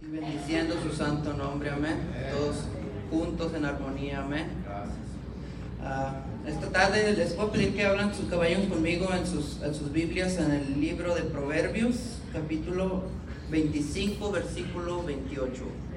Y 0.00 0.06
bendiciendo 0.06 0.76
su 0.82 0.92
santo 0.94 1.32
nombre, 1.32 1.70
amén. 1.70 1.98
Todos 2.30 2.56
juntos 3.10 3.54
en 3.54 3.64
armonía, 3.64 4.20
amén. 4.20 4.46
Ah, 5.82 6.20
esta 6.46 6.70
tarde 6.70 7.12
les 7.12 7.32
puedo 7.32 7.50
pedir 7.50 7.74
que 7.74 7.84
hablan 7.84 8.14
sus 8.14 8.26
caballos 8.26 8.66
conmigo 8.68 9.08
en 9.12 9.26
sus, 9.26 9.60
en 9.62 9.74
sus 9.74 9.92
Biblias 9.92 10.38
en 10.38 10.52
el 10.52 10.80
libro 10.80 11.14
de 11.14 11.22
Proverbios, 11.22 12.18
capítulo 12.32 13.02
25, 13.50 14.30
versículo 14.30 15.02
28. 15.02 15.87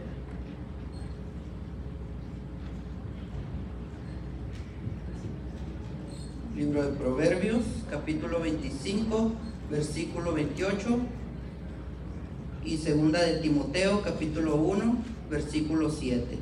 Libro 6.61 6.83
de 6.83 6.89
Proverbios, 6.89 7.63
capítulo 7.89 8.39
25, 8.39 9.31
versículo 9.71 10.31
28. 10.31 10.99
Y 12.63 12.77
segunda 12.77 13.19
de 13.23 13.37
Timoteo, 13.39 14.03
capítulo 14.03 14.57
1, 14.57 14.95
versículo 15.31 15.89
7. 15.89 16.37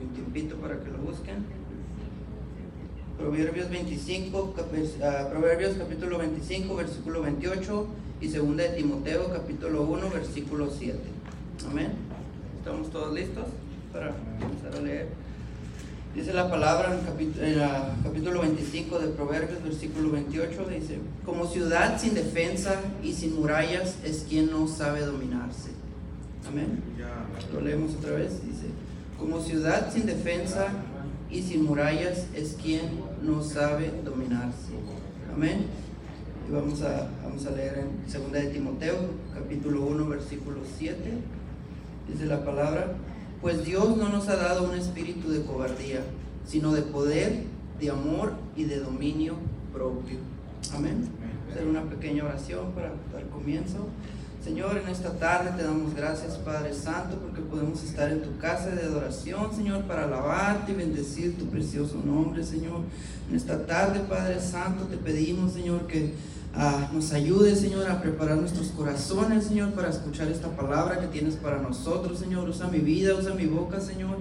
Un 0.00 0.08
tiempito 0.14 0.56
para 0.56 0.80
que 0.80 0.90
lo 0.90 0.96
busquen. 0.98 1.44
Proverbios 3.18 3.68
25, 3.68 4.54
capi- 4.56 5.02
ah, 5.04 5.28
Proverbios 5.30 5.74
capítulo 5.74 6.16
25, 6.16 6.74
versículo 6.74 7.20
28 7.20 7.86
y 8.22 8.28
segunda 8.30 8.62
de 8.64 8.70
Timoteo, 8.70 9.30
capítulo 9.30 9.82
1, 9.82 10.08
versículo 10.10 10.70
7. 10.70 10.98
Amén. 11.70 12.11
¿Estamos 12.64 12.90
todos 12.90 13.12
listos 13.12 13.44
para 13.92 14.14
comenzar 14.38 14.72
a 14.78 14.82
leer? 14.82 15.08
Dice 16.14 16.32
la 16.32 16.48
palabra 16.48 16.96
en, 17.40 17.58
la 17.58 17.92
capítulo 18.04 18.40
25 18.40 19.00
de 19.00 19.08
Proverbios, 19.08 19.64
versículo 19.64 20.12
28, 20.12 20.66
dice, 20.70 20.98
como 21.24 21.44
ciudad 21.44 22.00
sin 22.00 22.14
defensa 22.14 22.76
y 23.02 23.14
sin 23.14 23.34
murallas 23.34 23.96
es 24.04 24.24
quien 24.28 24.52
no 24.52 24.68
sabe 24.68 25.00
dominarse. 25.00 25.70
Amén. 26.46 26.80
Lo 27.52 27.60
leemos 27.62 27.96
otra 27.96 28.12
vez, 28.12 28.46
dice, 28.46 28.66
como 29.18 29.40
ciudad 29.40 29.92
sin 29.92 30.06
defensa 30.06 30.68
y 31.32 31.42
sin 31.42 31.64
murallas 31.64 32.26
es 32.32 32.56
quien 32.62 32.82
no 33.24 33.42
sabe 33.42 33.90
dominarse. 34.04 34.70
Amén. 35.34 35.66
Y 36.48 36.52
vamos 36.52 36.80
a, 36.82 37.08
vamos 37.24 37.44
a 37.44 37.50
leer 37.50 37.78
en 37.78 38.22
2 38.22 38.30
de 38.30 38.50
Timoteo, 38.50 38.98
capítulo 39.34 39.82
1, 39.82 40.08
versículo 40.08 40.58
7. 40.78 41.41
Dice 42.08 42.26
la 42.26 42.44
palabra, 42.44 42.94
pues 43.40 43.64
Dios 43.64 43.96
no 43.96 44.08
nos 44.08 44.28
ha 44.28 44.36
dado 44.36 44.64
un 44.64 44.74
espíritu 44.74 45.30
de 45.30 45.42
cobardía, 45.42 46.00
sino 46.46 46.72
de 46.72 46.82
poder, 46.82 47.44
de 47.80 47.90
amor 47.90 48.34
y 48.56 48.64
de 48.64 48.80
dominio 48.80 49.34
propio. 49.72 50.18
Amén. 50.74 51.08
Hacer 51.50 51.66
una 51.66 51.82
pequeña 51.82 52.24
oración 52.24 52.72
para 52.72 52.92
dar 53.12 53.28
comienzo. 53.30 53.88
Señor, 54.42 54.76
en 54.76 54.88
esta 54.88 55.12
tarde 55.18 55.52
te 55.56 55.62
damos 55.62 55.94
gracias, 55.94 56.36
Padre 56.38 56.74
Santo, 56.74 57.16
porque 57.18 57.40
podemos 57.40 57.82
estar 57.84 58.10
en 58.10 58.22
tu 58.22 58.36
casa 58.38 58.70
de 58.70 58.82
adoración, 58.82 59.54
Señor, 59.54 59.82
para 59.82 60.04
alabarte 60.04 60.72
y 60.72 60.74
bendecir 60.74 61.38
tu 61.38 61.46
precioso 61.46 62.02
nombre, 62.04 62.44
Señor. 62.44 62.80
En 63.30 63.36
esta 63.36 63.64
tarde, 63.66 64.00
Padre 64.00 64.40
Santo, 64.40 64.86
te 64.86 64.96
pedimos, 64.96 65.52
Señor, 65.52 65.86
que 65.86 66.14
ah, 66.54 66.90
nos 66.92 67.12
ayudes, 67.12 67.60
Señor, 67.60 67.90
a 67.90 68.00
preparar 68.00 68.36
nuestros 68.36 68.68
corazones, 68.68 69.44
Señor, 69.44 69.72
para 69.72 69.90
escuchar 69.90 70.28
esta 70.28 70.48
palabra 70.48 71.00
que 71.00 71.06
tienes 71.06 71.36
para 71.36 71.58
nosotros, 71.58 72.18
Señor. 72.18 72.48
Usa 72.48 72.68
mi 72.68 72.78
vida, 72.78 73.14
usa 73.14 73.34
mi 73.34 73.46
boca, 73.46 73.80
Señor. 73.80 74.18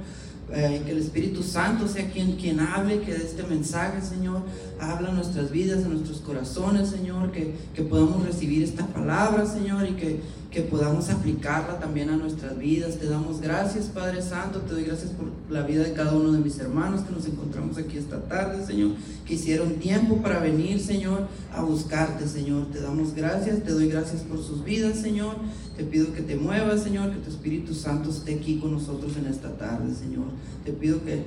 Eh, 0.54 0.82
que 0.86 0.92
el 0.92 0.98
Espíritu 0.98 1.44
Santo 1.44 1.88
sea 1.88 2.10
quien, 2.12 2.34
quien 2.36 2.60
hable, 2.60 3.00
que 3.00 3.14
de 3.14 3.24
este 3.24 3.44
mensaje, 3.44 4.02
Señor, 4.02 4.42
habla 4.81 5.09
en 5.09 5.16
nuestras 5.16 5.50
vidas, 5.50 5.84
en 5.84 5.92
nuestros 5.92 6.20
corazones, 6.20 6.90
Señor, 6.90 7.31
que, 7.31 7.53
que 7.74 7.84
podamos 7.84 8.25
recibir 8.25 8.62
esta 8.62 8.86
palabra, 8.88 9.46
Señor, 9.46 9.88
y 9.88 9.94
que, 9.94 10.20
que 10.52 10.62
podamos 10.62 11.09
aplicarla 11.09 11.80
también 11.80 12.09
a 12.09 12.18
nuestras 12.18 12.58
vidas. 12.58 12.98
Te 12.98 13.08
damos 13.08 13.40
gracias, 13.40 13.86
Padre 13.86 14.22
Santo, 14.22 14.59
te 14.59 14.74
doy 14.74 14.84
gracias 14.84 15.12
por 15.12 15.28
la 15.50 15.66
vida 15.66 15.84
de 15.84 15.94
cada 15.94 16.14
uno 16.14 16.34
de 16.34 16.40
mis 16.40 16.59
hermanos 16.59 17.02
que 17.02 17.14
nos 17.14 17.25
encontramos 17.28 17.78
aquí 17.78 17.98
esta 17.98 18.20
tarde, 18.24 18.66
Señor, 18.66 18.92
que 19.25 19.36
hicieron 19.36 19.75
tiempo 19.75 20.18
para 20.18 20.40
venir, 20.40 20.81
Señor, 20.81 21.28
a 21.54 21.62
buscarte, 21.62 22.28
Señor. 22.28 22.66
Te 22.74 22.81
damos 22.81 23.16
gracias, 23.16 23.64
te 23.64 23.72
doy 23.72 23.88
gracias 23.88 24.24
por 24.24 24.44
sus 24.44 24.66
vidas, 24.66 24.98
Señor. 25.00 25.38
Te 25.81 25.88
pido 25.88 26.14
que 26.14 26.22
te 26.22 26.36
muevas, 26.36 26.84
Señor, 26.84 27.09
que 27.09 27.18
tu 27.22 27.31
Espíritu 27.31 27.74
Santo 27.74 28.12
esté 28.12 28.36
aquí 28.36 28.59
con 28.59 28.72
nosotros 28.72 29.18
en 29.18 29.25
esta 29.25 29.50
tarde, 29.58 29.96
Señor. 29.96 30.28
Te 30.64 30.72
pido 30.72 31.03
que, 31.03 31.24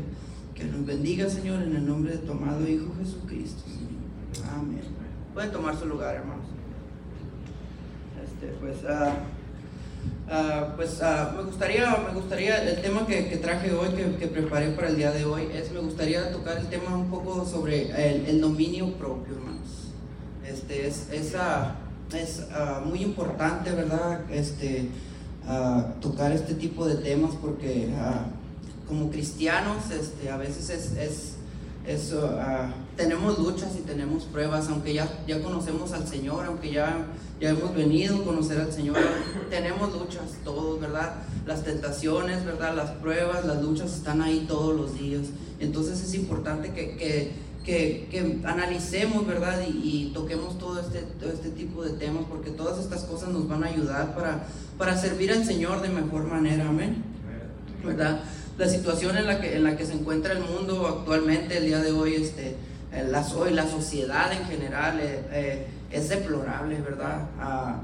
que 0.54 0.62
nos 0.62 0.86
bendiga, 0.86 1.28
Señor, 1.28 1.60
en 1.60 1.74
el 1.74 1.84
nombre 1.84 2.12
de 2.12 2.18
tu 2.18 2.30
amado 2.30 2.64
Hijo 2.64 2.94
Jesucristo. 2.96 3.64
Amén. 4.56 4.82
Pueden 5.34 5.50
tomar 5.50 5.76
su 5.76 5.86
lugar, 5.86 6.14
hermanos. 6.14 6.46
Este, 8.22 8.54
pues, 8.60 8.76
ah, 10.30 10.72
pues 10.76 11.02
ah, 11.02 11.34
me 11.36 11.42
gustaría, 11.42 11.90
me 12.06 12.14
gustaría, 12.14 12.62
el 12.62 12.80
tema 12.80 13.08
que, 13.08 13.22
traje 13.42 13.72
hoy, 13.72 13.88
que, 13.88 14.14
que 14.14 14.28
preparé 14.28 14.68
para 14.68 14.86
el 14.86 14.94
día 14.96 15.10
de 15.10 15.24
hoy, 15.24 15.48
es, 15.52 15.72
me 15.72 15.80
gustaría 15.80 16.30
tocar 16.30 16.58
el 16.58 16.68
tema 16.68 16.96
un 16.96 17.10
poco 17.10 17.44
sobre 17.44 17.90
el, 17.90 18.26
el 18.26 18.40
dominio 18.40 18.92
propio, 18.92 19.34
hermanos. 19.34 19.90
Este, 20.46 20.86
es, 20.86 21.10
es, 21.10 21.34
ah, 21.34 21.74
es 22.12 22.42
ah, 22.52 22.82
muy 22.84 23.02
importante, 23.02 23.70
¿verdad? 23.72 24.20
Este, 24.30 24.88
ah, 25.46 25.94
tocar 26.00 26.32
este 26.32 26.54
tipo 26.54 26.86
de 26.86 26.96
temas 26.96 27.34
porque 27.40 27.92
ah, 27.96 28.26
como 28.88 29.10
cristianos 29.10 29.90
este, 29.90 30.30
a 30.30 30.36
veces 30.36 30.70
es, 30.70 30.92
es, 30.96 31.34
es, 31.86 32.14
tenemos 32.96 33.38
luchas 33.38 33.70
y 33.78 33.82
tenemos 33.82 34.24
pruebas, 34.24 34.68
aunque 34.68 34.94
ya, 34.94 35.08
ya 35.26 35.42
conocemos 35.42 35.92
al 35.92 36.06
Señor, 36.06 36.46
aunque 36.46 36.70
ya, 36.70 37.06
ya 37.40 37.50
hemos 37.50 37.74
venido 37.74 38.16
a 38.16 38.24
conocer 38.24 38.60
al 38.60 38.72
Señor, 38.72 38.96
tenemos 39.50 39.92
luchas 39.92 40.24
todos, 40.44 40.80
¿verdad? 40.80 41.14
Las 41.46 41.64
tentaciones, 41.64 42.44
¿verdad? 42.44 42.76
Las 42.76 42.90
pruebas, 42.90 43.44
las 43.44 43.62
luchas 43.62 43.94
están 43.94 44.22
ahí 44.22 44.44
todos 44.46 44.76
los 44.76 44.98
días. 44.98 45.28
Entonces 45.58 46.02
es 46.02 46.14
importante 46.14 46.72
que, 46.72 46.96
que, 46.96 47.32
que, 47.64 48.08
que 48.10 48.40
analicemos, 48.44 49.26
¿verdad? 49.26 49.60
Y, 49.66 50.08
y 50.08 50.10
toquemos 50.12 50.58
todo 50.58 50.80
este, 50.80 51.00
todo 51.18 51.32
este 51.32 51.50
tipo 51.50 51.82
de 51.82 51.94
temas, 51.94 52.24
porque 52.28 52.50
todas 52.50 52.78
estas 52.78 53.04
cosas 53.04 53.30
nos 53.30 53.48
van 53.48 53.64
a 53.64 53.68
ayudar 53.68 54.14
para, 54.14 54.44
para 54.76 54.96
servir 54.96 55.32
al 55.32 55.44
Señor 55.44 55.80
de 55.80 55.88
mejor 55.88 56.24
manera, 56.24 56.68
amén. 56.68 57.02
¿Verdad? 57.82 58.20
La 58.56 58.68
situación 58.68 59.16
en 59.16 59.26
la 59.26 59.40
que, 59.40 59.56
en 59.56 59.64
la 59.64 59.76
que 59.76 59.84
se 59.84 59.94
encuentra 59.94 60.32
el 60.32 60.40
mundo 60.40 60.86
actualmente, 60.86 61.58
el 61.58 61.66
día 61.66 61.80
de 61.80 61.92
hoy, 61.92 62.14
este, 62.14 62.56
eh, 62.92 63.06
la, 63.10 63.26
la 63.50 63.66
sociedad 63.66 64.32
en 64.32 64.44
general 64.44 65.00
eh, 65.00 65.22
eh, 65.32 65.66
es 65.90 66.08
deplorable, 66.08 66.80
¿verdad? 66.80 67.28
Ah, 67.40 67.80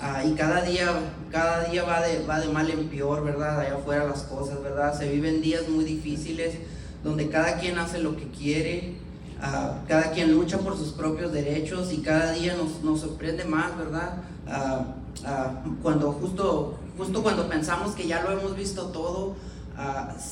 ah, 0.00 0.24
y 0.24 0.32
cada 0.34 0.62
día, 0.62 0.88
cada 1.32 1.64
día 1.64 1.84
va 1.84 2.06
de, 2.06 2.24
va 2.24 2.38
de 2.38 2.48
mal 2.48 2.70
en 2.70 2.88
peor, 2.88 3.24
¿verdad? 3.24 3.60
Allá 3.60 3.74
afuera 3.74 4.04
las 4.04 4.22
cosas, 4.22 4.62
¿verdad? 4.62 4.96
Se 4.96 5.10
viven 5.10 5.42
días 5.42 5.68
muy 5.68 5.84
difíciles 5.84 6.54
donde 7.02 7.28
cada 7.28 7.58
quien 7.58 7.78
hace 7.78 7.98
lo 7.98 8.16
que 8.16 8.28
quiere, 8.30 8.94
ah, 9.40 9.78
cada 9.88 10.10
quien 10.12 10.32
lucha 10.32 10.58
por 10.58 10.76
sus 10.76 10.88
propios 10.92 11.32
derechos 11.32 11.92
y 11.92 11.98
cada 11.98 12.32
día 12.32 12.54
nos, 12.56 12.82
nos 12.82 13.00
sorprende 13.00 13.44
más, 13.44 13.76
¿verdad? 13.76 14.16
Ah, 14.46 14.94
ah, 15.24 15.62
cuando 15.82 16.12
justo, 16.12 16.78
justo 16.96 17.22
cuando 17.22 17.48
pensamos 17.48 17.94
que 17.94 18.06
ya 18.06 18.22
lo 18.22 18.32
hemos 18.32 18.56
visto 18.56 18.86
todo, 18.86 19.34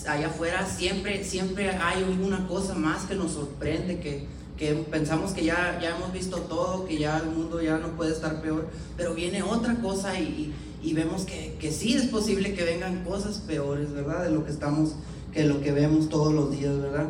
allá 0.09 0.29
afuera 0.29 0.67
siempre, 0.67 1.23
siempre 1.25 1.71
hay 1.71 2.03
una 2.23 2.47
cosa 2.47 2.75
más 2.75 3.05
que 3.05 3.15
nos 3.15 3.33
sorprende, 3.33 4.01
que, 4.01 4.27
que 4.57 4.73
pensamos 4.91 5.33
que 5.33 5.45
ya, 5.45 5.79
ya 5.83 5.97
hemos 5.97 6.13
visto 6.13 6.39
todo, 6.39 6.87
que 6.87 6.97
ya 6.99 7.19
el 7.19 7.27
mundo 7.27 7.61
ya 7.61 7.77
no 7.79 7.89
puede 7.89 8.13
estar 8.13 8.41
peor, 8.41 8.69
pero 8.97 9.15
viene 9.15 9.43
otra 9.43 9.75
cosa 9.77 10.19
y, 10.19 10.23
y- 10.25 10.55
y 10.85 10.93
vemos 10.93 11.25
que, 11.25 11.57
que 11.59 11.73
sí 11.73 11.95
es 11.95 12.05
posible 12.09 12.53
que 12.53 12.63
vengan 12.63 13.05
cosas 13.05 13.39
peores, 13.39 13.91
¿verdad? 13.95 14.25
De 14.25 14.31
lo 14.31 14.45
que 14.45 14.51
estamos, 14.51 14.97
que 15.33 15.45
lo 15.45 15.63
que 15.63 15.73
vemos 15.73 16.11
todos 16.11 16.35
los 16.35 16.51
días, 16.51 16.79
¿verdad? 16.79 17.07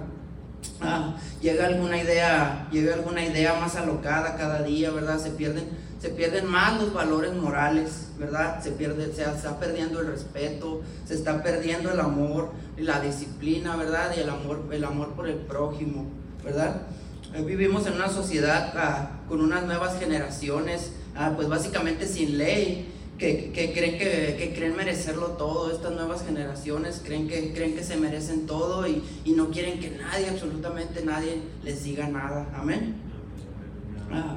Ah, 0.81 1.17
llega 1.41 1.67
alguna 1.67 2.01
idea, 2.01 2.69
llega 2.71 2.95
alguna 2.95 3.25
idea 3.25 3.55
más 3.61 3.77
alocada 3.77 4.37
cada 4.37 4.63
día, 4.63 4.91
¿verdad? 4.91 5.19
Se 5.19 5.31
pierden, 5.31 5.69
se 6.01 6.11
pierden 6.11 6.47
más 6.47 6.81
los 6.81 6.93
valores 6.93 7.33
morales, 7.35 8.09
¿verdad? 8.19 8.63
Se 8.63 8.73
pierde, 8.73 9.13
se 9.13 9.23
está 9.23 9.59
perdiendo 9.59 10.01
el 10.01 10.09
respeto, 10.09 10.83
se 11.07 11.15
está 11.15 11.43
perdiendo 11.43 11.91
el 11.93 12.01
amor, 12.01 12.53
la 12.77 13.01
disciplina, 13.01 13.77
¿verdad? 13.77 14.13
Y 14.17 14.21
el 14.21 14.29
amor, 14.29 14.69
el 14.73 14.85
amor 14.85 15.15
por 15.15 15.29
el 15.29 15.37
prójimo, 15.37 16.07
¿verdad? 16.45 16.83
Eh, 17.35 17.43
Vivimos 17.43 17.87
en 17.87 17.95
una 17.95 18.09
sociedad 18.09 18.73
ah, 18.77 19.11
con 19.29 19.41
unas 19.41 19.65
nuevas 19.65 19.99
generaciones, 19.99 20.93
ah, 21.17 21.33
pues 21.35 21.49
básicamente 21.49 22.07
sin 22.07 22.39
ley, 22.39 22.93
que, 23.25 23.73
creen 23.73 23.99
que, 23.99 24.53
creen 24.55 24.77
merecerlo 24.77 25.29
todo. 25.29 25.71
Estas 25.71 25.93
nuevas 25.93 26.25
generaciones 26.25 27.01
creen 27.05 27.29
que, 27.29 27.53
creen 27.53 27.75
que 27.75 27.83
se 27.83 27.97
merecen 27.97 28.47
todo 28.47 28.87
y, 28.87 29.03
no 29.35 29.51
quieren 29.51 29.81
que 29.81 29.91
nadie, 29.91 30.29
absolutamente 30.29 31.05
nadie, 31.05 31.41
les 31.63 31.85
diga 31.85 32.09
nada. 32.09 32.49
Amén. 32.55 32.95
Ah, 34.13 34.37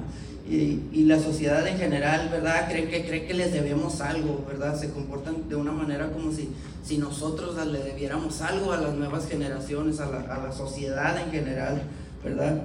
y, 0.50 1.04
la 1.04 1.19
sociedad 1.19 1.66
en 1.68 1.78
general, 1.78 2.30
¿verdad? 2.30 2.69
Creen 2.69 2.89
que, 2.89 3.06
creen 3.06 3.28
que 3.28 3.34
les 3.34 3.51
debemos 3.51 4.01
algo, 4.01 4.45
¿verdad? 4.48 4.80
Se 4.80 4.92
comportan 4.92 5.50
de 5.50 5.56
una 5.56 5.72
manera 5.72 6.12
como 6.12 6.31
si, 6.31 6.50
si 6.84 6.98
nosotros 6.98 7.56
le 7.68 7.80
debiéramos 7.80 8.42
algo 8.42 8.72
a 8.72 8.78
las 8.78 8.94
nuevas 8.94 9.28
generaciones, 9.28 10.00
a 10.00 10.10
la, 10.10 10.19
a 10.22 10.48
la 10.48 10.51
sociedad 10.51 11.22
en 11.22 11.31
general, 11.31 11.81
¿verdad? 12.24 12.63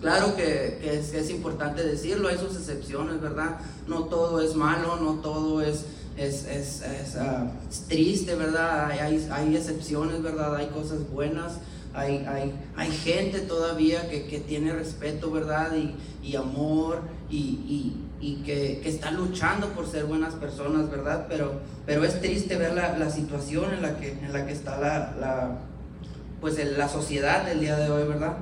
Claro 0.00 0.36
que, 0.36 0.78
que, 0.80 0.98
es, 0.98 1.12
es, 1.12 1.30
importante 1.30 1.82
decirlo, 1.82 2.28
hay 2.28 2.38
sus 2.38 2.54
excepciones, 2.56 3.20
¿verdad? 3.20 3.58
No 3.88 4.04
todo 4.04 4.40
es 4.40 4.54
malo, 4.54 4.96
no 4.96 5.14
todo 5.14 5.60
es, 5.60 5.86
es, 6.16 6.44
es, 6.46 7.16
ah, 7.16 7.50
triste, 7.88 8.36
¿verdad? 8.36 8.86
Hay, 8.86 8.98
hay, 9.00 9.28
hay, 9.30 9.56
excepciones, 9.56 10.22
¿verdad? 10.22 10.54
Hay 10.54 10.68
cosas 10.68 11.10
buenas, 11.10 11.54
hay, 11.94 12.24
hay, 12.28 12.54
hay 12.76 12.92
gente 12.92 13.40
todavía 13.40 14.08
que, 14.08 14.28
que, 14.28 14.38
tiene 14.38 14.72
respeto, 14.72 15.32
¿verdad? 15.32 15.74
Y, 15.74 15.96
y 16.24 16.36
amor 16.36 17.00
y, 17.28 17.36
y, 17.36 18.04
y 18.20 18.36
que, 18.42 18.80
que, 18.80 18.88
está 18.88 19.10
luchando 19.10 19.70
por 19.70 19.88
ser 19.88 20.04
buenas 20.04 20.34
personas, 20.34 20.88
¿verdad? 20.90 21.26
Pero, 21.28 21.60
pero 21.86 22.04
es 22.04 22.20
triste 22.20 22.56
ver 22.56 22.74
la, 22.74 22.96
la 22.96 23.10
situación 23.10 23.74
en 23.74 23.82
la 23.82 23.98
que, 23.98 24.12
en 24.12 24.32
la 24.32 24.46
que 24.46 24.52
está 24.52 24.78
la, 24.78 25.16
la, 25.18 25.58
pues 26.40 26.56
la 26.76 26.88
sociedad 26.88 27.44
del 27.44 27.58
día 27.58 27.76
de 27.76 27.90
hoy, 27.90 28.06
¿verdad? 28.06 28.36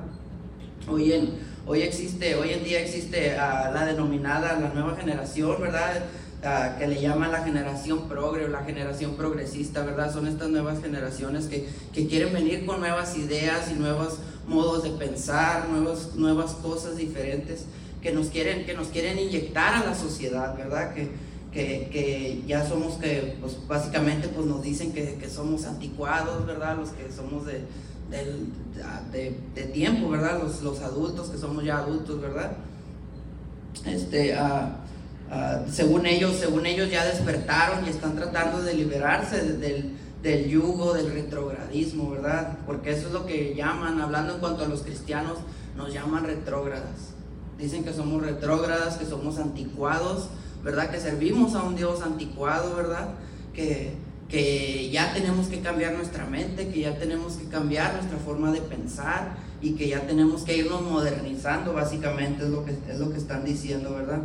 Hoy 0.87 1.13
en, 1.13 1.47
Hoy 1.69 1.81
existe, 1.81 2.35
hoy 2.35 2.51
en 2.51 2.63
día 2.63 2.79
existe 2.79 3.35
uh, 3.35 3.73
la 3.73 3.85
denominada, 3.85 4.57
la 4.57 4.69
nueva 4.69 4.95
generación, 4.95 5.59
¿verdad? 5.59 6.01
Uh, 6.41 6.79
que 6.79 6.87
le 6.87 7.01
llaman 7.01 7.29
la 7.29 7.43
generación 7.43 8.07
progre 8.07 8.45
o 8.45 8.47
la 8.47 8.63
generación 8.63 9.15
progresista, 9.17 9.83
¿verdad? 9.83 10.13
Son 10.13 10.27
estas 10.27 10.47
nuevas 10.47 10.81
generaciones 10.81 11.47
que, 11.47 11.67
que, 11.91 12.07
quieren 12.07 12.31
venir 12.31 12.65
con 12.65 12.79
nuevas 12.79 13.17
ideas 13.17 13.69
y 13.69 13.73
nuevos 13.73 14.19
modos 14.47 14.83
de 14.83 14.91
pensar, 14.91 15.67
nuevos, 15.67 16.15
nuevas 16.15 16.53
cosas 16.53 16.95
diferentes 16.95 17.65
que 18.01 18.13
nos 18.13 18.27
quieren, 18.27 18.65
que 18.65 18.73
nos 18.73 18.87
quieren 18.87 19.19
inyectar 19.19 19.83
a 19.83 19.85
la 19.85 19.93
sociedad, 19.93 20.55
¿verdad? 20.55 20.93
Que, 20.93 21.09
que, 21.51 21.89
que, 21.91 22.43
ya 22.47 22.65
somos 22.65 22.93
que, 22.93 23.35
pues 23.41 23.57
básicamente 23.67 24.29
pues 24.29 24.45
nos 24.45 24.61
dicen 24.61 24.93
que, 24.93 25.15
que, 25.15 25.29
somos 25.29 25.65
anticuados, 25.65 26.45
¿verdad? 26.45 26.77
Los 26.77 26.91
que 26.91 27.11
somos 27.11 27.45
de, 27.45 27.65
de, 28.09 29.37
de, 29.55 29.63
tiempo, 29.65 30.09
¿verdad? 30.09 30.41
Los, 30.41 30.61
los, 30.61 30.79
adultos 30.81 31.29
que 31.29 31.37
somos 31.37 31.63
ya 31.63 31.79
adultos, 31.79 32.21
¿verdad? 32.21 32.53
Este, 33.85 34.35
uh, 34.35 35.33
uh, 35.33 35.69
según 35.71 36.05
ellos, 36.05 36.35
según 36.35 36.65
ellos 36.65 36.89
ya 36.89 37.05
despertaron 37.05 37.85
y 37.85 37.89
están 37.89 38.15
tratando 38.15 38.61
de 38.61 38.73
liberarse 38.73 39.53
del, 39.53 39.95
del 40.21 40.49
yugo, 40.49 40.93
del 40.93 41.11
retrogradismo, 41.11 42.11
¿verdad? 42.11 42.57
Porque 42.65 42.91
eso 42.91 43.07
es 43.07 43.13
lo 43.13 43.25
que 43.25 43.53
llaman, 43.55 43.99
hablando 43.99 44.35
en 44.35 44.39
cuanto 44.39 44.63
a 44.63 44.67
los 44.67 44.83
cristianos, 44.83 45.37
nos 45.75 45.93
llaman 45.93 46.23
retrógradas. 46.25 47.13
Dicen 47.57 47.83
que 47.83 47.93
somos 47.93 48.21
retrógradas, 48.21 48.97
que 48.97 49.05
somos 49.05 49.37
anticuados, 49.37 50.29
¿verdad? 50.63 50.89
Que 50.89 50.99
servimos 50.99 51.55
a 51.55 51.63
un 51.63 51.75
Dios 51.75 52.01
anticuado, 52.01 52.75
¿verdad? 52.75 53.09
Que, 53.53 53.95
que 54.29 54.89
ya 54.91 55.13
tenemos 55.13 55.47
que 55.47 55.61
cambiar 55.61 55.93
nuestra 55.93 56.25
mente, 56.25 56.67
que 56.67 56.81
ya 56.81 56.97
tenemos 56.97 57.33
que 57.37 57.45
cambiar 57.45 57.93
nuestra 57.93 58.17
forma 58.17 58.51
de 58.51 58.61
pensar 58.61 59.37
y 59.61 59.71
que 59.73 59.87
ya 59.87 60.01
tenemos 60.01 60.43
que 60.43 60.57
irnos 60.57 60.81
modernizando, 60.81 61.73
básicamente 61.73 62.43
es 62.43 62.49
lo 62.49 62.65
que, 62.65 62.71
es 62.71 62.99
lo 62.99 63.09
que 63.11 63.17
están 63.17 63.45
diciendo, 63.45 63.93
¿verdad? 63.93 64.21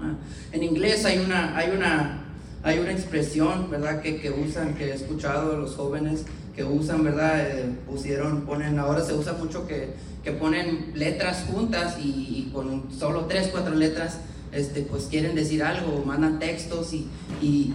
Ah, 0.00 0.14
en 0.52 0.62
inglés 0.62 1.04
hay 1.04 1.18
una, 1.18 1.56
hay 1.56 1.70
una, 1.70 2.24
hay 2.62 2.78
una 2.78 2.92
expresión, 2.92 3.70
¿verdad? 3.70 4.02
Que, 4.02 4.20
que 4.20 4.30
usan, 4.30 4.74
que 4.74 4.90
he 4.90 4.94
escuchado 4.94 5.56
los 5.56 5.74
jóvenes 5.74 6.24
que 6.54 6.64
usan, 6.64 7.02
¿verdad? 7.02 7.40
Eh, 7.40 7.72
pusieron, 7.86 8.42
ponen, 8.42 8.78
ahora 8.78 9.02
se 9.02 9.14
usa 9.14 9.32
mucho 9.32 9.66
que, 9.66 9.94
que 10.22 10.32
ponen 10.32 10.92
letras 10.94 11.46
juntas 11.50 11.96
y, 11.98 12.08
y 12.08 12.50
con 12.52 12.92
solo 12.92 13.24
tres, 13.24 13.48
cuatro 13.50 13.74
letras 13.74 14.18
este, 14.52 14.82
pues 14.82 15.04
quieren 15.04 15.34
decir 15.34 15.62
algo, 15.62 16.02
mandan 16.04 16.38
textos 16.38 16.92
y, 16.92 17.08
y, 17.42 17.74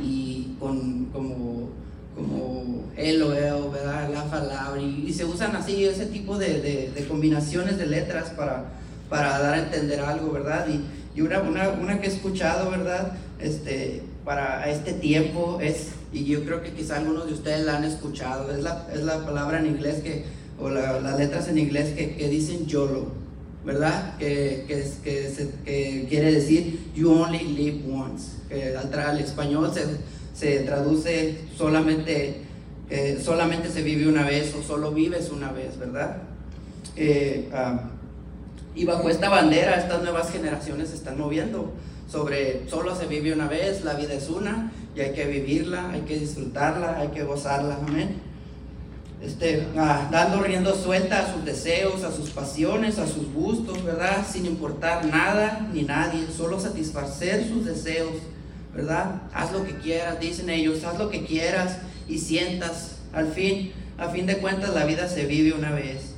con 0.63 1.05
como, 1.07 1.69
como 2.15 2.85
el 2.95 3.21
o 3.21 3.69
¿verdad? 3.69 4.09
La 4.13 4.23
palabra, 4.29 4.81
y, 4.81 5.11
se 5.11 5.25
usan 5.25 5.55
así 5.57 5.83
ese 5.83 6.05
tipo 6.05 6.37
de, 6.37 6.91
de, 6.95 7.05
combinaciones 7.05 7.77
de 7.77 7.85
letras 7.85 8.29
para, 8.29 8.71
para 9.09 9.39
dar 9.39 9.55
a 9.55 9.59
entender 9.59 9.99
algo, 9.99 10.31
¿verdad? 10.31 10.65
Y, 10.69 11.19
y 11.19 11.21
una, 11.21 11.41
una, 11.41 11.69
una, 11.69 11.99
que 11.99 12.07
he 12.07 12.09
escuchado, 12.09 12.71
¿verdad? 12.71 13.11
Este, 13.39 14.03
para 14.23 14.69
este 14.69 14.93
tiempo 14.93 15.59
es, 15.61 15.89
y 16.13 16.23
yo 16.23 16.45
creo 16.45 16.63
que 16.63 16.71
quizá 16.71 16.97
algunos 16.97 17.27
de 17.27 17.33
ustedes 17.33 17.65
la 17.65 17.77
han 17.77 17.83
escuchado, 17.83 18.49
es 18.55 18.63
la, 18.63 18.87
es 18.93 19.03
la 19.03 19.25
palabra 19.25 19.59
en 19.59 19.67
inglés 19.67 20.01
que, 20.01 20.23
o 20.59 20.69
la, 20.69 21.01
las 21.01 21.17
letras 21.17 21.49
en 21.49 21.57
inglés 21.57 21.89
que, 21.89 22.15
que 22.15 22.29
dicen 22.29 22.65
YOLO. 22.67 23.23
¿verdad? 23.65 24.17
Que, 24.17 24.65
que, 24.67 24.83
que, 25.63 26.05
quiere 26.09 26.33
decir 26.33 26.91
you 26.93 27.09
only 27.09 27.39
live 27.39 27.81
once, 27.89 28.37
que 28.49 28.75
al, 28.75 29.19
español 29.19 29.71
se, 29.73 29.85
se, 30.33 30.59
traduce 30.59 31.37
solamente, 31.57 32.41
que 32.89 33.19
solamente 33.19 33.69
se 33.69 33.81
vive 33.81 34.07
una 34.07 34.23
vez 34.23 34.53
o 34.55 34.63
solo 34.63 34.91
vives 34.91 35.29
una 35.29 35.51
vez, 35.51 35.77
¿verdad? 35.77 36.17
Eh, 36.95 37.49
ah, 37.53 37.89
y 38.75 38.85
bajo 38.85 39.09
esta 39.09 39.29
bandera 39.29 39.75
estas 39.77 40.01
nuevas 40.01 40.31
generaciones 40.31 40.89
se 40.89 40.95
están 40.95 41.17
moviendo 41.17 41.71
sobre 42.11 42.67
solo 42.69 42.95
se 42.95 43.05
vive 43.05 43.33
una 43.33 43.47
vez, 43.47 43.83
la 43.83 43.93
vida 43.93 44.13
es 44.13 44.29
una 44.29 44.71
y 44.95 45.01
hay 45.01 45.13
que 45.13 45.25
vivirla, 45.25 45.91
hay 45.91 46.01
que 46.01 46.19
disfrutarla, 46.19 46.99
hay 46.99 47.09
que 47.09 47.23
gozarla, 47.23 47.79
amén 47.87 48.33
este, 49.23 49.65
ah, 49.77 50.09
dando 50.11 50.41
riendo 50.41 50.75
suelta 50.75 51.19
a 51.19 51.33
sus 51.33 51.45
deseos, 51.45 52.03
a 52.03 52.11
sus 52.11 52.31
pasiones, 52.31 52.99
a 52.99 53.07
sus 53.07 53.31
gustos, 53.33 53.83
¿verdad? 53.83 54.25
Sin 54.29 54.45
importar 54.45 55.05
nada 55.05 55.69
ni 55.73 55.83
nadie, 55.83 56.27
solo 56.27 56.59
satisfacer 56.59 57.47
sus 57.47 57.65
deseos, 57.65 58.11
¿verdad? 58.75 59.21
Haz 59.33 59.51
lo 59.51 59.63
que 59.63 59.75
quieras, 59.77 60.19
dicen 60.19 60.49
ellos, 60.49 60.83
haz 60.83 60.97
lo 60.97 61.09
que 61.09 61.25
quieras 61.25 61.79
y 62.07 62.17
sientas. 62.19 62.99
Al 63.13 63.27
fin, 63.27 63.71
a 63.97 64.09
fin 64.09 64.25
de 64.25 64.37
cuentas, 64.37 64.73
la 64.73 64.85
vida 64.85 65.07
se 65.07 65.25
vive 65.25 65.53
una 65.53 65.71
vez. 65.71 66.15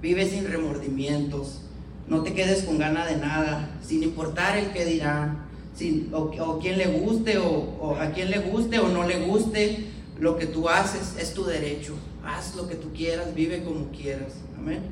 Vive 0.00 0.28
sin 0.28 0.46
remordimientos. 0.46 1.60
No 2.08 2.22
te 2.22 2.34
quedes 2.34 2.64
con 2.64 2.78
gana 2.78 3.06
de 3.06 3.16
nada, 3.16 3.70
sin 3.86 4.02
importar 4.02 4.58
el 4.58 4.72
que 4.72 4.84
dirán, 4.84 5.46
sin, 5.74 6.10
o, 6.12 6.58
quien 6.60 6.76
le 6.76 6.86
guste 6.86 7.38
o, 7.38 7.96
a 7.98 8.10
quien 8.10 8.30
le 8.30 8.40
guste 8.40 8.80
o 8.80 8.88
no 8.88 9.06
le 9.06 9.20
guste 9.20 9.86
lo 10.18 10.36
que 10.36 10.46
tú 10.46 10.68
haces, 10.68 11.14
es 11.18 11.32
tu 11.32 11.44
derecho 11.44 11.94
haz 12.24 12.54
lo 12.56 12.68
que 12.68 12.76
tú 12.76 12.92
quieras, 12.92 13.34
vive 13.34 13.62
como 13.62 13.90
quieras. 13.90 14.34
Amén. 14.56 14.82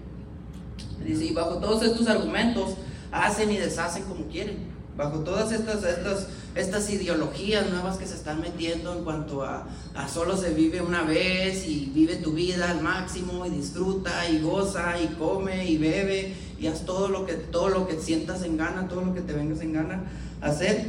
Y 1.06 1.32
bajo 1.32 1.56
todos 1.56 1.82
estos 1.82 2.06
argumentos, 2.08 2.74
hacen 3.10 3.50
y 3.50 3.56
deshacen 3.56 4.04
como 4.04 4.26
quieren. 4.26 4.58
Bajo 5.00 5.20
todas 5.20 5.50
estas, 5.50 5.82
estas, 5.82 6.26
estas 6.54 6.90
ideologías 6.90 7.70
nuevas 7.70 7.96
que 7.96 8.06
se 8.06 8.14
están 8.14 8.42
metiendo 8.42 8.92
en 8.92 9.02
cuanto 9.02 9.42
a, 9.42 9.66
a 9.94 10.08
solo 10.08 10.36
se 10.36 10.52
vive 10.52 10.82
una 10.82 11.04
vez 11.04 11.66
y 11.66 11.90
vive 11.94 12.16
tu 12.16 12.32
vida 12.32 12.70
al 12.70 12.82
máximo 12.82 13.46
y 13.46 13.48
disfruta 13.48 14.28
y 14.28 14.42
goza 14.42 15.00
y 15.00 15.06
come 15.14 15.64
y 15.64 15.78
bebe 15.78 16.34
y 16.58 16.66
haz 16.66 16.84
todo 16.84 17.08
lo 17.08 17.24
que, 17.24 17.32
todo 17.32 17.70
lo 17.70 17.88
que 17.88 17.98
sientas 17.98 18.42
en 18.42 18.58
gana, 18.58 18.88
todo 18.88 19.00
lo 19.00 19.14
que 19.14 19.22
te 19.22 19.32
vengas 19.32 19.62
en 19.62 19.72
gana 19.72 20.04
hacer, 20.42 20.84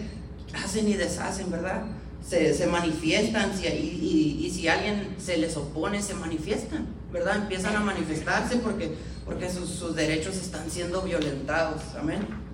hacen 0.62 0.89
y 0.89 0.96
deshacen, 0.96 1.50
¿verdad? 1.50 1.84
se, 2.27 2.53
se 2.53 2.68
manifiestan 2.68 3.58
si, 3.58 3.65
y, 3.65 4.46
y, 4.46 4.51
si 4.51 4.68
alguien 4.68 5.15
se 5.18 5.38
les 5.38 5.56
opone, 5.56 6.01
se 6.01 6.15
manifiestan, 6.15 6.86
¿verdad? 7.13 7.38
Empiezan 7.38 7.77
a 7.77 7.80
manifestarse 7.80 8.58
porque, 8.58 8.94
porque 9.24 9.50
sus, 9.50 9.70
sus 9.70 9.96
derechos 9.96 10.36
están 10.36 10.70
siendo 10.70 11.01
violentados. 11.01 11.82
Amén. 11.98 12.50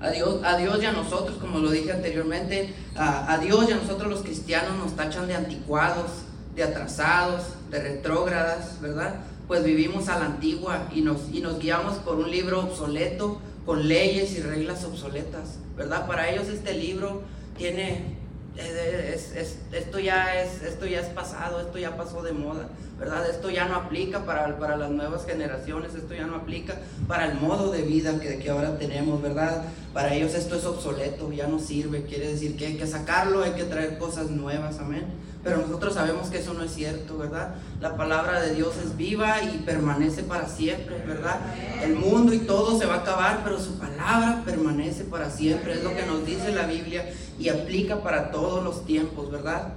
A 0.00 0.10
Dios, 0.10 0.40
a 0.44 0.56
Dios 0.56 0.82
y 0.82 0.86
a 0.86 0.92
nosotros, 0.92 1.38
como 1.38 1.58
lo 1.58 1.70
dije 1.70 1.92
anteriormente, 1.92 2.74
a, 2.96 3.32
a, 3.32 3.38
Dios 3.38 3.66
y 3.68 3.72
a 3.72 3.76
nosotros 3.76 4.10
los 4.10 4.22
cristianos 4.22 4.76
nos 4.76 4.94
tachan 4.94 5.26
de 5.26 5.34
anticuados, 5.34 6.10
de 6.54 6.62
atrasados, 6.62 7.44
de 7.70 7.80
retrógradas, 7.80 8.80
¿verdad? 8.80 9.16
Pues 9.48 9.64
vivimos 9.64 10.08
a 10.08 10.18
la 10.18 10.26
antigua 10.26 10.88
y 10.94 11.00
nos, 11.00 11.30
y 11.32 11.40
nos 11.40 11.58
guiamos 11.58 11.94
por 11.96 12.16
un 12.16 12.30
libro 12.30 12.60
obsoleto, 12.60 13.40
con 13.64 13.88
leyes 13.88 14.36
y 14.36 14.42
reglas 14.42 14.84
obsoletas, 14.84 15.58
¿verdad? 15.76 16.06
Para 16.06 16.30
ellos 16.30 16.48
este 16.48 16.72
libro 16.74 17.22
tiene 17.58 18.15
es, 18.58 19.58
esto, 19.72 19.98
ya 19.98 20.42
es, 20.42 20.62
esto 20.62 20.86
ya 20.86 21.00
es 21.00 21.08
pasado, 21.08 21.60
esto 21.60 21.78
ya 21.78 21.96
pasó 21.96 22.22
de 22.22 22.32
moda, 22.32 22.68
¿verdad? 22.98 23.28
Esto 23.28 23.50
ya 23.50 23.66
no 23.66 23.76
aplica 23.76 24.24
para, 24.24 24.58
para 24.58 24.76
las 24.76 24.90
nuevas 24.90 25.26
generaciones, 25.26 25.94
esto 25.94 26.14
ya 26.14 26.26
no 26.26 26.36
aplica 26.36 26.80
para 27.06 27.26
el 27.26 27.38
modo 27.38 27.70
de 27.70 27.82
vida 27.82 28.18
que, 28.20 28.38
que 28.38 28.50
ahora 28.50 28.78
tenemos, 28.78 29.20
¿verdad? 29.20 29.64
Para 29.92 30.14
ellos 30.14 30.34
esto 30.34 30.56
es 30.56 30.64
obsoleto, 30.64 31.32
ya 31.32 31.46
no 31.46 31.58
sirve, 31.58 32.04
quiere 32.04 32.28
decir 32.28 32.56
que 32.56 32.66
hay 32.66 32.76
que 32.76 32.86
sacarlo, 32.86 33.42
hay 33.42 33.52
que 33.52 33.64
traer 33.64 33.98
cosas 33.98 34.30
nuevas, 34.30 34.78
amén. 34.78 35.04
Pero 35.46 35.58
nosotros 35.58 35.94
sabemos 35.94 36.28
que 36.28 36.38
eso 36.38 36.54
no 36.54 36.64
es 36.64 36.74
cierto, 36.74 37.16
¿verdad? 37.18 37.54
La 37.80 37.96
palabra 37.96 38.40
de 38.40 38.56
Dios 38.56 38.74
es 38.84 38.96
viva 38.96 39.40
y 39.44 39.58
permanece 39.58 40.24
para 40.24 40.48
siempre, 40.48 40.96
¿verdad? 41.06 41.38
El 41.84 41.94
mundo 41.94 42.34
y 42.34 42.40
todo 42.40 42.76
se 42.76 42.84
va 42.84 42.94
a 42.94 42.98
acabar, 43.02 43.42
pero 43.44 43.60
su 43.60 43.78
palabra 43.78 44.42
permanece 44.44 45.04
para 45.04 45.30
siempre. 45.30 45.74
Es 45.74 45.84
lo 45.84 45.94
que 45.94 46.04
nos 46.04 46.26
dice 46.26 46.50
la 46.50 46.66
Biblia 46.66 47.04
y 47.38 47.48
aplica 47.48 48.02
para 48.02 48.32
todos 48.32 48.64
los 48.64 48.84
tiempos, 48.86 49.30
¿verdad? 49.30 49.68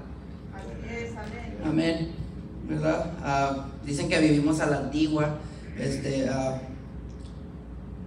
Amén. 1.64 2.14
¿Verdad? 2.68 3.12
Ah, 3.24 3.68
dicen 3.86 4.10
que 4.10 4.20
vivimos 4.20 4.60
a 4.62 4.66
la 4.66 4.78
antigua. 4.78 5.36
Este, 5.78 6.28
uh, 6.32 6.69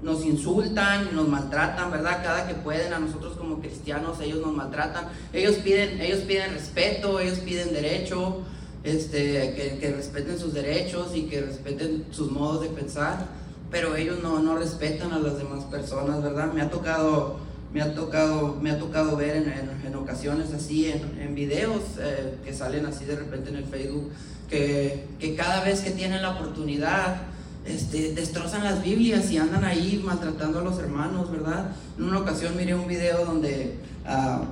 nos 0.02 0.25
insultan, 0.25 1.14
nos 1.14 1.28
maltratan, 1.28 1.90
¿verdad? 1.90 2.23
Cada 2.23 2.49
que 2.49 2.54
pueden 2.54 2.92
a 2.92 2.99
nosotros 2.99 3.37
como 3.37 3.61
cristianos 3.61 4.21
ellos 4.21 4.40
nos 4.40 4.54
maltratan. 4.54 5.06
Ellos 5.32 5.56
piden, 5.56 6.00
ellos 6.00 6.21
piden 6.21 6.52
respeto, 6.52 7.21
ellos 7.21 7.38
piden 7.38 7.73
derecho, 7.73 8.42
este, 8.82 9.54
que, 9.54 9.78
que 9.80 9.92
respeten 9.92 10.38
sus 10.38 10.52
derechos 10.52 11.14
y 11.14 11.23
que 11.23 11.40
respeten 11.40 12.06
sus 12.11 12.32
modos 12.32 12.62
de 12.62 12.68
pensar, 12.68 13.26
pero 13.71 13.94
ellos 13.94 14.18
no, 14.23 14.40
no 14.40 14.56
respetan 14.56 15.12
a 15.12 15.18
las 15.18 15.38
demás 15.38 15.64
personas, 15.64 16.21
¿verdad? 16.21 16.52
Me 16.52 16.62
ha 16.62 16.68
tocado, 16.68 17.37
me 17.73 17.80
ha 17.80 17.94
tocado, 17.94 18.59
me 18.61 18.73
ha 18.73 18.78
tocado 18.78 19.16
ver 19.16 19.37
en, 19.37 19.87
en, 19.87 19.94
ocasiones 19.94 20.52
así, 20.52 20.90
en, 20.90 21.21
en 21.21 21.35
videos 21.37 21.80
eh, 22.00 22.38
que 22.44 22.52
salen 22.52 22.87
así 22.87 23.04
de 23.04 23.14
repente 23.14 23.50
en 23.50 23.56
el 23.56 23.64
Facebook, 23.64 24.11
que, 24.50 25.06
que 25.21 25.37
cada 25.37 25.62
vez 25.62 25.80
que 25.80 25.92
tienen 25.92 26.21
la 26.23 26.30
oportunidad, 26.30 27.23
este, 27.64 28.12
destrozan 28.12 28.64
las 28.64 28.83
Biblias 28.83 29.31
y 29.31 29.38
andan 29.38 29.64
ahí 29.64 30.02
maltratando 30.04 30.59
a 30.59 30.62
los 30.62 30.78
hermanos, 30.78 31.31
¿verdad? 31.31 31.73
En 31.97 32.04
una 32.04 32.19
ocasión 32.19 32.57
miré 32.57 32.75
un 32.75 32.88
video 32.88 33.25
donde 33.25 33.76
uh, 34.04 34.45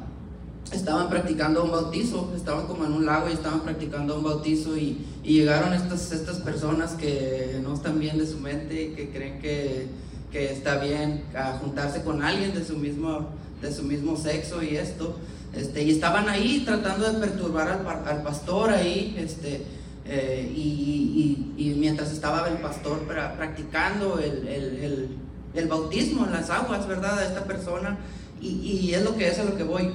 estaban 0.72 1.08
practicando 1.08 1.64
un 1.64 1.72
bautizo, 1.72 2.32
estaban 2.36 2.66
como 2.66 2.84
en 2.84 2.92
un 2.92 3.06
lago 3.06 3.28
y 3.28 3.32
estaban 3.32 3.60
practicando 3.60 4.16
un 4.16 4.24
bautizo 4.24 4.76
y, 4.76 5.06
llegaron 5.24 5.72
estas, 5.74 6.10
estas 6.12 6.38
personas 6.38 6.92
que 6.92 7.60
no 7.62 7.74
están 7.74 8.00
bien 8.00 8.18
de 8.18 8.26
su 8.26 8.38
mente 8.38 8.82
y 8.82 8.88
que 8.94 9.10
creen 9.10 9.38
que, 9.40 9.86
que 10.32 10.52
está 10.52 10.78
bien 10.78 11.24
a 11.36 11.58
juntarse 11.58 12.02
con 12.02 12.22
alguien 12.22 12.54
de 12.54 12.64
su 12.64 12.76
mismo, 12.76 13.28
de 13.60 13.72
su 13.72 13.82
mismo 13.82 14.16
sexo 14.16 14.62
y 14.62 14.76
esto. 14.76 15.16
Este, 15.52 15.82
y 15.82 15.90
estaban 15.90 16.28
ahí 16.28 16.62
tratando 16.64 17.12
de 17.12 17.18
perturbar 17.18 17.68
al, 17.68 17.86
al 17.86 18.22
pastor 18.22 18.70
ahí, 18.70 19.16
este, 19.18 19.64
eh, 20.12 20.52
y, 20.52 21.54
y, 21.56 21.74
mientras 21.78 22.10
estaba 22.10 22.48
el 22.48 22.58
pastor 22.58 23.06
practicando 23.36 24.18
el, 24.18 24.48
el, 24.48 25.08
el, 25.54 25.68
bautismo 25.68 26.26
en 26.26 26.32
las 26.32 26.50
aguas, 26.50 26.88
¿verdad? 26.88 27.20
A 27.20 27.26
esta 27.26 27.44
persona. 27.44 27.96
Y, 28.40 28.48
y, 28.48 28.94
es 28.94 29.04
lo 29.04 29.16
que 29.16 29.28
es 29.28 29.38
a 29.38 29.44
lo 29.44 29.56
que 29.56 29.62
voy. 29.62 29.92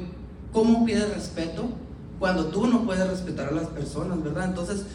¿Cómo 0.54 0.86
pides 0.86 1.14
respeto 1.14 1.68
cuando 2.18 2.46
tú 2.46 2.66
no 2.66 2.86
puedes 2.86 3.06
respetar 3.06 3.50
a 3.50 3.52
las 3.52 3.68
personas, 3.68 4.24
¿verdad? 4.24 4.46
Entonces, 4.46 4.86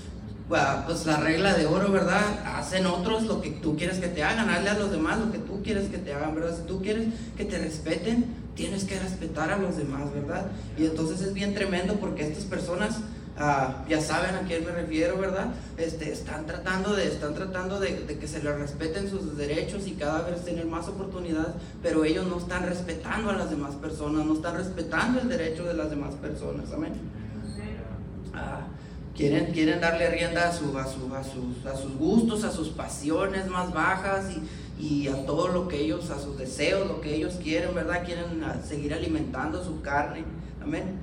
pues 0.48 1.04
la 1.04 1.18
regla 1.18 1.54
de 1.54 1.66
oro, 1.66 1.92
¿verdad? 1.92 2.22
Hacen 2.56 2.86
otros 2.86 3.24
lo 3.24 3.42
que 3.42 3.50
tú 3.50 3.76
quieres 3.76 3.98
que 3.98 4.08
te 4.08 4.24
hagan, 4.24 4.48
hazle 4.48 4.70
a 4.70 4.78
los 4.78 4.90
demás 4.90 5.18
lo 5.20 5.30
que 5.30 5.38
tú 5.38 5.62
quieres 5.62 5.90
que 5.90 5.98
te 5.98 6.14
hagan, 6.14 6.34
¿verdad? 6.34 6.56
Si 6.56 6.66
tú 6.66 6.80
quieres 6.80 7.08
que 7.36 7.44
te 7.44 7.58
respeten, 7.58 8.24
tienes 8.54 8.84
que 8.84 8.98
respetar 8.98 9.52
a 9.52 9.58
los 9.58 9.76
demás, 9.76 10.12
¿verdad? 10.14 10.46
Y 10.78 10.86
entonces 10.86 11.20
es 11.20 11.34
bien 11.34 11.54
tremendo 11.54 11.96
porque 12.00 12.26
estas 12.26 12.44
personas 12.44 13.00
Ah, 13.42 13.82
ya 13.88 14.02
saben 14.02 14.34
a 14.34 14.40
quién 14.40 14.66
me 14.66 14.70
refiero, 14.70 15.16
¿verdad? 15.16 15.46
Este, 15.78 16.12
están 16.12 16.44
tratando, 16.44 16.94
de, 16.94 17.06
están 17.06 17.34
tratando 17.34 17.80
de, 17.80 18.04
que 18.04 18.28
se 18.28 18.42
les 18.42 18.58
respeten 18.58 19.08
sus 19.08 19.34
derechos 19.34 19.86
y 19.86 19.92
cada 19.92 20.20
vez 20.28 20.44
tener 20.44 20.66
más 20.66 20.88
oportunidades, 20.88 21.54
pero 21.82 22.04
ellos 22.04 22.26
no 22.26 22.36
están 22.36 22.66
respetando 22.66 23.30
a 23.30 23.32
las 23.32 23.48
demás 23.48 23.76
personas, 23.76 24.26
no 24.26 24.34
están 24.34 24.58
respetando 24.58 25.20
el 25.22 25.30
derecho 25.30 25.64
de 25.64 25.72
las 25.72 25.88
demás 25.88 26.16
personas, 26.16 26.70
amén. 26.74 26.92
Ah, 28.34 28.66
quieren, 29.16 29.54
quieren 29.54 29.80
darle 29.80 30.10
rienda 30.10 30.50
a, 30.50 30.52
su, 30.52 30.76
a, 30.76 30.84
sus, 30.84 31.64
a 31.64 31.74
sus 31.74 31.96
gustos, 31.96 32.44
a 32.44 32.52
sus 32.52 32.68
pasiones 32.68 33.48
más 33.48 33.72
bajas 33.72 34.26
y, 34.78 34.84
y 34.84 35.08
a 35.08 35.24
todo 35.24 35.48
lo 35.48 35.66
que 35.66 35.80
ellos, 35.80 36.10
a 36.10 36.20
sus 36.20 36.36
deseos, 36.36 36.86
lo 36.86 37.00
que 37.00 37.14
ellos 37.14 37.38
quieren, 37.42 37.74
¿verdad? 37.74 38.04
Quieren 38.04 38.44
ah, 38.44 38.56
seguir 38.62 38.92
alimentando 38.92 39.64
su 39.64 39.80
carne, 39.80 40.24
amén. 40.62 40.98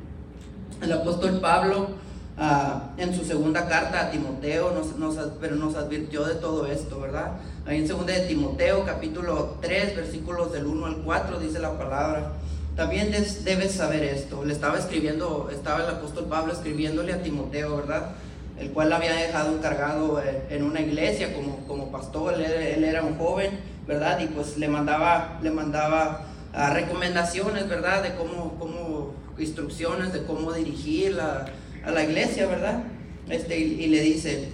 El 0.84 0.94
apóstol 0.94 1.40
Pablo 1.42 2.06
Ah, 2.40 2.92
en 2.98 3.16
su 3.16 3.26
segunda 3.26 3.68
carta 3.68 4.00
a 4.00 4.12
Timoteo, 4.12 4.72
nos, 4.72 5.18
pero 5.42 5.56
nos 5.56 5.76
advirtió 5.76 6.24
de 6.24 6.36
todo 6.36 6.68
esto, 6.68 7.00
¿verdad? 7.00 7.32
Ahí 7.66 7.80
en 7.80 7.88
segunda 7.88 8.14
de 8.14 8.28
Timoteo, 8.28 8.86
capítulo 8.86 9.58
3, 9.62 9.96
versículos 9.96 10.54
del 10.54 10.68
1 10.68 10.86
al 10.86 10.98
4, 10.98 11.40
dice 11.40 11.58
la 11.58 11.76
palabra. 11.76 12.34
También 12.76 13.12
debes 13.12 13.72
saber 13.72 14.04
esto. 14.04 14.46
Le 14.46 14.54
estaba 14.54 14.78
escribiendo, 14.78 15.50
estaba 15.52 15.84
el 15.84 15.90
apóstol 15.90 16.26
Pablo 16.26 16.54
escribiéndole 16.54 17.12
a 17.12 17.24
Timoteo, 17.24 17.76
¿verdad? 17.76 18.12
El 18.60 18.70
cual 18.70 18.94
había 18.94 19.14
dejado 19.14 19.56
encargado 19.56 20.22
eh, 20.22 20.44
en 20.52 20.64
una 20.64 20.82
iglesia 20.82 21.34
como, 21.34 21.66
como 21.66 21.92
pastor. 21.92 22.36
Él, 22.36 22.84
era 22.84 23.02
un 23.02 23.18
joven, 23.18 23.60
¿verdad? 23.88 24.20
Y 24.20 24.28
pues 24.28 24.60
le 24.60 24.68
mandaba, 24.68 25.40
le 25.42 25.50
mandaba 25.50 26.22
ah, 26.54 26.70
recomendaciones, 26.70 27.68
¿verdad? 27.68 28.04
De 28.04 28.14
cómo, 28.14 28.60
cómo, 28.60 29.14
instrucciones 29.40 30.14
de 30.14 30.24
cómo 30.24 30.54
dirigir 30.54 31.16
la 31.16 31.48
a 31.88 31.92
la 31.92 32.04
iglesia, 32.04 32.46
¿verdad? 32.48 32.84
Este, 33.30 33.58
y, 33.58 33.88
le 33.88 34.02
dice, 34.02 34.50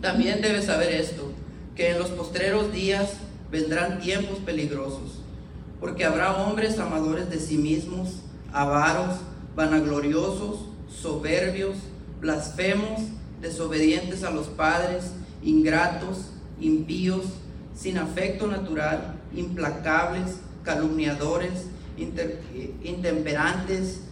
también 0.00 0.40
debes 0.40 0.66
saber 0.66 0.92
esto, 0.92 1.32
que 1.74 1.90
en 1.90 1.98
los 1.98 2.10
postreros 2.10 2.72
días 2.72 3.14
vendrán 3.50 4.00
tiempos 4.00 4.38
peligrosos, 4.38 5.18
porque 5.80 6.04
habrá 6.04 6.36
hombres 6.36 6.78
amadores 6.78 7.28
de 7.28 7.40
sí 7.40 7.56
mismos, 7.56 8.20
avaros, 8.52 9.16
vanagloriosos, 9.56 10.66
soberbios, 10.88 11.74
blasfemos, 12.20 13.00
desobedientes 13.40 14.22
a 14.22 14.30
los 14.30 14.46
padres, 14.46 15.10
ingratos, 15.42 16.30
impíos, 16.60 17.24
sin 17.76 17.98
afecto 17.98 18.46
natural, 18.46 19.16
implacables, 19.34 20.36
calumniadores, 20.62 21.66
intemperantes, 22.84 24.02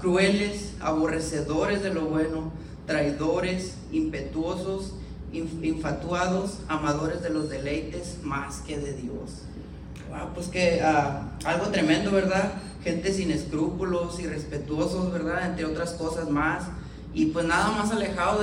crueles, 0.00 0.74
aborrecedores 0.80 1.82
de 1.82 1.92
lo 1.92 2.06
bueno, 2.06 2.52
traidores, 2.86 3.74
impetuosos, 3.92 4.94
infatuados, 5.32 6.58
amadores 6.68 7.22
de 7.22 7.30
los 7.30 7.48
deleites 7.48 8.18
más 8.22 8.60
que 8.60 8.78
de 8.78 8.94
Dios. 8.94 9.42
pues 10.34 10.48
que 10.48 10.80
ah, 10.82 11.32
algo 11.44 11.66
tremendo, 11.66 12.10
¿verdad? 12.10 12.52
Gente 12.82 13.12
sin 13.12 13.30
escrúpulos, 13.30 14.18
irrespetuosos, 14.18 15.12
¿verdad? 15.12 15.50
Entre 15.50 15.64
otras 15.64 15.92
cosas 15.92 16.30
más. 16.30 16.64
Y 17.12 17.26
pues 17.26 17.44
nada 17.44 17.70
más 17.72 17.90
alejado 17.90 18.40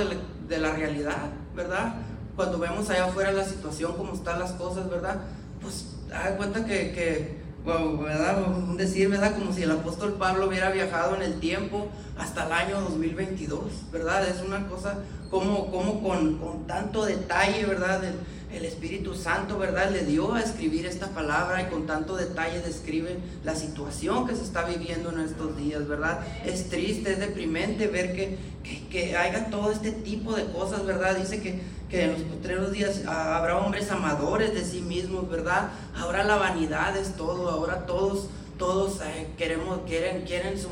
de 0.48 0.58
la, 0.58 0.72
realidad, 0.74 1.30
¿verdad? 1.54 1.96
Cuando 2.36 2.58
vemos 2.58 2.88
allá 2.90 3.06
afuera 3.06 3.32
la 3.32 3.44
situación, 3.44 3.94
cómo 3.96 4.14
están 4.14 4.38
las 4.38 4.52
cosas, 4.52 4.88
¿verdad? 4.88 5.16
Pues 5.60 5.86
da 6.08 6.36
cuenta 6.36 6.64
que 6.64 7.37
¿verdad? 7.68 8.42
Un 8.42 8.76
decir, 8.76 9.08
¿verdad? 9.08 9.34
Como 9.34 9.52
si 9.52 9.62
el 9.62 9.70
apóstol 9.70 10.14
Pablo 10.14 10.48
hubiera 10.48 10.70
viajado 10.70 11.16
en 11.16 11.22
el 11.22 11.38
tiempo 11.38 11.88
hasta 12.18 12.46
el 12.46 12.52
año 12.52 12.80
2022, 12.80 13.60
¿verdad? 13.92 14.26
Es 14.26 14.42
una 14.42 14.66
cosa 14.68 14.98
como, 15.30 15.70
como 15.70 16.02
con, 16.02 16.38
con 16.38 16.66
tanto 16.66 17.04
detalle, 17.04 17.66
¿verdad? 17.66 18.02
El, 18.04 18.14
el, 18.52 18.64
Espíritu 18.64 19.14
Santo, 19.14 19.58
¿verdad? 19.58 19.90
Le 19.90 20.04
dio 20.04 20.34
a 20.34 20.40
escribir 20.40 20.86
esta 20.86 21.08
palabra 21.08 21.62
y 21.62 21.66
con 21.66 21.86
tanto 21.86 22.16
detalle 22.16 22.60
describe 22.60 23.18
la 23.44 23.54
situación 23.54 24.26
que 24.26 24.34
se 24.34 24.42
está 24.42 24.64
viviendo 24.64 25.10
en 25.12 25.20
estos 25.20 25.56
días, 25.56 25.86
¿verdad? 25.86 26.20
Es 26.44 26.68
triste, 26.68 27.12
es 27.12 27.18
deprimente 27.18 27.86
ver 27.86 28.14
que, 28.14 28.38
que, 28.62 28.86
que 28.88 29.16
haya 29.16 29.50
todo 29.50 29.72
este 29.72 29.92
tipo 29.92 30.34
de 30.34 30.44
cosas, 30.46 30.84
¿verdad? 30.84 31.16
Dice 31.16 31.40
que 31.40 31.60
que 31.88 32.04
en 32.04 32.12
los 32.12 32.22
postreros 32.22 32.72
días 32.72 33.04
habrá 33.06 33.56
hombres 33.56 33.90
amadores 33.90 34.52
de 34.54 34.64
sí 34.64 34.80
mismos, 34.82 35.28
¿verdad? 35.28 35.70
Ahora 35.96 36.22
la 36.22 36.36
vanidad 36.36 36.96
es 36.96 37.16
todo, 37.16 37.48
ahora 37.50 37.86
todos 37.86 38.28
todos 38.58 39.00
eh, 39.00 39.28
queremos, 39.38 39.80
quieren, 39.86 40.24
quieren 40.24 40.58
su 40.58 40.68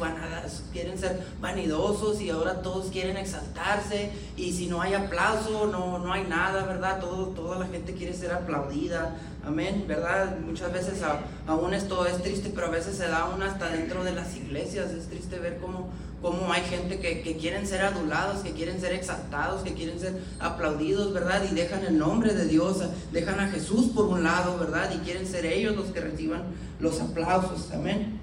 quieren 0.72 0.98
ser 0.98 1.24
vanidosos 1.40 2.20
y 2.20 2.30
ahora 2.30 2.60
todos 2.60 2.90
quieren 2.90 3.16
exaltarse 3.16 4.10
y 4.36 4.52
si 4.52 4.66
no 4.66 4.82
hay 4.82 4.94
aplauso 4.94 5.66
no, 5.66 5.98
no 5.98 6.12
hay 6.12 6.24
nada, 6.24 6.64
¿verdad? 6.64 7.00
Todo, 7.00 7.28
toda 7.28 7.58
la 7.58 7.66
gente 7.66 7.94
quiere 7.94 8.12
ser 8.12 8.32
aplaudida, 8.32 9.16
amén, 9.44 9.84
¿verdad? 9.86 10.36
Muchas 10.38 10.72
veces 10.72 11.00
aún 11.46 11.72
esto 11.72 12.04
es 12.06 12.22
triste, 12.22 12.50
pero 12.54 12.66
a 12.66 12.70
veces 12.70 12.96
se 12.96 13.08
da 13.08 13.20
aún 13.20 13.42
hasta 13.42 13.68
dentro 13.68 14.04
de 14.04 14.12
las 14.12 14.36
iglesias, 14.36 14.90
es 14.90 15.08
triste 15.08 15.38
ver 15.38 15.58
cómo 15.58 15.88
cómo 16.22 16.52
hay 16.52 16.62
gente 16.62 16.98
que, 16.98 17.20
que, 17.22 17.36
quieren 17.36 17.66
ser 17.66 17.82
adulados, 17.82 18.42
que 18.42 18.52
quieren 18.52 18.80
ser 18.80 18.92
exaltados, 18.92 19.62
que 19.62 19.74
quieren 19.74 20.00
ser 20.00 20.14
aplaudidos, 20.40 21.12
¿verdad? 21.12 21.42
Y 21.50 21.54
dejan 21.54 21.84
el 21.84 21.98
nombre 21.98 22.34
de 22.34 22.46
Dios, 22.46 22.82
dejan 23.12 23.40
a 23.40 23.48
Jesús 23.48 23.90
por 23.94 24.06
un 24.06 24.24
lado, 24.24 24.58
¿verdad? 24.58 24.90
Y 24.94 24.98
quieren 24.98 25.26
ser 25.26 25.46
ellos 25.46 25.76
los 25.76 25.86
que 25.86 26.00
reciban 26.00 26.44
los 26.80 27.00
aplausos, 27.00 27.70
amén. 27.72 28.18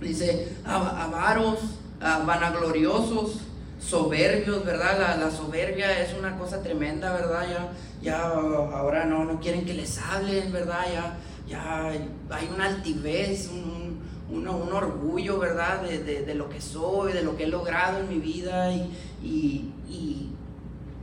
Dice, 0.00 0.52
avaros, 0.64 1.60
vanagloriosos, 2.00 3.40
soberbios, 3.80 4.64
¿verdad? 4.64 4.98
La, 4.98 5.16
la, 5.16 5.30
soberbia 5.30 6.00
es 6.00 6.14
una 6.18 6.36
cosa 6.38 6.62
tremenda, 6.62 7.12
¿verdad? 7.12 7.46
Ya, 7.48 7.72
ya 8.02 8.22
ahora 8.22 9.04
no, 9.06 9.24
no 9.24 9.40
quieren 9.40 9.64
que 9.64 9.74
les 9.74 9.98
hablen, 9.98 10.52
¿verdad? 10.52 10.84
Ya, 10.92 11.16
ya 11.48 11.88
hay 11.88 12.50
una 12.54 12.66
altivez, 12.66 13.48
un 13.50 13.83
un, 14.30 14.48
un 14.48 14.72
orgullo, 14.72 15.38
¿verdad? 15.38 15.82
De, 15.82 16.02
de, 16.02 16.24
de, 16.24 16.34
lo 16.34 16.48
que 16.48 16.60
soy, 16.60 17.12
de 17.12 17.22
lo 17.22 17.36
que 17.36 17.44
he 17.44 17.48
logrado 17.48 18.00
en 18.00 18.08
mi 18.08 18.18
vida 18.18 18.72
y, 18.72 18.90
y, 19.22 19.72
y, 19.88 20.30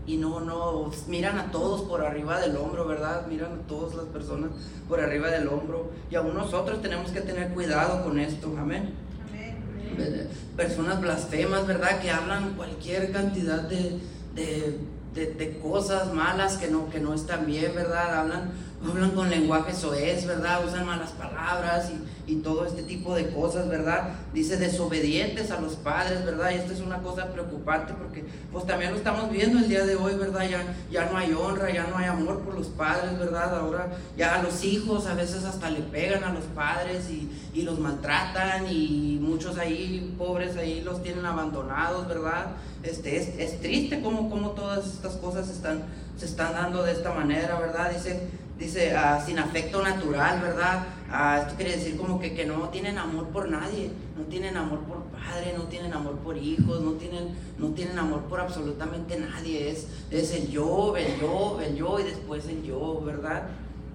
y, 0.07 0.17
no, 0.17 0.39
no, 0.39 0.91
miran 1.07 1.37
a 1.37 1.51
todos 1.51 1.81
por 1.81 2.03
arriba 2.03 2.39
del 2.39 2.55
hombro, 2.57 2.87
¿verdad? 2.87 3.27
Miran 3.27 3.51
a 3.53 3.67
todas 3.67 3.95
las 3.95 4.05
personas 4.05 4.51
por 4.87 4.99
arriba 4.99 5.29
del 5.29 5.47
hombro 5.47 5.91
y 6.09 6.15
aún 6.15 6.33
nosotros 6.33 6.81
tenemos 6.81 7.11
que 7.11 7.21
tener 7.21 7.53
cuidado 7.53 8.03
con 8.03 8.19
esto, 8.19 8.47
amén. 8.57 8.93
amén. 9.29 10.27
Personas 10.57 10.99
blasfemas, 10.99 11.67
¿verdad? 11.67 12.01
Que 12.01 12.09
hablan 12.09 12.53
cualquier 12.53 13.11
cantidad 13.11 13.61
de, 13.61 13.99
de, 14.35 14.79
de, 15.13 15.59
cosas 15.59 16.13
malas 16.13 16.57
que 16.57 16.69
no, 16.69 16.89
que 16.89 16.99
no 16.99 17.13
están 17.13 17.45
bien, 17.45 17.73
¿verdad? 17.75 18.19
Hablan 18.19 18.51
hablan 18.89 19.11
con 19.11 19.29
lenguaje 19.29 19.73
soez, 19.73 20.25
¿verdad? 20.25 20.65
Usan 20.65 20.85
malas 20.85 21.11
palabras 21.11 21.91
y, 21.91 22.31
y, 22.31 22.35
todo 22.37 22.65
este 22.65 22.83
tipo 22.83 23.13
de 23.13 23.29
cosas, 23.29 23.67
¿verdad? 23.69 24.09
Dice 24.33 24.57
desobedientes 24.57 25.51
a 25.51 25.59
los 25.59 25.75
padres, 25.75 26.25
¿verdad? 26.25 26.51
Y 26.51 26.55
esto 26.55 26.73
es 26.73 26.79
una 26.79 26.99
cosa 26.99 27.31
preocupante 27.31 27.93
porque 27.93 28.25
pues 28.51 28.65
también 28.65 28.91
lo 28.91 28.97
estamos 28.97 29.29
viendo 29.31 29.59
el 29.59 29.67
día 29.67 29.85
de 29.85 29.95
hoy, 29.95 30.15
¿verdad? 30.15 30.47
Ya, 30.49 30.75
ya 30.91 31.09
no 31.11 31.17
hay 31.17 31.33
honra, 31.33 31.71
ya 31.71 31.87
no 31.87 31.97
hay 31.97 32.07
amor 32.07 32.39
por 32.39 32.55
los 32.55 32.67
padres, 32.67 33.17
¿verdad? 33.19 33.59
Ahora 33.59 33.89
ya 34.17 34.39
a 34.39 34.43
los 34.43 34.63
hijos 34.63 35.05
a 35.05 35.13
veces 35.13 35.43
hasta 35.43 35.69
le 35.69 35.81
pegan 35.81 36.23
a 36.23 36.33
los 36.33 36.45
padres 36.45 37.09
y, 37.09 37.29
y 37.53 37.61
los 37.61 37.79
maltratan 37.79 38.65
y 38.71 39.19
muchos 39.21 39.57
ahí, 39.57 40.15
pobres 40.17 40.57
ahí, 40.57 40.81
los 40.81 41.03
tienen 41.03 41.25
abandonados, 41.25 42.07
¿verdad? 42.07 42.47
Este, 42.83 43.17
es, 43.17 43.29
es 43.37 43.61
triste 43.61 44.01
como, 44.01 44.29
como 44.29 44.51
todas 44.51 44.87
estas 44.87 45.15
cosas 45.17 45.49
están, 45.49 45.83
se 46.17 46.25
están 46.25 46.53
dando 46.53 46.83
de 46.83 46.93
esta 46.93 47.13
manera, 47.13 47.59
¿verdad? 47.59 47.91
Dice 47.91 48.27
dice, 48.61 48.95
ah, 48.95 49.21
sin 49.25 49.39
afecto 49.39 49.81
natural, 49.81 50.39
¿verdad? 50.39 50.85
Ah, 51.09 51.39
esto 51.41 51.55
quiere 51.55 51.75
decir 51.77 51.97
como 51.97 52.19
que, 52.19 52.33
que, 52.33 52.45
no 52.45 52.69
tienen 52.69 52.97
amor 52.97 53.27
por 53.29 53.49
nadie, 53.49 53.91
no 54.15 54.23
tienen 54.25 54.55
amor 54.55 54.79
por 54.81 55.03
padre, 55.05 55.53
no 55.57 55.63
tienen 55.63 55.93
amor 55.93 56.17
por 56.19 56.37
hijos, 56.37 56.81
no 56.81 56.91
tienen, 56.91 57.29
no 57.57 57.69
tienen 57.69 57.97
amor 57.97 58.21
por 58.21 58.39
absolutamente 58.39 59.19
nadie, 59.19 59.71
es, 59.71 59.87
es 60.11 60.31
el 60.33 60.49
yo, 60.49 60.95
el 60.95 61.19
yo, 61.19 61.59
el 61.59 61.75
yo 61.75 61.99
y 61.99 62.03
después 62.03 62.45
el 62.45 62.63
yo, 62.63 63.01
¿verdad? 63.03 63.43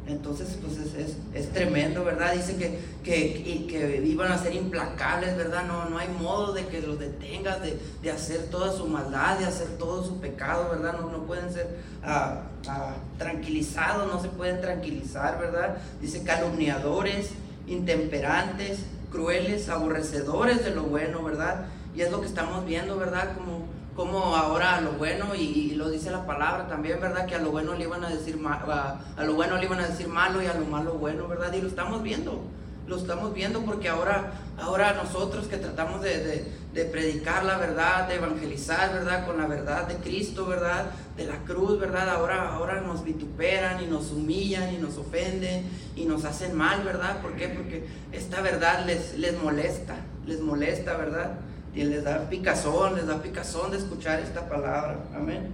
Entonces, 0.08 0.56
pues 0.62 0.78
es, 0.78 1.16
es, 1.34 1.52
tremendo, 1.52 2.04
¿verdad? 2.04 2.32
Dice 2.32 2.56
que, 2.56 2.78
que, 3.02 3.66
que, 3.66 4.02
iban 4.06 4.30
a 4.30 4.38
ser 4.38 4.54
implacables, 4.54 5.36
¿verdad? 5.36 5.64
No, 5.66 5.88
no 5.88 5.98
hay 5.98 6.06
modo 6.08 6.52
de 6.52 6.64
que 6.66 6.80
los 6.80 6.98
detengas, 6.98 7.60
de, 7.60 7.76
de, 8.02 8.10
hacer 8.12 8.48
toda 8.48 8.72
su 8.72 8.86
maldad, 8.86 9.38
de 9.38 9.46
hacer 9.46 9.66
todo 9.78 10.04
su 10.04 10.20
pecado, 10.20 10.70
¿verdad? 10.70 10.96
No, 11.00 11.10
no 11.10 11.26
pueden 11.26 11.52
ser 11.52 11.78
ah, 12.04 12.42
ah, 12.68 12.94
tranquilizados, 13.18 14.12
no 14.12 14.20
se 14.20 14.28
pueden 14.28 14.60
tranquilizar, 14.60 15.38
¿verdad? 15.38 15.76
Dice 16.00 16.22
calumniadores, 16.22 17.30
intemperantes, 17.66 18.80
crueles, 19.10 19.68
aborrecedores 19.68 20.64
de 20.64 20.70
lo 20.70 20.84
bueno, 20.84 21.22
¿verdad? 21.22 21.66
Y 21.94 22.02
es 22.02 22.10
lo 22.10 22.20
que 22.20 22.26
estamos 22.26 22.64
viendo, 22.66 22.96
¿verdad? 22.96 23.34
Como 23.34 23.76
como 23.96 24.36
ahora 24.36 24.76
a 24.76 24.80
lo 24.82 24.92
bueno, 24.92 25.34
y, 25.34 25.74
lo 25.74 25.88
dice 25.88 26.10
la 26.10 26.26
palabra 26.26 26.68
también, 26.68 27.00
¿verdad? 27.00 27.26
Que 27.26 27.34
a 27.34 27.38
lo 27.38 27.50
bueno 27.50 27.74
le 27.74 27.84
iban 27.84 28.04
a 28.04 28.10
decir 28.10 28.38
a, 28.46 29.00
a, 29.16 29.24
lo 29.24 29.34
bueno 29.34 29.56
le 29.56 29.64
iban 29.64 29.80
a 29.80 29.88
decir 29.88 30.06
malo 30.06 30.42
y 30.42 30.46
a 30.46 30.54
lo 30.54 30.66
malo 30.66 30.94
bueno, 30.94 31.26
¿verdad? 31.26 31.52
Y 31.54 31.62
lo 31.62 31.68
estamos 31.68 32.02
viendo, 32.02 32.42
lo 32.86 32.96
estamos 32.96 33.34
viendo 33.34 33.62
porque 33.62 33.88
ahora, 33.88 34.32
ahora 34.58 34.94
nosotros 34.94 35.46
que 35.46 35.56
tratamos 35.56 36.02
de, 36.02 36.44
de, 36.72 36.84
predicar 36.84 37.44
la 37.44 37.56
verdad, 37.56 38.06
de 38.06 38.16
evangelizar, 38.16 38.92
¿verdad? 38.92 39.26
Con 39.26 39.38
la 39.38 39.46
verdad 39.46 39.88
de 39.88 39.96
Cristo, 39.96 40.46
¿verdad? 40.46 40.90
De 41.16 41.24
la 41.24 41.38
cruz, 41.44 41.80
¿verdad? 41.80 42.08
Ahora, 42.10 42.52
ahora 42.54 42.80
nos 42.82 43.02
vituperan 43.02 43.82
y 43.82 43.86
nos 43.86 44.10
humillan 44.12 44.74
y 44.74 44.78
nos 44.78 44.98
ofenden 44.98 45.64
y 45.96 46.04
nos 46.04 46.24
hacen 46.24 46.54
mal, 46.54 46.84
¿verdad? 46.84 47.20
¿Por 47.22 47.34
qué? 47.34 47.48
Porque 47.48 47.86
esta 48.12 48.40
verdad 48.42 48.84
les, 48.86 49.18
les 49.18 49.36
molesta, 49.42 49.96
les 50.26 50.40
molesta, 50.40 50.96
¿verdad? 50.96 51.38
y 51.76 51.84
les 51.84 52.02
da 52.02 52.28
picazón, 52.30 52.96
les 52.96 53.06
da 53.06 53.22
picazón 53.22 53.70
de 53.70 53.76
escuchar 53.76 54.18
esta 54.20 54.48
palabra. 54.48 54.98
Amén. 55.14 55.52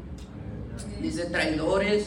Dice 1.01 1.25
traidores, 1.27 2.07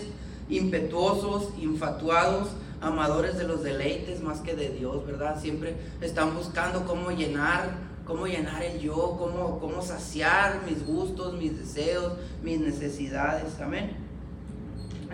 impetuosos, 0.50 1.50
infatuados, 1.60 2.48
amadores 2.82 3.38
de 3.38 3.48
los 3.48 3.64
deleites 3.64 4.22
más 4.22 4.40
que 4.42 4.56
de 4.56 4.70
Dios, 4.70 5.06
¿verdad? 5.06 5.40
Siempre 5.40 5.76
están 6.02 6.36
buscando 6.36 6.86
cómo 6.86 7.12
llenar, 7.12 7.72
cómo 8.06 8.28
llenar 8.28 8.64
el 8.64 8.80
yo, 8.80 9.16
cómo, 9.18 9.60
cómo 9.60 9.82
saciar 9.82 10.62
mis 10.68 10.86
gustos, 10.86 11.34
mis 11.34 11.58
deseos, 11.58 12.14
mis 12.44 12.60
necesidades. 12.60 13.60
Amén. 13.62 13.92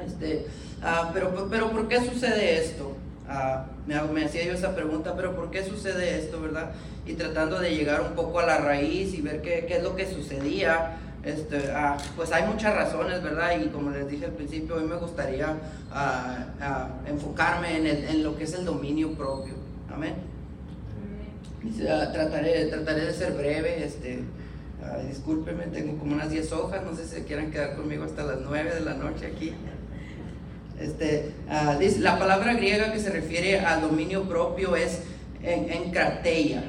Este, 0.06 0.48
ah, 0.82 1.12
pero, 1.14 1.48
pero 1.50 1.72
¿por 1.72 1.88
qué 1.88 2.00
sucede 2.00 2.64
esto? 2.64 2.94
Ah, 3.28 3.66
me, 3.88 4.02
me, 4.04 4.26
hacía 4.26 4.44
yo 4.44 4.54
esa 4.54 4.76
pregunta, 4.76 5.16
pero 5.16 5.36
¿por 5.36 5.52
qué 5.52 5.64
sucede 5.64 6.20
esto, 6.20 6.42
verdad? 6.42 6.72
Y 7.06 7.14
tratando 7.14 7.60
de 7.60 7.76
llegar 7.76 8.02
un 8.02 8.14
poco 8.14 8.40
a 8.40 8.46
la 8.46 8.58
raíz 8.58 9.14
y 9.14 9.22
ver 9.22 9.42
qué, 9.42 9.66
qué 9.68 9.78
es 9.78 9.84
lo 9.84 9.96
que 9.96 10.12
sucedía, 10.12 10.98
este, 11.24 11.72
ah, 11.72 11.98
pues 12.16 12.32
hay 12.32 12.48
muchas 12.48 12.74
razones, 12.74 13.22
¿verdad? 13.22 13.52
Y 13.60 13.68
como 13.68 13.92
les 13.92 14.10
dije 14.10 14.26
al 14.26 14.32
principio, 14.32 14.78
mí 14.78 14.88
me 14.88 14.96
gustaría 14.96 15.56
ah, 15.92 16.88
enfocarme 17.06 17.78
en, 17.78 17.88
el, 17.88 18.04
en, 18.06 18.24
lo 18.24 18.36
que 18.36 18.46
es 18.46 18.54
el 18.54 18.66
dominio 18.66 19.14
propio. 19.14 19.54
Amén. 19.94 20.16
trataré, 22.12 22.66
trataré 22.66 23.06
de 23.06 23.14
ser 23.14 23.34
breve, 23.34 23.84
este, 23.84 24.24
discúlpeme, 25.08 25.66
tengo 25.66 25.98
como 26.00 26.14
unas 26.14 26.32
10 26.32 26.52
hojas, 26.54 26.84
no 26.84 26.96
sé 26.96 27.06
si 27.06 27.22
quieran 27.22 27.52
quedar 27.52 27.76
conmigo 27.76 28.04
hasta 28.04 28.24
las 28.24 28.40
9 28.42 28.74
de 28.74 28.82
la 28.82 28.96
noche 28.96 29.28
aquí. 29.28 29.54
Este, 30.80 31.34
ah, 31.48 31.78
la 32.00 32.18
palabra 32.18 32.56
griega 32.56 32.92
que 32.92 33.00
se 33.00 33.12
refiere 33.12 33.60
al 33.60 33.82
dominio 33.82 34.24
propio 34.24 34.76
es 34.76 35.04
en, 35.44 35.72
encrateia. 35.72 36.64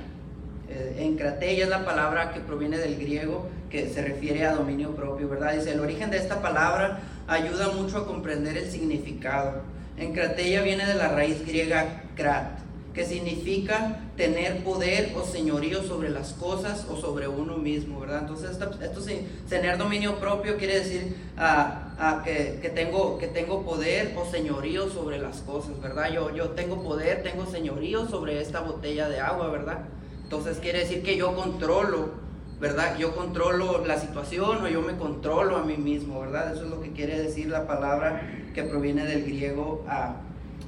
Eh, 0.68 0.96
encrateia 0.98 1.64
es 1.64 1.70
la 1.70 1.87
palabra 1.87 2.33
que 2.35 2.40
proviene 2.40 2.76
del 2.76 2.98
griego 2.98 3.48
que 3.72 3.88
se 3.88 4.02
refiere 4.02 4.44
a 4.44 4.54
dominio 4.54 4.94
propio, 4.94 5.30
¿verdad? 5.30 5.54
Dice, 5.54 5.72
el 5.72 5.80
origen 5.80 6.11
de 6.11 6.18
esta 6.18 6.42
palabra 6.42 7.00
ayuda 7.26 7.72
mucho 7.72 7.96
a 7.96 8.06
comprender 8.06 8.58
el 8.58 8.70
significado. 8.70 9.62
Encrateia 9.96 10.61
viene 10.61 10.85
de 10.85 10.94
la 10.94 11.08
raíz 11.08 11.44
griega 11.46 12.02
krat, 12.14 12.58
que 12.92 13.06
significa 13.06 14.00
tener 14.14 14.62
poder 14.62 15.12
o 15.16 15.24
señorío 15.24 15.82
sobre 15.82 16.11
las 16.11 16.35
cosas 16.35 16.87
o 16.90 16.98
sobre 16.98 17.28
uno 17.28 17.56
mismo, 17.56 18.00
¿verdad? 18.00 18.20
Entonces, 18.20 18.50
esto, 18.50 18.70
esto 18.82 19.00
tener 19.48 19.78
dominio 19.78 20.16
propio 20.16 20.58
quiere 20.58 20.80
decir 20.80 21.16
uh, 21.38 22.22
que, 22.22 22.58
que, 22.61 22.68
tengo, 22.68 23.16
que 23.16 23.28
tengo 23.28 23.62
poder 23.62 24.14
o 24.18 24.30
señorío 24.30 24.90
sobre 24.90 25.18
las 25.18 25.38
cosas, 25.40 25.80
¿verdad? 25.80 26.12
Yo, 26.12 26.35
yo 26.35 26.50
tengo 26.50 26.82
poder, 26.82 27.22
tengo 27.22 27.46
señorío 27.46 28.06
sobre 28.06 28.42
esta 28.42 28.61
botella 28.61 29.08
de 29.08 29.20
agua, 29.20 29.48
¿verdad? 29.48 29.78
Entonces 30.24 30.58
quiere 30.58 30.80
decir 30.80 31.02
que 31.02 31.16
yo 31.16 31.35
controlo, 31.35 32.20
¿verdad? 32.62 32.96
Yo 32.96 33.16
controlo 33.16 33.85
la 33.85 33.98
situación 33.98 34.64
o 34.64 34.68
yo 34.68 34.83
me 34.83 34.96
controlo 34.96 35.57
a 35.57 35.64
mí 35.64 35.77
mismo, 35.77 36.20
¿verdad? 36.20 36.55
Eso 36.55 36.62
es 36.62 36.70
lo 36.70 36.81
que 36.81 36.92
quiere 36.92 37.20
decir 37.20 37.48
la 37.48 37.66
palabra 37.66 38.22
que 38.55 38.62
proviene 38.62 39.05
del 39.05 39.25
griego 39.25 39.85
a 39.88 40.14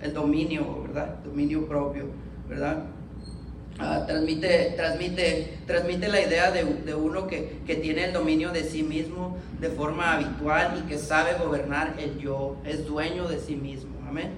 el 0.02 0.12
dominio, 0.12 0.83
¿verdad? 0.83 1.20
Dominio 1.24 1.68
propio, 1.68 2.07
¿verdad? 2.48 2.83
Ah, 3.78 4.02
transmite, 4.09 4.72
transmite, 4.76 5.59
transmite 5.68 6.09
la 6.09 6.20
idea 6.20 6.50
de, 6.50 6.64
de 6.64 6.94
uno 6.96 7.28
que, 7.28 7.61
que, 7.64 7.76
tiene 7.76 8.07
el 8.07 8.12
dominio 8.12 8.50
de 8.50 8.64
sí 8.64 8.83
mismo 8.83 9.38
de 9.61 9.68
forma 9.68 10.14
habitual 10.14 10.83
y 10.85 10.88
que 10.88 10.98
sabe 10.98 11.35
gobernar 11.38 11.94
el 11.98 12.18
yo, 12.18 12.57
es 12.64 12.87
dueño 12.87 13.28
de 13.28 13.38
sí 13.38 13.54
mismo. 13.54 13.92
Amén. 14.09 14.33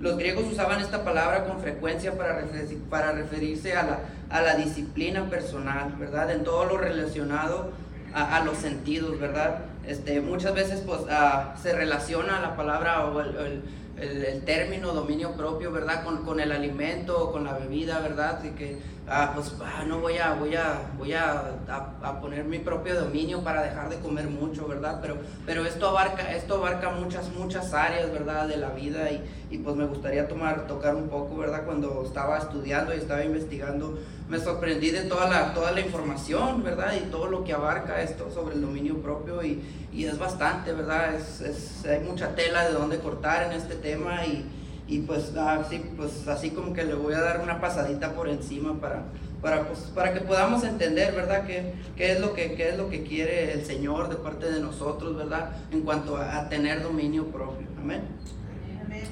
Los 0.00 0.18
griegos 0.18 0.44
usaban 0.50 0.80
esta 0.80 1.04
palabra 1.04 1.44
con 1.44 1.60
frecuencia 1.60 2.16
para, 2.16 2.44
para 2.90 3.12
referirse 3.12 3.74
a 3.76 3.82
la, 3.82 3.98
a 4.30 4.42
la 4.42 4.54
disciplina 4.56 5.28
personal, 5.30 5.94
¿verdad? 5.98 6.30
En 6.30 6.44
todo 6.44 6.66
lo 6.66 6.76
relacionado 6.76 7.70
a, 8.12 8.36
a 8.36 8.44
los 8.44 8.58
sentidos, 8.58 9.18
¿verdad? 9.18 9.60
Este, 9.86 10.20
muchas 10.20 10.54
veces 10.54 10.82
pues, 10.84 11.00
uh, 11.00 11.58
se 11.60 11.74
relaciona 11.74 12.40
la 12.40 12.56
palabra 12.56 13.06
o 13.06 13.20
el 13.20 13.62
el, 13.98 14.42
término 14.44 14.92
dominio 14.92 15.32
propio, 15.32 15.72
¿verdad? 15.72 16.04
Con, 16.04 16.24
con, 16.24 16.40
el 16.40 16.52
alimento, 16.52 17.32
con 17.32 17.44
la 17.44 17.54
bebida, 17.54 18.00
¿verdad? 18.00 18.42
Y 18.44 18.50
que, 18.50 18.78
ah, 19.08 19.32
pues, 19.34 19.54
ah, 19.64 19.84
no 19.86 20.00
voy 20.00 20.18
a, 20.18 20.34
voy 20.34 20.54
a, 20.54 20.90
voy 20.98 21.12
a, 21.14 21.54
a, 21.68 22.20
poner 22.20 22.44
mi 22.44 22.58
propio 22.58 23.00
dominio 23.00 23.42
para 23.42 23.62
dejar 23.62 23.88
de 23.88 23.96
comer 23.96 24.28
mucho, 24.28 24.66
¿verdad? 24.66 24.98
Pero, 25.00 25.16
pero 25.44 25.64
esto 25.64 25.88
abarca, 25.88 26.32
esto 26.34 26.56
abarca 26.56 26.90
muchas, 26.90 27.30
muchas 27.30 27.72
áreas, 27.72 28.12
¿verdad? 28.12 28.48
De 28.48 28.56
la 28.56 28.70
vida 28.70 29.10
y, 29.10 29.22
y 29.50 29.58
pues 29.58 29.76
me 29.76 29.86
gustaría 29.86 30.28
tomar, 30.28 30.66
tocar 30.66 30.94
un 30.94 31.08
poco, 31.08 31.36
¿verdad? 31.36 31.64
Cuando 31.64 32.04
estaba 32.04 32.38
estudiando 32.38 32.94
y 32.94 32.98
estaba 32.98 33.24
investigando, 33.24 33.98
me 34.28 34.38
sorprendí 34.40 34.90
de 34.90 35.02
toda 35.02 35.28
la, 35.28 35.54
toda 35.54 35.72
la 35.72 35.80
información, 35.80 36.62
¿verdad? 36.64 36.94
Y 36.96 37.10
todo 37.10 37.26
lo 37.26 37.44
que 37.44 37.52
abarca 37.52 38.02
esto 38.02 38.30
sobre 38.30 38.56
el 38.56 38.60
dominio 38.60 39.00
propio 39.00 39.42
y, 39.42 39.62
y 39.92 40.04
es 40.04 40.18
bastante, 40.18 40.72
¿verdad? 40.72 41.14
Es, 41.14 41.40
es, 41.40 41.84
hay 41.86 42.00
mucha 42.00 42.34
tela 42.34 42.66
de 42.66 42.72
dónde 42.74 42.98
cortar 42.98 43.44
en 43.44 43.52
este 43.52 43.76
tema 43.76 44.26
y, 44.26 44.44
y 44.88 45.00
pues, 45.00 45.34
así, 45.36 45.82
ah, 45.84 45.90
pues 45.96 46.26
así 46.26 46.50
como 46.50 46.72
que 46.72 46.84
le 46.84 46.94
voy 46.94 47.14
a 47.14 47.20
dar 47.20 47.40
una 47.40 47.60
pasadita 47.60 48.14
por 48.14 48.28
encima 48.28 48.80
para, 48.80 49.04
para, 49.40 49.66
pues, 49.68 49.80
para 49.94 50.12
que 50.12 50.20
podamos 50.20 50.64
entender, 50.64 51.14
¿verdad? 51.14 51.46
¿Qué, 51.46 51.74
qué, 51.96 52.12
es 52.12 52.20
lo 52.20 52.34
que, 52.34 52.54
qué 52.54 52.70
es 52.70 52.76
lo 52.76 52.88
que 52.88 53.04
quiere 53.04 53.52
el 53.52 53.64
Señor 53.64 54.08
de 54.08 54.16
parte 54.16 54.50
de 54.50 54.60
nosotros, 54.60 55.16
¿verdad? 55.16 55.50
En 55.70 55.82
cuanto 55.82 56.16
a, 56.16 56.48
tener 56.48 56.82
dominio 56.82 57.26
propio. 57.26 57.66
Amén. 57.78 58.02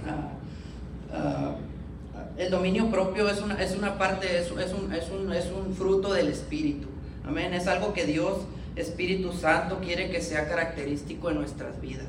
Ah, 0.06 0.32
ah, 1.12 1.56
el 2.36 2.50
dominio 2.50 2.90
propio 2.90 3.28
es 3.28 3.40
una, 3.40 3.62
es 3.62 3.76
una 3.76 3.96
parte, 3.96 4.38
es, 4.38 4.46
es, 4.46 4.72
un, 4.72 4.92
es, 4.92 5.10
un, 5.10 5.32
es 5.32 5.46
un 5.46 5.74
fruto 5.74 6.12
del 6.12 6.28
Espíritu. 6.28 6.88
Amén. 7.26 7.54
Es 7.54 7.66
algo 7.66 7.92
que 7.92 8.04
Dios 8.04 8.38
Espíritu 8.76 9.32
Santo 9.32 9.78
quiere 9.80 10.10
que 10.10 10.20
sea 10.20 10.48
característico 10.48 11.30
en 11.30 11.36
nuestras 11.36 11.80
vidas. 11.80 12.08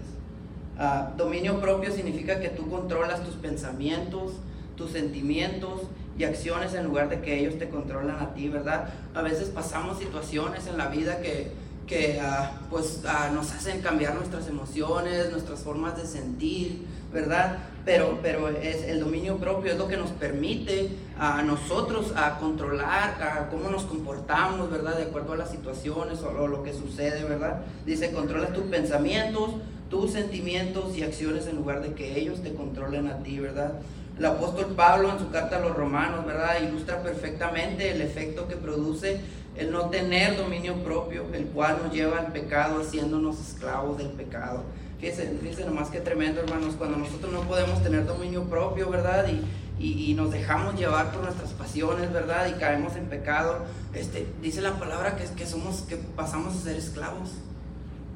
Ah, 0.77 1.13
dominio 1.15 1.61
propio 1.61 1.91
significa 1.91 2.39
que 2.39 2.49
tú 2.49 2.69
controlas 2.69 3.23
tus 3.23 3.35
pensamientos, 3.35 4.33
tus 4.75 4.91
sentimientos 4.91 5.83
y 6.17 6.23
acciones 6.23 6.73
en 6.73 6.85
lugar 6.85 7.09
de 7.09 7.21
que 7.21 7.39
ellos 7.39 7.57
te 7.59 7.69
controlan 7.69 8.19
a 8.19 8.33
ti, 8.33 8.49
¿verdad? 8.49 8.89
A 9.13 9.21
veces 9.21 9.49
pasamos 9.49 9.99
situaciones 9.99 10.67
en 10.67 10.77
la 10.77 10.87
vida 10.87 11.21
que, 11.21 11.51
que 11.87 12.19
ah, 12.19 12.61
pues, 12.69 13.01
ah, 13.07 13.29
nos 13.33 13.51
hacen 13.51 13.81
cambiar 13.81 14.15
nuestras 14.15 14.47
emociones, 14.47 15.31
nuestras 15.31 15.59
formas 15.59 15.95
de 15.97 16.07
sentir, 16.07 16.85
¿verdad? 17.13 17.59
Pero, 17.85 18.17
pero 18.23 18.49
es 18.49 18.83
el 18.83 18.99
dominio 18.99 19.37
propio 19.37 19.71
es 19.71 19.77
lo 19.77 19.87
que 19.87 19.95
nos 19.95 20.09
permite 20.09 20.89
a 21.19 21.43
nosotros 21.43 22.13
a 22.15 22.39
controlar 22.39 23.21
a 23.21 23.47
cómo 23.49 23.69
nos 23.69 23.83
comportamos, 23.83 24.71
¿verdad? 24.71 24.97
De 24.97 25.03
acuerdo 25.03 25.33
a 25.33 25.37
las 25.37 25.51
situaciones 25.51 26.19
o 26.23 26.47
lo 26.47 26.63
que 26.63 26.73
sucede, 26.73 27.23
¿verdad? 27.23 27.61
Dice, 27.85 28.11
controla 28.11 28.47
tus 28.47 28.63
pensamientos, 28.63 29.51
tus 29.91 30.11
sentimientos 30.11 30.97
y 30.97 31.03
acciones 31.03 31.45
en 31.45 31.57
lugar 31.57 31.83
de 31.83 31.93
que 31.93 32.19
ellos 32.19 32.41
te 32.41 32.55
controlen 32.55 33.07
a 33.07 33.21
ti, 33.21 33.39
¿verdad? 33.39 33.73
El 34.17 34.25
apóstol 34.25 34.73
Pablo 34.75 35.11
en 35.11 35.19
su 35.19 35.29
carta 35.29 35.57
a 35.57 35.59
los 35.59 35.75
romanos, 35.75 36.25
¿verdad? 36.25 36.61
Ilustra 36.67 37.03
perfectamente 37.03 37.91
el 37.91 38.01
efecto 38.01 38.47
que 38.47 38.55
produce 38.55 39.19
el 39.57 39.71
no 39.71 39.89
tener 39.89 40.37
dominio 40.37 40.75
propio, 40.83 41.25
el 41.33 41.45
cual 41.47 41.77
nos 41.83 41.93
lleva 41.93 42.19
al 42.19 42.31
pecado 42.31 42.81
haciéndonos 42.81 43.39
esclavos 43.39 43.97
del 43.97 44.09
pecado. 44.09 44.63
Fíjense, 44.99 45.37
fíjense 45.41 45.65
nomás 45.65 45.89
que 45.89 45.99
tremendo, 45.99 46.41
hermanos, 46.41 46.75
cuando 46.77 46.97
nosotros 46.97 47.31
no 47.31 47.41
podemos 47.41 47.81
tener 47.83 48.05
dominio 48.05 48.43
propio, 48.45 48.89
¿verdad? 48.89 49.27
Y, 49.27 49.41
y, 49.77 50.13
nos 50.13 50.31
dejamos 50.31 50.75
llevar 50.75 51.11
por 51.11 51.23
nuestras 51.23 51.51
pasiones, 51.51 52.11
¿verdad? 52.13 52.47
Y 52.47 52.59
caemos 52.59 52.95
en 52.95 53.05
pecado. 53.07 53.65
Este, 53.93 54.25
dice 54.41 54.61
la 54.61 54.79
palabra 54.79 55.17
que, 55.17 55.25
que 55.35 55.45
somos, 55.45 55.81
que 55.81 55.97
pasamos 55.97 56.55
a 56.55 56.59
ser 56.59 56.77
esclavos. 56.77 57.31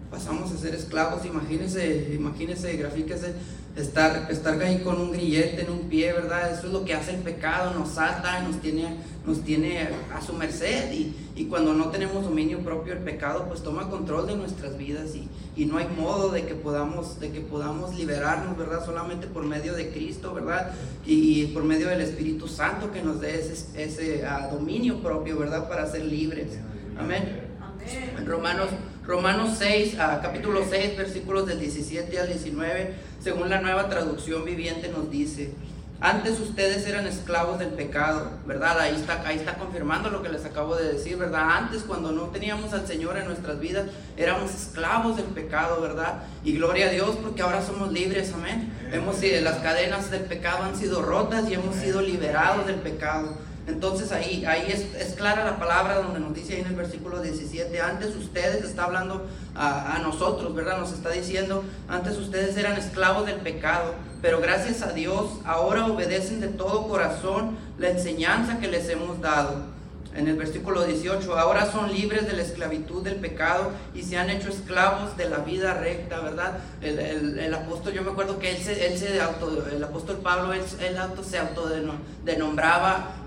Pasamos 0.10 0.52
a 0.52 0.58
ser 0.58 0.74
esclavos, 0.74 1.26
imagínense, 1.26 2.14
imagínense, 2.14 2.76
grafíquese 2.78 3.36
estar, 3.76 4.28
estar 4.30 4.62
ahí 4.62 4.80
con 4.80 5.00
un 5.00 5.12
grillete 5.12 5.62
en 5.62 5.70
un 5.70 5.90
pie, 5.90 6.14
¿verdad? 6.14 6.52
Eso 6.52 6.68
es 6.68 6.74
lo 6.74 6.86
que 6.86 6.94
hace 6.94 7.12
el 7.16 7.22
pecado, 7.22 7.74
nos 7.74 7.90
salta, 7.90 8.42
nos 8.42 8.60
tiene, 8.62 8.98
nos 9.26 9.44
tiene 9.44 9.90
a 10.14 10.22
su 10.22 10.34
merced 10.34 10.92
y, 10.92 11.14
y, 11.36 11.46
cuando 11.46 11.74
no 11.74 11.90
tenemos 11.90 12.24
dominio 12.24 12.60
propio, 12.60 12.94
el 12.94 13.00
pecado 13.00 13.46
pues 13.48 13.62
toma 13.64 13.90
control 13.90 14.28
de 14.28 14.36
nuestras 14.36 14.78
vidas 14.78 15.16
y, 15.16 15.28
y, 15.56 15.66
no 15.66 15.78
hay 15.78 15.88
modo 15.88 16.30
de 16.30 16.46
que, 16.46 16.56
podamos, 16.56 17.20
de 17.20 17.32
que 17.32 17.42
podamos 17.42 17.96
liberarnos, 17.96 18.58
¿verdad? 18.58 18.86
Solamente 18.86 19.28
por 19.28 19.46
medio 19.46 19.74
de 19.74 19.90
Cristo, 19.90 20.34
¿verdad? 20.34 20.72
Y, 21.06 21.48
por 21.48 21.64
medio 21.64 21.88
del 21.88 22.02
Espíritu 22.02 22.48
Santo 22.48 22.92
que 22.92 23.02
nos 23.02 23.22
dé 23.22 23.40
ese, 23.40 23.84
ese 23.84 24.24
uh, 24.26 24.54
dominio 24.54 25.02
propio, 25.02 25.38
¿verdad? 25.38 25.68
Para 25.70 25.88
ser 25.88 26.06
libres. 26.06 26.58
Amén. 26.98 27.42
Amén. 27.62 28.28
Romanos 28.28 28.70
Romanos 29.10 29.56
6, 29.58 29.96
capítulo 30.22 30.62
6, 30.70 30.96
versículos 30.96 31.48
del 31.48 31.60
17 31.60 32.20
al 32.20 32.28
19, 32.28 32.94
según 33.20 33.50
la 33.50 33.62
nueva 33.62 33.90
traducción 33.90 34.46
viviente 34.46 34.90
nos 34.90 35.10
dice, 35.10 35.54
antes 36.02 36.40
ustedes 36.40 36.88
eran 36.88 37.06
esclavos 37.08 37.60
del 37.60 37.72
pecado, 37.72 38.32
¿verdad? 38.46 38.80
Ahí 38.80 38.96
está, 38.96 39.22
ahí 39.28 39.36
está 39.36 39.56
confirmando 39.56 40.10
lo 40.10 40.24
que 40.24 40.30
les 40.30 40.46
acabo 40.46 40.78
de 40.78 40.94
decir, 40.94 41.18
¿verdad? 41.18 41.58
Antes 41.58 41.84
cuando 41.84 42.14
no 42.14 42.28
teníamos 42.28 42.72
al 42.72 42.88
Señor 42.88 43.18
en 43.18 43.26
nuestras 43.26 43.60
vidas, 43.60 43.88
éramos 44.16 44.54
esclavos 44.56 45.18
del 45.18 45.26
pecado, 45.26 45.82
¿verdad? 45.82 46.24
Y 46.46 46.54
gloria 46.54 46.88
a 46.88 46.90
Dios 46.90 47.18
porque 47.22 47.42
ahora 47.42 47.62
somos 47.62 47.92
libres, 47.92 48.34
amén. 48.34 48.72
Hemos 48.94 49.18
sido, 49.18 49.42
las 49.42 49.58
cadenas 49.58 50.10
del 50.10 50.22
pecado 50.22 50.64
han 50.64 50.78
sido 50.78 51.02
rotas 51.02 51.50
y 51.50 51.56
hemos 51.56 51.76
sido 51.76 52.02
liberados 52.02 52.66
del 52.66 52.78
pecado. 52.78 53.36
Entonces 53.70 54.12
ahí, 54.12 54.44
ahí 54.46 54.72
es, 54.72 55.14
clara 55.14 55.46
la 55.46 55.58
palabra 55.58 56.00
donde 56.00 56.20
nos 56.20 56.34
dice 56.34 56.56
ahí 56.56 56.62
en 56.62 56.68
el 56.68 56.76
versículo 56.76 57.22
17, 57.22 57.80
antes 57.80 58.16
ustedes, 58.16 58.64
está 58.64 58.86
hablando 58.86 59.26
a, 59.56 59.96
a, 59.96 60.00
nosotros, 60.00 60.56
¿verdad? 60.56 60.80
Nos 60.80 60.92
está 60.92 61.12
diciendo, 61.12 61.64
antes 61.88 62.18
ustedes 62.18 62.58
eran 62.58 62.78
esclavos 62.78 63.26
del 63.26 63.38
pecado, 63.38 63.94
pero 64.22 64.42
gracias 64.42 64.82
a 64.82 64.92
Dios 64.92 65.40
ahora 65.46 65.86
obedecen 65.86 66.42
de 66.42 66.48
todo 66.48 66.88
corazón 66.88 67.58
la 67.78 67.90
enseñanza 67.90 68.60
que 68.60 68.68
les 68.68 68.90
hemos 68.90 69.22
dado. 69.22 69.80
En 70.16 70.28
el 70.28 70.36
versículo 70.36 70.84
18, 70.86 71.38
ahora 71.38 71.72
son 71.72 71.94
libres 71.94 72.26
de 72.26 72.34
la 72.34 72.42
esclavitud 72.42 73.04
del 73.04 73.18
pecado 73.18 73.72
y 73.94 74.02
se 74.02 74.18
han 74.18 74.32
hecho 74.32 74.50
esclavos 74.50 75.16
de 75.16 75.30
la 75.30 75.38
vida 75.38 75.76
recta, 75.76 76.20
¿verdad? 76.20 76.58
El, 76.82 77.38
el, 77.38 77.54
apóstol, 77.54 77.94
yo 77.94 78.02
me 78.02 78.12
acuerdo 78.12 78.40
que 78.40 78.50
él 78.50 78.58
se, 78.58 78.88
él 78.88 78.98
se 78.98 79.22
auto, 79.22 79.64
el 79.72 79.84
apóstol 79.84 80.18
Pablo, 80.18 80.52
él, 80.52 80.64
él 80.82 80.98
auto, 80.98 81.24
se 81.24 81.38
autodenombraba 81.38 83.19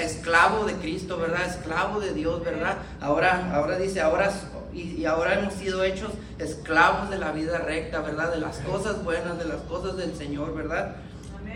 esclavo 0.00 0.64
de 0.64 0.74
Cristo, 0.74 1.18
¿verdad? 1.18 1.46
Esclavo 1.46 2.00
de 2.00 2.12
Dios, 2.14 2.42
¿verdad? 2.44 2.78
Ahora, 3.00 3.54
ahora 3.54 3.76
dice, 3.76 4.00
ahora 4.00 4.30
y, 4.72 5.04
ahora 5.04 5.38
hemos 5.38 5.54
sido 5.54 5.82
hechos 5.82 6.10
esclavos 6.38 7.10
de 7.10 7.18
la 7.18 7.32
vida 7.32 7.58
recta, 7.58 8.00
¿verdad? 8.00 8.32
De 8.32 8.40
las 8.40 8.58
cosas 8.58 9.02
buenas, 9.04 9.38
de 9.38 9.44
las 9.44 9.60
cosas 9.62 9.96
del 9.96 10.14
Señor, 10.14 10.54
¿verdad? 10.54 10.96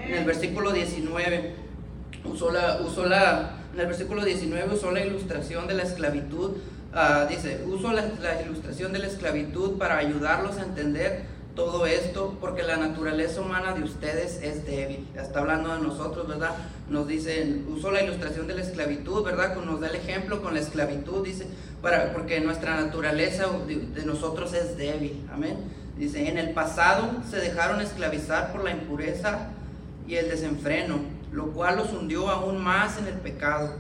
En 0.07 0.15
el 0.15 0.25
versículo 0.25 0.73
19 0.73 1.55
usó 2.25 2.51
la, 2.51 2.81
usó 2.81 3.07
la, 3.07 3.59
en 3.73 3.81
el 3.81 3.87
versículo 3.87 4.25
19 4.25 4.75
usó 4.75 4.91
la 4.91 5.05
ilustración 5.05 5.67
de 5.67 5.75
la 5.75 5.83
esclavitud. 5.85 6.53
Ah, 6.93 7.27
dice, 7.29 7.65
uso 7.67 7.93
la, 7.93 8.03
la 8.21 8.43
ilustración 8.43 8.93
de 8.93 9.01
la 9.01 9.07
esclavitud 9.07 9.79
para 9.79 9.99
ayudarlos 9.99 10.59
a 10.59 10.63
entender 10.63 11.34
todo 11.55 11.87
esto 11.87 12.37
porque 12.41 12.63
la 12.63 12.77
naturaleza 12.77 13.41
humana 13.41 13.73
de 13.73 13.85
ustedes 13.85 14.41
es 14.43 14.67
débil. 14.67 15.07
Está 15.15 15.41
hablando 15.41 15.75
de 15.75 15.83
nosotros, 15.83 16.27
¿verdad? 16.27 16.51
Nos 16.89 17.07
dice, 17.07 17.63
usó 17.69 17.93
la 17.93 18.03
ilustración 18.03 18.47
de 18.47 18.55
la 18.55 18.63
esclavitud, 18.63 19.23
¿verdad? 19.25 19.57
Nos 19.57 19.81
da 19.81 19.89
el 19.89 19.95
ejemplo 19.95 20.43
con 20.43 20.55
la 20.55 20.61
esclavitud, 20.61 21.25
dice, 21.25 21.47
para, 21.81 22.13
porque 22.13 22.41
nuestra 22.41 22.81
naturaleza 22.81 23.47
de 23.67 24.05
nosotros 24.05 24.53
es 24.53 24.77
débil. 24.77 25.27
Amén. 25.33 25.57
Dice, 25.97 26.29
en 26.29 26.39
el 26.39 26.51
pasado 26.51 27.09
se 27.31 27.37
dejaron 27.37 27.81
esclavizar 27.81 28.53
por 28.53 28.65
la 28.65 28.73
impureza 28.73 29.51
y 30.09 30.17
el 30.17 30.29
desenfreno, 30.29 30.99
lo 31.33 31.53
cual 31.53 31.77
los 31.77 31.93
hundió 31.93 32.29
aún 32.31 32.63
más 32.63 32.99
en 32.99 33.07
el 33.07 33.15
pecado. 33.15 33.71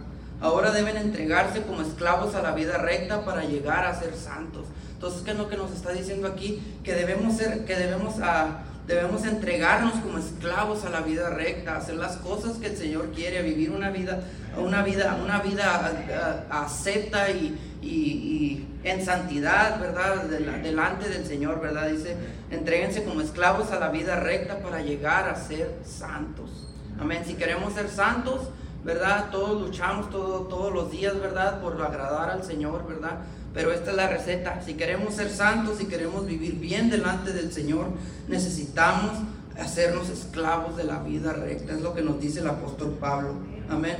Ahora 0.41 0.71
deben 0.71 0.97
entregarse 0.97 1.63
como 1.63 1.83
esclavos 1.83 2.35
a 2.35 2.43
la 2.43 2.53
vida 2.53 2.79
recta 2.79 3.25
para 3.25 3.45
llegar 3.45 3.85
a 3.85 3.99
ser 3.99 4.15
santos. 4.15 4.67
Entonces, 4.94 5.22
¿qué 5.22 5.33
es 5.33 5.37
lo 5.37 5.48
que 5.48 5.57
nos 5.57 5.72
está 5.72 5.92
diciendo 5.92 6.26
aquí? 6.28 6.62
Que 6.83 6.94
debemos 6.94 7.37
ser, 7.37 7.64
que 7.64 7.76
debemos 7.76 8.20
a, 8.20 8.42
ah, 8.42 8.64
debemos 8.87 9.24
entregarnos 9.24 9.94
como 9.94 10.18
esclavos 10.18 10.85
a 10.85 10.90
la 10.90 11.00
vida 11.00 11.30
recta, 11.30 11.76
hacer 11.76 11.96
las 11.96 12.16
cosas 12.16 12.59
que 12.59 12.68
el 12.68 12.76
Señor 12.76 13.11
quiere, 13.12 13.42
vivir 13.42 13.70
una 13.70 13.90
vida, 13.90 14.20
una 14.57 14.83
vida, 14.83 15.18
una 15.22 15.40
vida 15.40 15.64
ah, 16.11 16.44
ah, 16.50 16.64
acepta 16.64 17.30
y, 17.30 17.59
y, 17.83 18.68
en 18.85 19.02
santidad, 19.02 19.80
¿verdad? 19.80 20.24
delante 20.24 21.09
del 21.09 21.24
Señor, 21.24 21.61
¿verdad? 21.61 21.88
Dice, 21.88 22.16
entreguense 22.50 23.02
como 23.02 23.22
esclavos 23.22 23.70
a 23.70 23.80
la 23.80 23.88
vida 23.88 24.20
recta 24.20 24.59
para 24.59 24.83
llegar 24.83 25.26
a 25.26 25.37
ser 25.37 25.74
santos. 25.87 26.68
Amén. 27.00 27.22
Si 27.26 27.35
queremos 27.35 27.72
ser 27.72 27.88
santos, 27.88 28.50
¿verdad? 28.85 29.30
Todos 29.30 29.62
luchamos 29.62 30.11
todo, 30.11 30.40
todos 30.42 30.72
los 30.72 30.90
días, 30.90 31.18
¿verdad? 31.18 31.61
Por 31.61 31.80
agradar 31.80 32.28
al 32.28 32.44
Señor, 32.44 32.87
¿verdad? 32.87 33.20
Pero 33.55 33.73
esta 33.73 33.93
es 33.93 33.97
la 33.97 34.09
receta. 34.09 34.61
Si 34.67 34.75
queremos 34.75 35.14
ser 35.14 35.31
santos, 35.31 35.79
si 35.79 35.87
queremos 35.87 36.27
vivir 36.27 36.55
bien 36.57 36.90
delante 36.90 37.33
del 37.33 37.53
Señor, 37.53 37.87
necesitamos 38.29 39.12
hacernos 39.59 40.09
esclavos 40.09 40.77
de 40.77 40.85
la 40.85 40.99
vida 40.99 41.33
recta. 41.33 41.73
Es 41.73 41.81
lo 41.81 41.95
que 41.95 42.03
nos 42.03 42.21
dice 42.21 42.40
el 42.40 42.49
apóstol 42.49 42.97
Pablo. 43.01 43.35
Amén. 43.71 43.97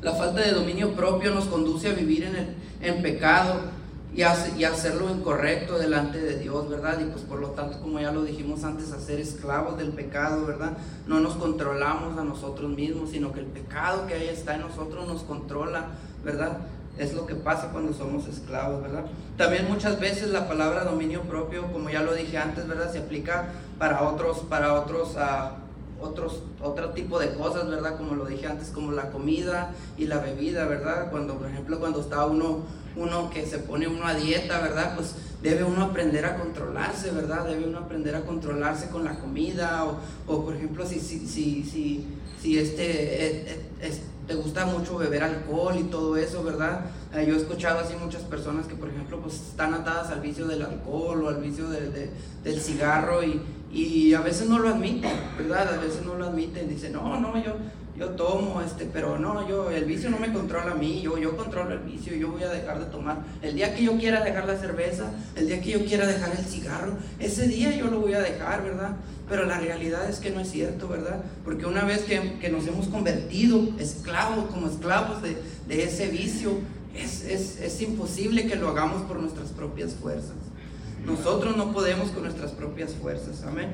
La 0.00 0.14
falta 0.14 0.40
de 0.40 0.52
dominio 0.52 0.94
propio 0.96 1.32
nos 1.34 1.44
conduce 1.44 1.90
a 1.90 1.92
vivir 1.92 2.24
en, 2.24 2.56
en 2.80 3.02
pecado 3.02 3.60
y, 4.14 4.22
y 4.22 4.64
hacerlo 4.64 5.10
incorrecto 5.10 5.78
delante 5.78 6.18
de 6.18 6.38
Dios, 6.38 6.68
¿verdad? 6.68 6.98
Y 7.00 7.04
pues 7.04 7.22
por 7.22 7.38
lo 7.38 7.50
tanto, 7.50 7.80
como 7.80 8.00
ya 8.00 8.12
lo 8.12 8.24
dijimos 8.24 8.64
antes, 8.64 8.92
hacer 8.92 9.20
esclavos 9.20 9.78
del 9.78 9.90
pecado, 9.90 10.46
¿verdad? 10.46 10.72
No 11.06 11.20
nos 11.20 11.34
controlamos 11.36 12.18
a 12.18 12.24
nosotros 12.24 12.70
mismos, 12.70 13.10
sino 13.10 13.32
que 13.32 13.40
el 13.40 13.46
pecado 13.46 14.06
que 14.06 14.14
ahí 14.14 14.28
está 14.28 14.54
en 14.54 14.62
nosotros 14.62 15.06
nos 15.06 15.22
controla, 15.22 15.86
¿verdad? 16.24 16.58
Es 16.98 17.14
lo 17.14 17.26
que 17.26 17.34
pasa 17.34 17.70
cuando 17.72 17.92
somos 17.94 18.28
esclavos, 18.28 18.82
¿verdad? 18.82 19.06
También 19.36 19.66
muchas 19.68 19.98
veces 19.98 20.28
la 20.28 20.46
palabra 20.46 20.84
dominio 20.84 21.22
propio, 21.22 21.72
como 21.72 21.88
ya 21.88 22.02
lo 22.02 22.14
dije 22.14 22.36
antes, 22.36 22.68
¿verdad? 22.68 22.92
Se 22.92 22.98
aplica 22.98 23.46
para 23.78 24.02
otros, 24.02 24.40
para 24.40 24.74
otros, 24.74 25.16
uh, 25.16 26.04
otros, 26.04 26.42
otro 26.60 26.90
tipo 26.90 27.18
de 27.18 27.32
cosas, 27.34 27.68
¿verdad? 27.68 27.96
Como 27.96 28.14
lo 28.14 28.26
dije 28.26 28.46
antes, 28.46 28.68
como 28.68 28.92
la 28.92 29.10
comida 29.10 29.72
y 29.96 30.06
la 30.06 30.18
bebida, 30.18 30.66
¿verdad? 30.66 31.10
Cuando, 31.10 31.38
por 31.38 31.48
ejemplo, 31.48 31.80
cuando 31.80 32.00
está 32.00 32.26
uno, 32.26 32.60
uno 32.94 33.30
que 33.30 33.46
se 33.46 33.58
pone 33.58 33.88
uno 33.88 34.06
a 34.06 34.14
dieta, 34.14 34.60
¿verdad? 34.60 34.94
Pues 34.94 35.14
debe 35.42 35.64
uno 35.64 35.84
aprender 35.84 36.24
a 36.24 36.36
controlarse, 36.36 37.10
¿verdad? 37.10 37.46
Debe 37.46 37.64
uno 37.64 37.78
aprender 37.78 38.14
a 38.14 38.22
controlarse 38.22 38.88
con 38.90 39.04
la 39.04 39.18
comida 39.18 39.84
o, 39.84 39.96
o 40.26 40.44
por 40.44 40.54
ejemplo, 40.54 40.86
si, 40.86 41.00
si, 41.00 41.26
si, 41.26 41.64
si, 41.64 42.06
si 42.42 42.58
este, 42.58 43.52
es, 43.80 44.02
te 44.26 44.34
gusta 44.34 44.66
mucho 44.66 44.98
beber 44.98 45.22
alcohol 45.22 45.76
y 45.78 45.84
todo 45.84 46.16
eso, 46.16 46.42
¿verdad? 46.42 46.86
Eh, 47.14 47.24
yo 47.26 47.34
he 47.34 47.36
escuchado 47.36 47.78
así 47.78 47.94
muchas 47.94 48.22
personas 48.22 48.66
que, 48.66 48.74
por 48.74 48.88
ejemplo, 48.88 49.20
pues 49.20 49.34
están 49.34 49.74
atadas 49.74 50.10
al 50.10 50.20
vicio 50.20 50.46
del 50.46 50.62
alcohol 50.62 51.22
o 51.24 51.28
al 51.28 51.40
vicio 51.40 51.68
del 51.68 52.60
cigarro 52.60 53.22
y, 53.22 53.40
y, 53.72 54.14
a 54.14 54.20
veces 54.20 54.48
no 54.48 54.58
lo 54.58 54.68
admiten, 54.68 55.12
¿verdad? 55.38 55.74
A 55.74 55.78
veces 55.78 56.04
no 56.04 56.14
lo 56.14 56.26
admiten, 56.26 56.68
dicen, 56.68 56.92
no, 56.92 57.20
no, 57.20 57.42
yo, 57.42 57.52
yo 58.02 58.10
tomo, 58.10 58.60
este, 58.60 58.84
pero 58.92 59.16
no, 59.18 59.48
yo, 59.48 59.70
el 59.70 59.84
vicio 59.84 60.10
no 60.10 60.18
me 60.18 60.32
controla 60.32 60.72
a 60.72 60.74
mí, 60.74 61.00
yo, 61.02 61.16
yo 61.18 61.36
controlo 61.36 61.72
el 61.72 61.80
vicio, 61.80 62.14
yo 62.16 62.32
voy 62.32 62.42
a 62.42 62.48
dejar 62.48 62.80
de 62.80 62.86
tomar. 62.86 63.18
El 63.42 63.54
día 63.54 63.74
que 63.74 63.84
yo 63.84 63.96
quiera 63.96 64.24
dejar 64.24 64.46
la 64.46 64.56
cerveza, 64.56 65.12
el 65.36 65.46
día 65.46 65.60
que 65.60 65.70
yo 65.70 65.84
quiera 65.84 66.04
dejar 66.06 66.32
el 66.36 66.44
cigarro, 66.44 66.94
ese 67.20 67.46
día 67.46 67.74
yo 67.76 67.86
lo 67.86 68.00
voy 68.00 68.14
a 68.14 68.20
dejar, 68.20 68.64
¿verdad? 68.64 68.96
Pero 69.28 69.46
la 69.46 69.60
realidad 69.60 70.10
es 70.10 70.18
que 70.18 70.30
no 70.30 70.40
es 70.40 70.50
cierto, 70.50 70.88
¿verdad? 70.88 71.20
Porque 71.44 71.64
una 71.64 71.84
vez 71.84 72.00
que, 72.00 72.38
que 72.40 72.50
nos 72.50 72.66
hemos 72.66 72.88
convertido 72.88 73.68
esclavos, 73.78 74.46
como 74.46 74.66
esclavos 74.66 75.22
de, 75.22 75.36
de 75.68 75.84
ese 75.84 76.08
vicio, 76.08 76.58
es, 76.96 77.24
es, 77.24 77.60
es 77.60 77.80
imposible 77.82 78.46
que 78.46 78.56
lo 78.56 78.68
hagamos 78.68 79.02
por 79.02 79.20
nuestras 79.20 79.50
propias 79.50 79.94
fuerzas. 79.94 80.36
Nosotros 81.06 81.56
no 81.56 81.72
podemos 81.72 82.10
con 82.10 82.24
nuestras 82.24 82.50
propias 82.50 82.94
fuerzas, 82.94 83.44
amén. 83.44 83.70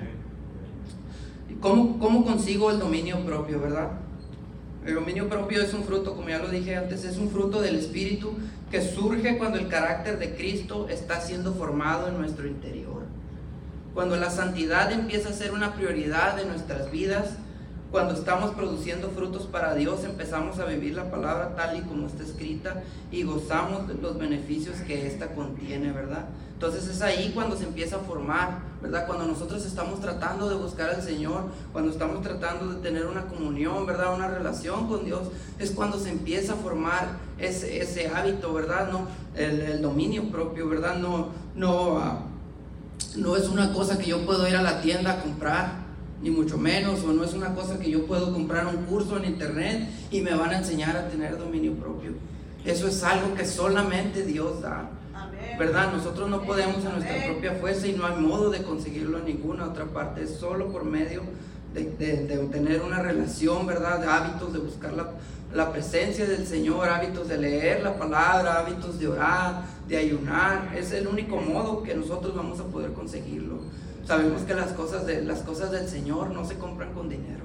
¿Cómo, 1.60 1.98
¿Cómo 1.98 2.24
consigo 2.24 2.70
el 2.70 2.78
dominio 2.78 3.24
propio, 3.24 3.58
verdad? 3.60 3.90
El 4.86 4.94
dominio 4.94 5.28
propio 5.28 5.62
es 5.62 5.74
un 5.74 5.84
fruto, 5.84 6.14
como 6.14 6.28
ya 6.28 6.38
lo 6.38 6.48
dije 6.48 6.76
antes, 6.76 7.04
es 7.04 7.18
un 7.18 7.30
fruto 7.30 7.60
del 7.60 7.76
Espíritu 7.76 8.32
que 8.70 8.80
surge 8.80 9.36
cuando 9.36 9.58
el 9.58 9.68
carácter 9.68 10.18
de 10.18 10.34
Cristo 10.34 10.88
está 10.88 11.20
siendo 11.20 11.54
formado 11.54 12.08
en 12.08 12.18
nuestro 12.18 12.46
interior. 12.46 13.02
Cuando 13.92 14.16
la 14.16 14.30
santidad 14.30 14.92
empieza 14.92 15.30
a 15.30 15.32
ser 15.32 15.52
una 15.52 15.74
prioridad 15.74 16.36
de 16.36 16.44
nuestras 16.44 16.90
vidas, 16.90 17.30
cuando 17.90 18.14
estamos 18.14 18.54
produciendo 18.54 19.10
frutos 19.10 19.46
para 19.46 19.74
Dios, 19.74 20.04
empezamos 20.04 20.58
a 20.58 20.66
vivir 20.66 20.94
la 20.94 21.10
palabra 21.10 21.56
tal 21.56 21.78
y 21.78 21.80
como 21.82 22.06
está 22.06 22.22
escrita 22.22 22.82
y 23.10 23.22
gozamos 23.22 23.88
de 23.88 23.94
los 23.94 24.18
beneficios 24.18 24.76
que 24.86 25.06
ésta 25.06 25.34
contiene, 25.34 25.90
¿verdad? 25.92 26.26
Entonces 26.58 26.88
es 26.88 27.02
ahí 27.02 27.30
cuando 27.32 27.56
se 27.56 27.62
empieza 27.62 27.94
a 27.94 27.98
formar, 28.00 28.58
¿verdad? 28.82 29.06
Cuando 29.06 29.26
nosotros 29.26 29.64
estamos 29.64 30.00
tratando 30.00 30.48
de 30.48 30.56
buscar 30.56 30.90
al 30.90 31.00
Señor, 31.00 31.44
cuando 31.70 31.92
estamos 31.92 32.20
tratando 32.20 32.74
de 32.74 32.80
tener 32.82 33.06
una 33.06 33.26
comunión, 33.26 33.86
¿verdad? 33.86 34.12
Una 34.12 34.26
relación 34.26 34.88
con 34.88 35.04
Dios, 35.04 35.28
es 35.60 35.70
cuando 35.70 36.00
se 36.00 36.10
empieza 36.10 36.54
a 36.54 36.56
formar 36.56 37.10
ese, 37.38 38.10
hábito, 38.12 38.52
¿verdad? 38.52 38.90
No, 38.90 39.06
el, 39.36 39.80
dominio 39.80 40.32
propio, 40.32 40.68
¿verdad? 40.68 40.98
No, 40.98 41.28
no, 41.54 41.98
ah, 41.98 42.22
no 43.14 43.36
es 43.36 43.48
una 43.48 43.72
cosa 43.72 43.96
que 43.96 44.06
yo 44.06 44.26
puedo 44.26 44.48
ir 44.48 44.56
a 44.56 44.62
la 44.62 44.80
tienda 44.80 45.12
a 45.12 45.22
comprar 45.22 45.86
ni 46.20 46.30
mucho 46.30 46.58
menos, 46.58 47.04
o 47.04 47.12
no 47.12 47.22
es 47.22 47.34
una 47.34 47.54
cosa 47.54 47.78
que 47.78 47.88
yo 47.88 48.04
puedo 48.04 48.32
comprar 48.32 48.66
un 48.66 48.84
curso 48.86 49.16
en 49.16 49.26
internet 49.26 49.88
y 50.10 50.22
me 50.22 50.34
van 50.34 50.50
a 50.50 50.58
enseñar 50.58 50.96
a 50.96 51.08
tener 51.08 51.38
dominio 51.38 51.74
propio. 51.74 52.14
Eso 52.64 52.88
es 52.88 53.04
algo 53.04 53.32
que 53.36 53.46
solamente 53.46 54.24
Dios 54.24 54.60
da. 54.60 54.90
¿Verdad? 55.56 55.92
Nosotros 55.92 56.28
no 56.28 56.42
podemos 56.42 56.84
a 56.84 56.90
nuestra 56.90 57.24
propia 57.24 57.52
fuerza 57.52 57.86
y 57.86 57.92
no 57.92 58.06
hay 58.06 58.16
modo 58.16 58.50
de 58.50 58.62
conseguirlo 58.62 59.18
en 59.18 59.24
ninguna 59.26 59.66
otra 59.66 59.86
parte, 59.86 60.22
es 60.22 60.36
solo 60.36 60.72
por 60.72 60.84
medio 60.84 61.22
de, 61.74 61.84
de, 61.84 62.38
tener 62.50 62.82
una 62.82 63.00
relación, 63.00 63.66
¿verdad? 63.66 64.00
De 64.00 64.06
hábitos, 64.06 64.52
de 64.52 64.58
buscar 64.58 64.92
la, 64.94 65.10
la 65.54 65.72
presencia 65.72 66.26
del 66.26 66.46
Señor, 66.46 66.88
hábitos 66.88 67.28
de 67.28 67.38
leer 67.38 67.82
la 67.82 67.98
palabra, 67.98 68.60
hábitos 68.60 68.98
de 68.98 69.08
orar, 69.08 69.62
de 69.86 69.96
ayunar. 69.96 70.74
Es 70.76 70.92
el 70.92 71.06
único 71.06 71.36
modo 71.36 71.82
que 71.82 71.94
nosotros 71.94 72.34
vamos 72.34 72.60
a 72.60 72.64
poder 72.64 72.92
conseguirlo. 72.92 73.58
Sabemos 74.06 74.42
que 74.42 74.54
las 74.54 74.72
cosas, 74.72 75.06
de, 75.06 75.22
las 75.22 75.40
cosas 75.40 75.70
del 75.70 75.88
Señor 75.88 76.30
no 76.30 76.44
se 76.44 76.56
compran 76.56 76.92
con 76.94 77.08
dinero. 77.08 77.44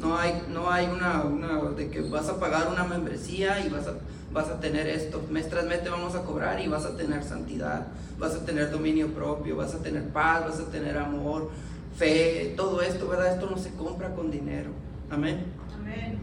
No 0.00 0.16
hay, 0.16 0.44
no 0.52 0.70
hay 0.70 0.86
una, 0.86 1.22
una, 1.22 1.70
de 1.70 1.90
que 1.90 2.00
vas 2.02 2.28
a 2.28 2.38
pagar 2.38 2.68
una 2.68 2.84
membresía 2.84 3.64
y 3.66 3.68
vas 3.68 3.88
a, 3.88 3.94
vas 4.32 4.48
a 4.48 4.60
tener 4.60 4.86
esto. 4.86 5.22
Mes 5.30 5.48
tras 5.48 5.64
mes 5.66 5.82
te 5.82 5.90
vamos 5.90 6.14
a 6.14 6.22
cobrar 6.22 6.60
y 6.60 6.68
vas 6.68 6.84
a 6.84 6.96
tener 6.96 7.24
santidad, 7.24 7.86
vas 8.18 8.34
a 8.34 8.44
tener 8.44 8.70
dominio 8.70 9.08
propio, 9.08 9.56
vas 9.56 9.74
a 9.74 9.78
tener 9.78 10.08
paz, 10.08 10.44
vas 10.44 10.60
a 10.60 10.70
tener 10.70 10.96
amor, 10.98 11.50
fe, 11.96 12.54
todo 12.56 12.82
esto, 12.82 13.08
¿verdad? 13.08 13.34
Esto 13.34 13.48
no 13.50 13.58
se 13.58 13.70
compra 13.72 14.14
con 14.14 14.30
dinero. 14.30 14.70
Amén. 15.10 15.44
Amén. 15.74 16.18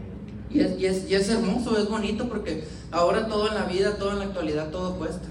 Y 0.50 0.60
es, 0.60 0.78
y 0.78 0.86
es, 0.86 1.10
y 1.10 1.14
es 1.14 1.28
hermoso, 1.28 1.76
es 1.76 1.88
bonito 1.88 2.28
porque 2.28 2.64
ahora 2.90 3.26
todo 3.26 3.48
en 3.48 3.54
la 3.54 3.64
vida, 3.64 3.96
todo 3.96 4.12
en 4.12 4.20
la 4.20 4.24
actualidad, 4.26 4.70
todo 4.70 4.96
cuesta. 4.96 5.26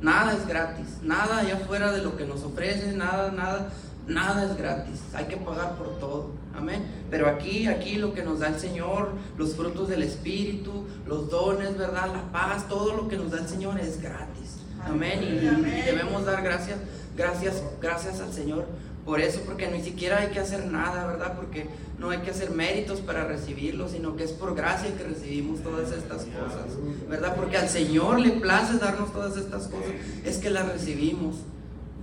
Nada 0.00 0.32
es 0.34 0.46
gratis, 0.46 0.98
nada 1.02 1.38
allá 1.38 1.56
fuera 1.66 1.90
de 1.92 2.02
lo 2.02 2.16
que 2.16 2.24
nos 2.24 2.42
ofrecen, 2.42 2.98
nada, 2.98 3.32
nada, 3.32 3.70
nada 4.08 4.44
es 4.44 4.56
gratis. 4.56 5.00
Hay 5.14 5.26
que 5.26 5.36
pagar 5.36 5.76
por 5.76 5.98
todo. 5.98 6.30
Amén. 6.56 6.84
Pero 7.10 7.28
aquí, 7.28 7.66
aquí 7.66 7.96
lo 7.96 8.12
que 8.12 8.22
nos 8.22 8.40
da 8.40 8.48
el 8.48 8.58
Señor, 8.58 9.12
los 9.36 9.54
frutos 9.54 9.88
del 9.88 10.02
Espíritu, 10.02 10.86
los 11.06 11.30
dones, 11.30 11.78
¿verdad? 11.78 12.08
La 12.12 12.32
paz, 12.32 12.68
todo 12.68 12.94
lo 12.94 13.08
que 13.08 13.16
nos 13.16 13.30
da 13.30 13.38
el 13.38 13.48
Señor 13.48 13.78
es 13.78 14.00
gratis. 14.00 14.56
Amén. 14.84 15.20
Y, 15.22 15.26
y 15.26 15.82
debemos 15.82 16.24
dar 16.24 16.42
gracias, 16.42 16.78
gracias, 17.16 17.62
gracias 17.80 18.20
al 18.20 18.32
Señor 18.32 18.66
por 19.08 19.22
eso, 19.22 19.40
porque 19.46 19.68
ni 19.68 19.82
siquiera 19.82 20.18
hay 20.18 20.28
que 20.28 20.38
hacer 20.38 20.66
nada, 20.66 21.06
¿verdad? 21.06 21.34
Porque 21.34 21.66
no 21.98 22.10
hay 22.10 22.18
que 22.18 22.30
hacer 22.30 22.50
méritos 22.50 23.00
para 23.00 23.24
recibirlo, 23.24 23.88
sino 23.88 24.16
que 24.16 24.24
es 24.24 24.32
por 24.32 24.54
gracia 24.54 24.94
que 24.98 25.02
recibimos 25.02 25.62
todas 25.62 25.92
estas 25.92 26.26
cosas, 26.26 26.76
¿verdad? 27.08 27.34
Porque 27.34 27.56
al 27.56 27.70
Señor 27.70 28.20
le 28.20 28.32
place 28.32 28.76
darnos 28.76 29.10
todas 29.14 29.38
estas 29.38 29.68
cosas, 29.68 29.92
es 30.26 30.36
que 30.36 30.50
las 30.50 30.70
recibimos, 30.70 31.36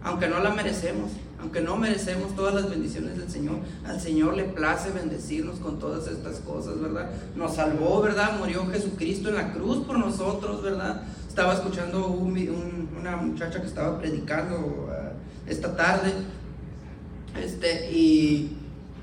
aunque 0.06 0.28
no 0.28 0.40
la 0.40 0.52
merecemos, 0.52 1.12
aunque 1.42 1.62
no 1.62 1.78
merecemos 1.78 2.36
todas 2.36 2.54
las 2.54 2.70
bendiciones 2.70 3.18
del 3.18 3.30
Señor, 3.30 3.58
al 3.86 4.00
Señor 4.00 4.36
le 4.36 4.44
place 4.44 4.92
bendecirnos 4.92 5.60
con 5.60 5.80
todas 5.80 6.08
estas 6.08 6.40
cosas, 6.42 6.80
¿verdad? 6.80 7.10
Nos 7.36 7.56
salvó, 7.56 8.02
¿verdad? 8.02 8.38
Murió 8.38 8.68
Jesucristo 8.68 9.30
en 9.30 9.36
la 9.36 9.52
cruz 9.52 9.84
por 9.84 9.98
nosotros, 9.98 10.62
¿verdad? 10.62 11.02
Estaba 11.28 11.54
escuchando 11.54 12.08
una 12.08 13.18
muchacha 13.18 13.60
que 13.60 13.68
estaba 13.68 13.98
predicando 14.00 14.88
ah, 14.92 15.12
esta 15.48 15.76
tarde 15.76 16.14
este, 17.44 17.92
y, 17.92 18.56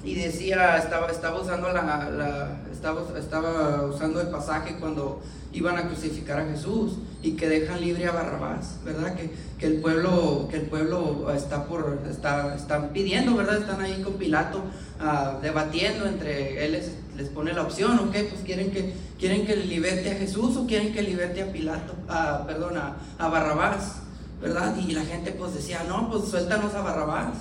decía, 0.04 0.78
estaba, 0.78 1.08
estaba 1.08 1.40
usando 1.40 1.68
la, 1.72 2.60
estaba, 2.70 3.02
estaba 3.18 3.86
usando 3.86 4.20
el 4.20 4.28
pasaje 4.28 4.76
cuando 4.78 5.20
iban 5.52 5.76
a 5.76 5.88
crucificar 5.88 6.40
a 6.40 6.46
Jesús 6.46 6.94
y 7.22 7.32
que 7.32 7.48
dejan 7.48 7.80
libre 7.80 8.06
a 8.06 8.12
Barrabás, 8.12 8.78
¿verdad? 8.84 9.14
Que, 9.14 9.30
que 9.58 9.66
el 9.66 9.80
pueblo, 9.80 10.48
que 10.50 10.56
el 10.56 10.62
pueblo 10.62 11.30
está 11.32 11.66
por, 11.66 12.00
está, 12.10 12.54
están 12.54 12.90
pidiendo, 12.92 13.36
¿verdad? 13.36 13.58
Están 13.58 13.80
ahí 13.80 14.02
con 14.02 14.14
Pilato 14.14 14.62
ah, 15.00 15.38
debatiendo 15.42 16.06
entre, 16.06 16.64
él 16.64 16.72
les, 17.16 17.28
pone 17.28 17.52
la 17.52 17.62
opción, 17.62 17.98
¿ok? 17.98 18.10
Pues 18.10 18.42
quieren 18.44 18.70
que, 18.70 18.94
quieren 19.18 19.46
que 19.46 19.56
liberte 19.56 20.10
a 20.10 20.14
Jesús 20.14 20.56
o 20.56 20.66
quieren 20.66 20.92
que 20.92 21.02
liberte 21.02 21.42
a 21.42 21.52
Pilato, 21.52 21.94
a, 22.08 22.44
perdón, 22.46 22.78
a, 22.78 22.96
a 23.18 23.28
Barrabás, 23.28 23.96
¿verdad? 24.40 24.74
Y 24.76 24.92
la 24.92 25.02
gente 25.02 25.32
pues 25.32 25.54
decía, 25.54 25.84
no, 25.88 26.10
pues 26.10 26.24
suéltanos 26.24 26.74
a 26.74 26.82
Barrabás 26.82 27.34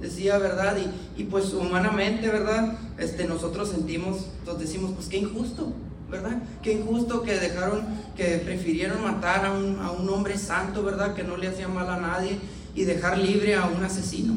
decía, 0.00 0.38
¿verdad? 0.38 0.76
Y, 0.76 1.22
y, 1.22 1.24
pues 1.24 1.52
humanamente, 1.52 2.28
¿verdad? 2.28 2.76
Este, 2.98 3.24
nosotros 3.26 3.70
sentimos, 3.70 4.26
nos 4.46 4.58
decimos, 4.58 4.92
pues 4.94 5.08
qué 5.08 5.18
injusto, 5.18 5.72
¿verdad? 6.10 6.42
Qué 6.62 6.72
injusto 6.72 7.22
que 7.22 7.34
dejaron, 7.38 7.82
que 8.16 8.38
prefirieron 8.38 9.02
matar 9.02 9.46
a 9.46 9.52
un, 9.52 9.78
a 9.80 9.90
un 9.90 10.08
hombre 10.08 10.38
santo, 10.38 10.82
¿verdad? 10.82 11.14
Que 11.14 11.24
no 11.24 11.36
le 11.36 11.48
hacía 11.48 11.68
mal 11.68 11.88
a 11.88 11.98
nadie 11.98 12.38
y 12.74 12.84
dejar 12.84 13.18
libre 13.18 13.54
a 13.54 13.66
un 13.66 13.82
asesino, 13.82 14.34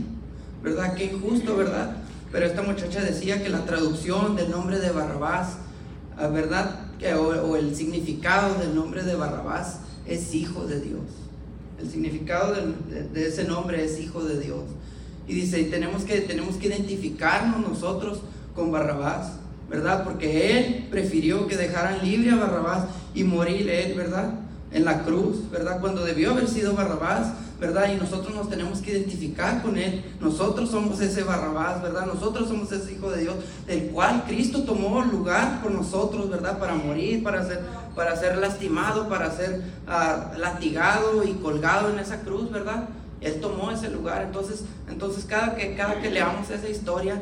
¿verdad? 0.63 0.93
Qué 0.95 1.05
injusto, 1.05 1.55
¿verdad? 1.55 1.97
Pero 2.31 2.45
esta 2.45 2.61
muchacha 2.61 3.01
decía 3.01 3.41
que 3.41 3.49
la 3.49 3.65
traducción 3.65 4.35
del 4.35 4.51
nombre 4.51 4.79
de 4.79 4.91
Barrabás, 4.91 5.57
ah, 6.17 6.27
¿verdad? 6.27 6.79
Que, 6.99 7.13
o, 7.13 7.55
el 7.55 7.75
significado 7.75 8.55
del 8.55 8.75
nombre 8.75 9.03
de 9.03 9.15
Barrabás 9.15 9.79
es 10.05 10.33
hijo 10.33 10.65
de 10.65 10.81
Dios. 10.81 11.03
El 11.79 11.89
significado 11.89 12.55
de 12.55 13.27
ese 13.27 13.43
nombre 13.43 13.83
es 13.83 13.99
hijo 13.99 14.23
de 14.23 14.39
Dios. 14.39 14.63
Y 15.27 15.33
dice, 15.33 15.63
tenemos 15.65 16.03
que, 16.03 16.21
tenemos 16.21 16.55
que 16.55 16.67
identificarnos 16.67 17.59
nosotros 17.67 18.21
con 18.55 18.71
Barrabás, 18.71 19.33
¿verdad? 19.69 20.03
Porque 20.03 20.57
él 20.57 20.87
prefirió 20.89 21.47
que 21.47 21.57
dejaran 21.57 22.03
libre 22.03 22.31
a 22.31 22.35
Barrabás 22.35 22.85
y 23.13 23.23
morir 23.23 23.69
él, 23.69 23.93
¿verdad? 23.95 24.31
En 24.71 24.85
la 24.85 25.03
cruz, 25.03 25.49
¿verdad? 25.51 25.79
Cuando 25.79 26.03
debió 26.03 26.31
haber 26.31 26.47
sido 26.47 26.73
Barrabás, 26.73 27.33
¿verdad? 27.59 27.91
Y 27.91 27.95
nosotros 27.95 28.35
nos 28.35 28.49
tenemos 28.49 28.79
que 28.79 28.91
identificar 28.91 29.61
con 29.61 29.77
él. 29.77 30.03
Nosotros 30.21 30.69
somos 30.69 30.99
ese 31.01 31.23
Barrabás, 31.23 31.81
¿verdad? 31.81 32.05
Nosotros 32.05 32.47
somos 32.47 32.71
ese 32.71 32.93
Hijo 32.93 33.09
de 33.09 33.21
Dios, 33.21 33.35
del 33.65 33.87
cual 33.89 34.23
Cristo 34.27 34.63
tomó 34.63 35.01
lugar 35.01 35.61
por 35.61 35.71
nosotros, 35.71 36.29
¿verdad? 36.29 36.59
Para 36.59 36.75
morir, 36.75 37.23
para 37.23 37.45
ser, 37.45 37.61
para 37.95 38.15
ser 38.15 38.37
lastimado, 38.37 39.09
para 39.09 39.31
ser 39.31 39.63
ah, 39.87 40.33
latigado 40.37 41.23
y 41.23 41.33
colgado 41.33 41.89
en 41.91 41.99
esa 41.99 42.21
cruz, 42.21 42.51
¿verdad? 42.51 42.89
Él 43.21 43.39
tomó 43.41 43.71
ese 43.71 43.89
lugar. 43.89 44.21
Entonces, 44.23 44.63
entonces 44.87 45.25
cada, 45.25 45.55
que, 45.55 45.75
cada 45.75 45.99
que 45.99 46.11
leamos 46.11 46.49
esa 46.49 46.69
historia, 46.69 47.21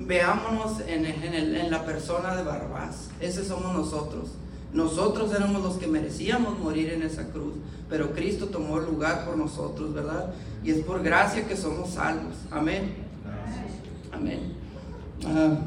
veámonos 0.00 0.80
en, 0.86 1.04
en, 1.06 1.70
la 1.70 1.84
persona 1.84 2.34
de 2.34 2.42
Barrabás. 2.42 3.10
Ese 3.20 3.44
somos 3.44 3.72
nosotros. 3.72 4.30
Nosotros 4.72 5.32
éramos 5.34 5.62
los 5.62 5.76
que 5.76 5.86
merecíamos 5.86 6.58
morir 6.58 6.92
en 6.92 7.02
esa 7.02 7.28
cruz, 7.28 7.54
pero 7.88 8.12
Cristo 8.12 8.46
tomó 8.46 8.78
el 8.78 8.86
lugar 8.86 9.24
por 9.24 9.36
nosotros, 9.36 9.92
¿verdad? 9.92 10.32
Y 10.62 10.70
es 10.70 10.84
por 10.84 11.02
gracia 11.02 11.46
que 11.46 11.56
somos 11.56 11.90
salvos. 11.90 12.34
Amén. 12.50 12.94
Amén. 14.12 14.54
Ah, 15.26 15.58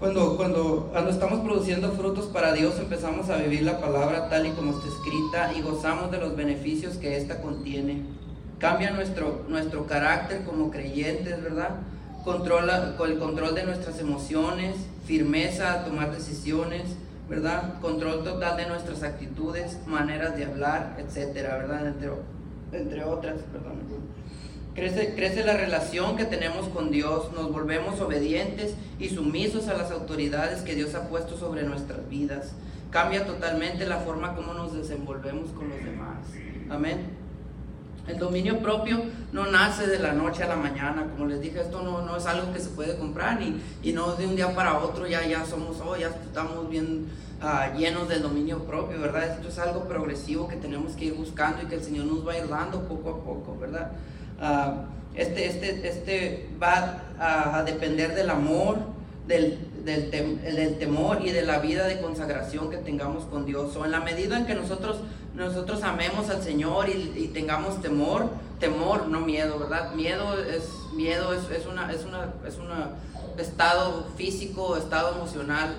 cuando, 0.00 0.36
cuando, 0.36 0.88
cuando 0.92 1.10
estamos 1.10 1.40
produciendo 1.40 1.92
frutos 1.92 2.26
para 2.26 2.52
Dios 2.52 2.78
empezamos 2.78 3.30
a 3.30 3.36
vivir 3.36 3.62
la 3.62 3.80
palabra 3.80 4.28
tal 4.28 4.46
y 4.46 4.50
como 4.50 4.72
está 4.72 4.88
escrita 4.88 5.52
y 5.56 5.62
gozamos 5.62 6.10
de 6.10 6.18
los 6.18 6.36
beneficios 6.36 6.96
que 6.96 7.16
ésta 7.16 7.40
contiene. 7.40 8.25
Cambia 8.58 8.90
nuestro, 8.90 9.44
nuestro 9.48 9.86
carácter 9.86 10.44
como 10.44 10.70
creyentes, 10.70 11.42
¿verdad? 11.42 11.76
Controla 12.24 12.96
con 12.96 13.10
el 13.10 13.18
control 13.18 13.54
de 13.54 13.64
nuestras 13.64 14.00
emociones, 14.00 14.76
firmeza 15.04 15.72
a 15.72 15.84
tomar 15.84 16.10
decisiones, 16.10 16.84
¿verdad? 17.28 17.78
Control 17.80 18.24
total 18.24 18.56
de 18.56 18.66
nuestras 18.66 19.02
actitudes, 19.02 19.78
maneras 19.86 20.36
de 20.36 20.46
hablar, 20.46 20.96
etcétera, 20.98 21.58
¿verdad? 21.58 21.86
Entre, 21.86 22.10
entre 22.72 23.04
otras, 23.04 23.36
perdón. 23.52 23.76
Crece, 24.74 25.14
crece 25.14 25.44
la 25.44 25.56
relación 25.56 26.16
que 26.16 26.24
tenemos 26.24 26.68
con 26.68 26.90
Dios, 26.90 27.32
nos 27.32 27.50
volvemos 27.52 28.00
obedientes 28.00 28.74
y 28.98 29.08
sumisos 29.08 29.68
a 29.68 29.74
las 29.74 29.90
autoridades 29.90 30.62
que 30.62 30.74
Dios 30.74 30.94
ha 30.94 31.08
puesto 31.08 31.36
sobre 31.38 31.62
nuestras 31.62 32.08
vidas. 32.08 32.52
Cambia 32.90 33.26
totalmente 33.26 33.86
la 33.86 33.98
forma 33.98 34.34
como 34.34 34.54
nos 34.54 34.74
desenvolvemos 34.74 35.50
con 35.50 35.68
los 35.68 35.78
demás. 35.78 36.18
Amén. 36.70 37.25
El 38.08 38.18
dominio 38.18 38.58
propio 38.60 39.02
no 39.32 39.46
nace 39.50 39.86
de 39.86 39.98
la 39.98 40.12
noche 40.12 40.44
a 40.44 40.48
la 40.48 40.56
mañana, 40.56 41.06
como 41.10 41.26
les 41.26 41.40
dije, 41.40 41.60
esto 41.60 41.82
no, 41.82 42.02
no 42.02 42.16
es 42.16 42.26
algo 42.26 42.52
que 42.52 42.60
se 42.60 42.70
puede 42.70 42.96
comprar 42.96 43.42
y, 43.42 43.60
y 43.82 43.92
no 43.92 44.14
de 44.14 44.26
un 44.26 44.36
día 44.36 44.54
para 44.54 44.78
otro 44.78 45.06
ya, 45.06 45.26
ya 45.26 45.44
somos, 45.44 45.80
oh, 45.80 45.96
ya 45.96 46.08
estamos 46.08 46.70
bien 46.70 47.06
ah, 47.40 47.72
llenos 47.76 48.08
del 48.08 48.22
dominio 48.22 48.60
propio, 48.64 49.00
¿verdad? 49.00 49.34
Esto 49.34 49.48
es 49.48 49.58
algo 49.58 49.84
progresivo 49.88 50.46
que 50.46 50.56
tenemos 50.56 50.92
que 50.92 51.06
ir 51.06 51.14
buscando 51.14 51.62
y 51.62 51.66
que 51.66 51.74
el 51.74 51.82
Señor 51.82 52.06
nos 52.06 52.26
va 52.26 52.34
a 52.34 52.46
dando 52.46 52.82
poco 52.82 53.10
a 53.10 53.24
poco, 53.24 53.56
¿verdad? 53.58 53.90
Ah, 54.40 54.84
este, 55.16 55.46
este, 55.46 55.88
este 55.88 56.48
va 56.62 57.02
a, 57.18 57.62
depender 57.62 58.14
del 58.14 58.28
amor, 58.28 58.78
del, 59.26 59.58
del, 59.84 60.10
del, 60.10 60.78
temor 60.78 61.22
y 61.22 61.30
de 61.30 61.42
la 61.42 61.58
vida 61.58 61.86
de 61.86 62.00
consagración 62.00 62.70
que 62.70 62.76
tengamos 62.76 63.24
con 63.24 63.46
Dios. 63.46 63.74
O 63.76 63.84
en 63.86 63.92
la 63.92 64.00
medida 64.00 64.36
en 64.36 64.46
que 64.46 64.54
nosotros, 64.54 64.98
nosotros 65.36 65.82
amemos 65.82 66.30
al 66.30 66.42
Señor 66.42 66.88
y, 66.88 67.30
tengamos 67.32 67.80
temor, 67.82 68.30
temor, 68.58 69.06
no 69.08 69.20
miedo, 69.20 69.58
¿verdad? 69.58 69.94
Miedo 69.94 70.40
es, 70.40 70.64
miedo 70.94 71.34
es, 71.34 71.50
es 71.50 71.66
una, 71.66 71.92
es 71.92 72.04
una, 72.04 72.32
es 72.46 72.56
un 72.56 72.68
estado 73.38 74.06
físico, 74.16 74.76
estado 74.76 75.14
emocional 75.14 75.76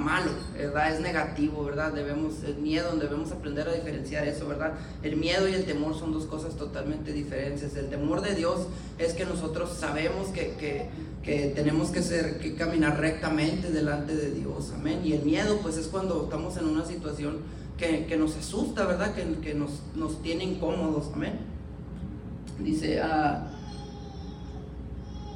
malo, 0.00 0.32
¿verdad? 0.56 0.92
Es 0.92 1.00
negativo, 1.00 1.64
¿verdad? 1.64 1.92
Debemos, 1.92 2.42
el 2.44 2.56
miedo, 2.56 2.96
debemos 2.96 3.30
aprender 3.30 3.68
a 3.68 3.72
diferenciar 3.72 4.26
eso, 4.26 4.48
¿verdad? 4.48 4.72
El 5.04 5.16
miedo 5.16 5.48
y 5.48 5.54
el 5.54 5.64
temor 5.64 5.96
son 5.96 6.12
dos 6.12 6.26
cosas 6.26 6.56
totalmente 6.56 7.12
diferentes. 7.12 7.76
El 7.76 7.88
temor 7.88 8.20
de 8.20 8.34
Dios 8.34 8.66
es 8.98 9.12
que 9.12 9.24
nosotros 9.24 9.70
sabemos 9.78 10.28
que, 10.28 10.54
que, 10.54 10.88
que 11.22 11.52
tenemos 11.54 11.90
que, 11.90 12.02
ser, 12.02 12.40
que 12.40 12.56
caminar 12.56 12.98
rectamente 12.98 13.70
delante 13.70 14.16
de 14.16 14.32
Dios, 14.32 14.72
amén. 14.74 15.02
Y 15.04 15.12
el 15.12 15.22
miedo, 15.22 15.60
pues 15.62 15.76
es 15.76 15.86
cuando 15.86 16.24
estamos 16.24 16.56
en 16.56 16.64
una 16.64 16.84
situación 16.84 17.38
que, 17.80 18.04
que 18.04 18.16
nos 18.16 18.36
asusta, 18.36 18.86
¿verdad? 18.86 19.14
Que, 19.14 19.24
que 19.40 19.54
nos, 19.54 19.82
nos, 19.96 20.22
tiene 20.22 20.44
incómodos, 20.44 21.10
amén. 21.14 21.40
Dice, 22.58 23.00
ah, 23.00 23.50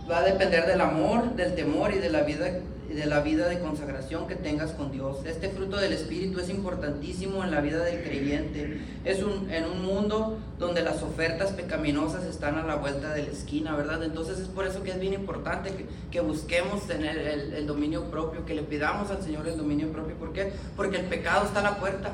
va 0.08 0.18
a 0.18 0.22
depender 0.22 0.66
del 0.66 0.82
amor, 0.82 1.34
del 1.34 1.54
temor 1.54 1.92
y 1.94 1.98
de 1.98 2.10
la 2.10 2.22
vida 2.22 2.60
de 2.88 3.06
la 3.06 3.20
vida 3.20 3.48
de 3.48 3.58
consagración 3.58 4.26
que 4.26 4.36
tengas 4.36 4.72
con 4.72 4.92
Dios. 4.92 5.24
Este 5.24 5.48
fruto 5.48 5.78
del 5.78 5.92
Espíritu 5.92 6.38
es 6.38 6.50
importantísimo 6.50 7.42
en 7.42 7.50
la 7.50 7.60
vida 7.60 7.82
del 7.82 8.02
creyente. 8.02 8.80
Es 9.04 9.22
un, 9.22 9.50
en 9.50 9.64
un 9.64 9.84
mundo 9.84 10.38
donde 10.58 10.82
las 10.82 11.02
ofertas 11.02 11.52
pecaminosas 11.52 12.24
están 12.24 12.56
a 12.56 12.62
la 12.62 12.76
vuelta 12.76 13.12
de 13.14 13.22
la 13.22 13.30
esquina, 13.30 13.74
¿verdad? 13.74 14.02
Entonces 14.04 14.38
es 14.38 14.48
por 14.48 14.66
eso 14.66 14.82
que 14.82 14.90
es 14.90 15.00
bien 15.00 15.14
importante 15.14 15.70
que, 15.70 15.86
que 16.10 16.20
busquemos 16.20 16.86
tener 16.86 17.18
el, 17.18 17.54
el, 17.54 17.66
dominio 17.66 18.10
propio, 18.10 18.44
que 18.44 18.54
le 18.54 18.62
pidamos 18.62 19.10
al 19.10 19.22
Señor 19.22 19.48
el 19.48 19.56
dominio 19.56 19.90
propio. 19.90 20.14
¿Por 20.16 20.32
qué? 20.32 20.52
Porque 20.76 20.98
el 20.98 21.06
pecado 21.06 21.46
está 21.46 21.60
a 21.60 21.64
la 21.64 21.76
puerta. 21.78 22.12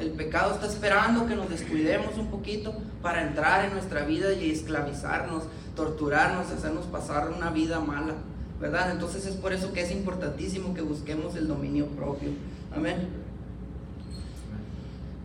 El 0.00 0.10
pecado 0.10 0.54
está 0.54 0.66
esperando 0.66 1.26
que 1.26 1.34
nos 1.34 1.48
descuidemos 1.48 2.16
un 2.16 2.28
poquito 2.28 2.74
para 3.02 3.22
entrar 3.22 3.64
en 3.64 3.72
nuestra 3.72 4.04
vida 4.04 4.32
y 4.32 4.50
esclavizarnos, 4.50 5.44
torturarnos, 5.74 6.50
hacernos 6.50 6.86
pasar 6.86 7.30
una 7.30 7.50
vida 7.50 7.80
mala. 7.80 8.14
¿verdad? 8.60 8.90
Entonces 8.90 9.26
es 9.26 9.36
por 9.36 9.52
eso 9.52 9.72
que 9.72 9.82
es 9.82 9.90
importantísimo 9.92 10.74
que 10.74 10.82
busquemos 10.82 11.36
el 11.36 11.46
dominio 11.46 11.86
propio. 11.86 12.30
Amén. 12.74 13.08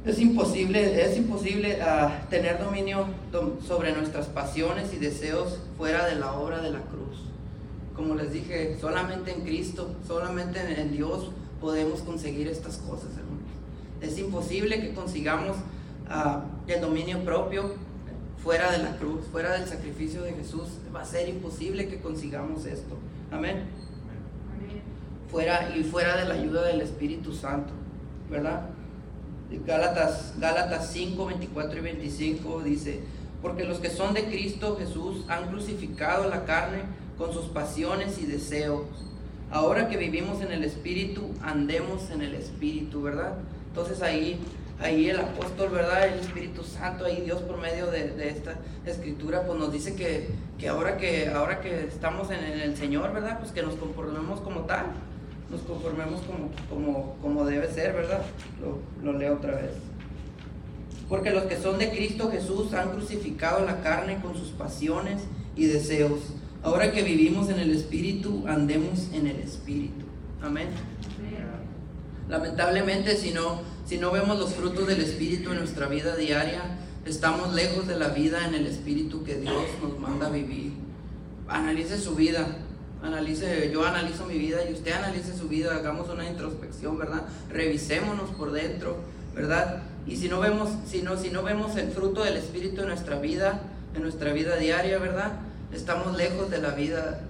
Es 0.06 0.20
imposible, 0.20 1.04
es 1.04 1.18
imposible 1.18 1.80
uh, 1.82 2.30
tener 2.30 2.60
dominio 2.60 3.08
sobre 3.66 3.94
nuestras 3.94 4.28
pasiones 4.28 4.94
y 4.94 4.98
deseos 4.98 5.60
fuera 5.78 6.06
de 6.06 6.16
la 6.16 6.34
obra 6.34 6.62
de 6.62 6.72
la 6.72 6.82
cruz. 6.82 7.24
Como 7.96 8.14
les 8.16 8.34
dije, 8.34 8.78
solamente 8.82 9.32
en 9.32 9.42
Cristo, 9.42 9.96
solamente 10.06 10.60
en, 10.82 10.92
Dios 10.92 11.32
podemos 11.62 12.02
conseguir 12.02 12.50
estas 12.50 12.78
cosas. 12.78 13.08
Es 14.04 14.20
imposible 14.20 14.82
que 14.82 14.94
consigamos 14.94 15.56
uh, 16.10 16.42
el 16.68 16.82
dominio 16.82 17.24
propio 17.24 17.74
fuera 18.38 18.72
de 18.72 18.80
la 18.80 18.98
cruz, 18.98 19.26
fuera 19.32 19.54
del 19.54 19.68
sacrificio 19.68 20.22
de 20.24 20.34
Jesús. 20.34 20.68
Va 20.94 21.02
a 21.02 21.06
ser 21.06 21.30
imposible 21.30 21.88
que 21.88 22.02
consigamos 22.02 22.66
esto. 22.66 22.98
Amén. 23.32 23.64
Fuera 25.32 25.76
y 25.76 25.84
fuera 25.84 26.18
de 26.18 26.26
la 26.26 26.36
ayuda 26.36 26.64
del 26.68 26.82
Espíritu 26.82 27.34
Santo, 27.34 27.72
¿verdad? 28.30 28.70
Gálatas, 29.66 30.34
Gálatas 30.38 30.92
5, 30.92 31.26
24 31.26 31.80
y 31.80 31.82
25 31.82 32.62
dice, 32.64 33.00
porque 33.42 33.64
los 33.64 33.80
que 33.80 33.90
son 33.90 34.14
de 34.14 34.26
Cristo 34.26 34.76
Jesús 34.78 35.26
han 35.30 35.48
crucificado 35.48 36.30
la 36.30 36.46
carne 36.46 36.84
con 37.18 37.34
sus 37.34 37.46
pasiones 37.46 38.20
y 38.20 38.26
deseos. 38.26 38.84
Ahora 39.52 39.88
que 39.88 39.98
vivimos 39.98 40.42
en 40.42 40.52
el 40.52 40.64
Espíritu, 40.64 41.30
andemos 41.42 42.10
en 42.10 42.22
el 42.22 42.36
Espíritu, 42.36 43.02
¿verdad? 43.02 43.38
Entonces 43.74 44.02
ahí 44.02 44.40
ahí 44.84 45.10
el 45.10 45.20
apóstol, 45.20 45.70
¿verdad? 45.72 46.08
El 46.08 46.20
Espíritu 46.20 46.64
Santo, 46.64 47.06
ahí 47.06 47.22
Dios 47.22 47.42
por 47.42 47.58
medio 47.58 47.88
de, 47.88 48.28
esta 48.28 48.56
escritura, 48.86 49.46
pues 49.46 49.58
nos 49.58 49.72
dice 49.72 49.96
que, 49.96 50.30
que, 50.58 50.68
ahora 50.68 50.98
que 50.98 51.30
ahora 51.30 51.62
que 51.62 51.86
estamos 51.86 52.30
en, 52.32 52.44
el 52.44 52.76
Señor, 52.76 53.14
¿verdad? 53.14 53.40
Pues 53.40 53.52
que 53.52 53.62
nos 53.62 53.76
conformemos 53.76 54.42
como 54.42 54.62
tal, 54.62 54.88
nos 55.50 55.62
conformemos 55.62 56.22
como, 56.22 56.50
como, 56.70 57.16
como 57.22 57.46
debe 57.46 57.72
ser, 57.72 57.94
¿verdad? 57.94 58.24
Lo, 58.62 59.12
lo 59.12 59.18
leo 59.18 59.36
otra 59.36 59.56
vez. 59.56 59.72
Porque 61.08 61.32
los 61.32 61.44
que 61.44 61.58
son 61.58 61.78
de 61.78 61.90
Cristo 61.90 62.30
Jesús 62.32 62.74
han 62.74 62.92
crucificado 62.92 63.66
la 63.66 63.82
carne 63.82 64.20
con 64.22 64.36
sus 64.36 64.50
pasiones 64.50 65.22
y 65.56 65.66
deseos. 65.66 66.20
Ahora 66.64 66.92
que 66.92 67.04
vivimos 67.04 67.50
en 67.50 67.60
el 67.60 67.72
Espíritu, 67.72 68.46
andemos 68.48 69.10
en 69.14 69.28
el 69.28 69.40
Espíritu. 69.40 70.06
Amén. 70.42 70.70
Lamentablemente, 72.30 73.18
si 73.18 73.32
no, 73.32 73.62
si 73.86 73.98
no 73.98 74.12
vemos 74.12 74.40
los 74.40 74.54
frutos 74.54 74.88
del 74.88 75.02
Espíritu 75.02 75.52
en 75.52 75.60
nuestra 75.60 75.88
vida 75.88 76.16
diaria, 76.16 76.62
estamos 77.06 77.54
lejos 77.54 77.88
de 77.88 77.98
la 77.98 78.10
vida 78.10 78.48
en 78.48 78.56
el 78.56 78.68
Espíritu 78.68 79.24
que 79.24 79.36
Dios 79.36 79.64
nos 79.82 80.00
manda 80.00 80.28
a 80.28 80.30
vivir. 80.30 80.74
Analice 81.48 81.98
su 81.98 82.16
vida, 82.16 82.48
analice, 83.04 83.70
yo 83.72 83.86
analizo 83.86 84.26
mi 84.26 84.38
vida 84.38 84.60
y 84.68 84.74
usted 84.74 84.94
analice 84.94 85.38
su 85.38 85.50
vida, 85.50 85.76
hagamos 85.76 86.10
una 86.10 86.28
introspección, 86.28 86.98
¿verdad? 86.98 87.24
Revisémonos 87.50 88.30
por 88.32 88.52
dentro, 88.52 88.98
¿verdad? 89.36 89.84
Y 90.08 90.16
si 90.16 90.30
no 90.30 90.40
vemos, 90.40 90.70
si 90.86 91.02
no, 91.02 91.18
si 91.18 91.30
no 91.30 91.44
vemos 91.44 91.76
el 91.76 91.92
fruto 91.92 92.24
del 92.24 92.38
Espíritu 92.38 92.82
en 92.82 92.88
nuestra 92.88 93.20
vida, 93.20 93.62
en 93.96 94.02
nuestra 94.02 94.32
vida 94.32 94.56
diaria, 94.56 94.98
¿verdad? 94.98 95.34
Estamos 95.74 96.16
lejos 96.16 96.50
de 96.50 96.60
la 96.60 96.70
vida 96.70 97.22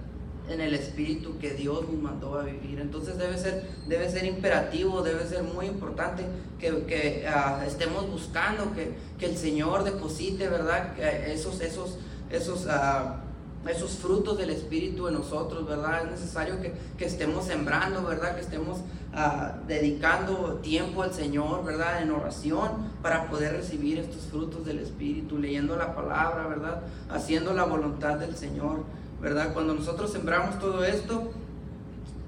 en 0.48 0.60
el 0.60 0.74
espíritu 0.74 1.38
que 1.38 1.54
Dios 1.54 1.82
nos 1.88 2.00
mandó 2.00 2.38
a 2.38 2.42
vivir. 2.42 2.78
Entonces 2.80 3.16
debe 3.16 3.38
ser, 3.38 3.64
debe 3.88 4.10
ser 4.10 4.24
imperativo, 4.24 5.02
debe 5.02 5.26
ser 5.26 5.42
muy 5.42 5.66
importante 5.66 6.24
que, 6.58 6.84
que 6.84 7.26
uh, 7.26 7.66
estemos 7.66 8.10
buscando 8.10 8.74
que, 8.74 8.94
que, 9.18 9.26
el 9.26 9.36
Señor 9.36 9.84
deposite, 9.84 10.48
¿verdad? 10.48 10.98
Esos, 10.98 11.60
esos, 11.60 11.96
esos, 12.30 12.66
uh, 12.66 13.68
esos 13.68 13.92
frutos 13.92 14.36
del 14.36 14.50
Espíritu 14.50 15.08
en 15.08 15.14
nosotros, 15.14 15.66
¿verdad? 15.66 16.04
Es 16.04 16.10
necesario 16.10 16.60
que, 16.60 16.74
que 16.98 17.06
estemos 17.06 17.46
sembrando, 17.46 18.04
¿verdad? 18.04 18.34
Que 18.34 18.42
estemos 18.42 18.80
uh, 19.14 19.66
dedicando 19.66 20.58
tiempo 20.62 21.02
al 21.02 21.14
Señor, 21.14 21.64
¿verdad? 21.64 22.02
En 22.02 22.10
oración 22.10 22.92
para 23.00 23.30
poder 23.30 23.54
recibir 23.54 23.98
estos 23.98 24.24
frutos 24.24 24.66
del 24.66 24.80
Espíritu, 24.80 25.38
leyendo 25.38 25.74
la 25.74 25.94
palabra, 25.94 26.46
¿verdad? 26.46 26.82
Haciendo 27.08 27.54
la 27.54 27.64
voluntad 27.64 28.18
del 28.18 28.36
Señor. 28.36 28.84
¿Verdad? 29.20 29.52
Cuando 29.52 29.74
nosotros 29.74 30.12
sembramos 30.12 30.58
todo 30.58 30.84
esto, 30.84 31.30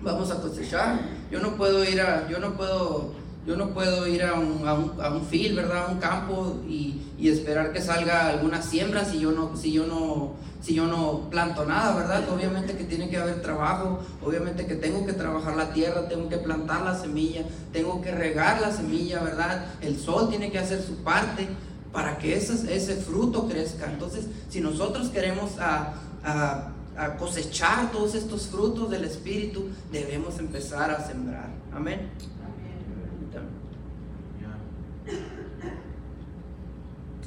vamos 0.03 0.31
a 0.31 0.41
cosechar. 0.41 1.01
Yo 1.31 1.41
no 1.41 1.57
puedo 1.57 1.85
ir 1.85 2.01
a, 2.01 2.29
yo 2.29 2.39
no 2.39 2.57
puedo, 2.57 3.13
yo 3.47 3.57
no 3.57 3.71
puedo 3.71 4.07
ir 4.07 4.23
a 4.23 4.35
un, 4.35 4.67
a 4.67 4.75
un, 4.75 4.93
a 5.03 5.11
un 5.11 5.27
field, 5.27 5.57
¿verdad? 5.57 5.87
A 5.87 5.93
un 5.93 5.99
campo 5.99 6.61
y, 6.69 7.03
y, 7.19 7.29
esperar 7.29 7.73
que 7.73 7.81
salga 7.81 8.29
alguna 8.29 8.63
siembra 8.63 9.05
si 9.05 9.19
yo 9.19 9.33
no, 9.33 9.57
si 9.57 9.73
yo 9.73 9.87
no, 9.87 10.35
si 10.63 10.75
yo 10.75 10.87
no 10.87 11.29
planto 11.31 11.65
nada, 11.65 11.97
¿verdad? 11.97 12.29
Obviamente 12.33 12.77
que 12.77 12.85
tiene 12.85 13.09
que 13.09 13.17
haber 13.17 13.43
trabajo, 13.43 14.01
obviamente 14.25 14.67
que 14.67 14.77
tengo 14.77 15.05
que 15.07 15.13
trabajar 15.13 15.57
la 15.57 15.73
tierra, 15.73 16.09
tengo 16.09 16.29
que 16.29 16.39
plantar 16.39 16.83
la 16.83 16.97
semilla, 16.97 17.45
tengo 17.73 18.01
que 18.01 18.13
regar 18.13 18.61
la 18.61 18.73
semilla, 18.73 19.23
¿verdad? 19.23 19.67
El 19.81 19.99
sol 19.99 20.29
tiene 20.29 20.51
que 20.51 20.59
hacer 20.59 20.83
su 20.83 20.97
parte 20.97 21.49
para 21.93 22.19
que 22.19 22.37
ese, 22.37 22.75
ese 22.75 22.97
fruto 22.97 23.49
crezca. 23.49 23.91
Entonces, 23.91 24.27
si 24.51 24.61
nosotros 24.61 25.09
queremos 25.09 25.59
a, 25.59 25.95
a 26.25 26.73
a 26.97 27.17
cosechar 27.17 27.91
todos 27.93 28.15
estos 28.15 28.49
frutos 28.49 28.91
del 28.91 29.05
Espíritu, 29.05 29.69
debemos 29.93 30.39
empezar 30.39 30.91
a 30.91 31.07
sembrar. 31.07 31.49
Amén. 31.75 32.11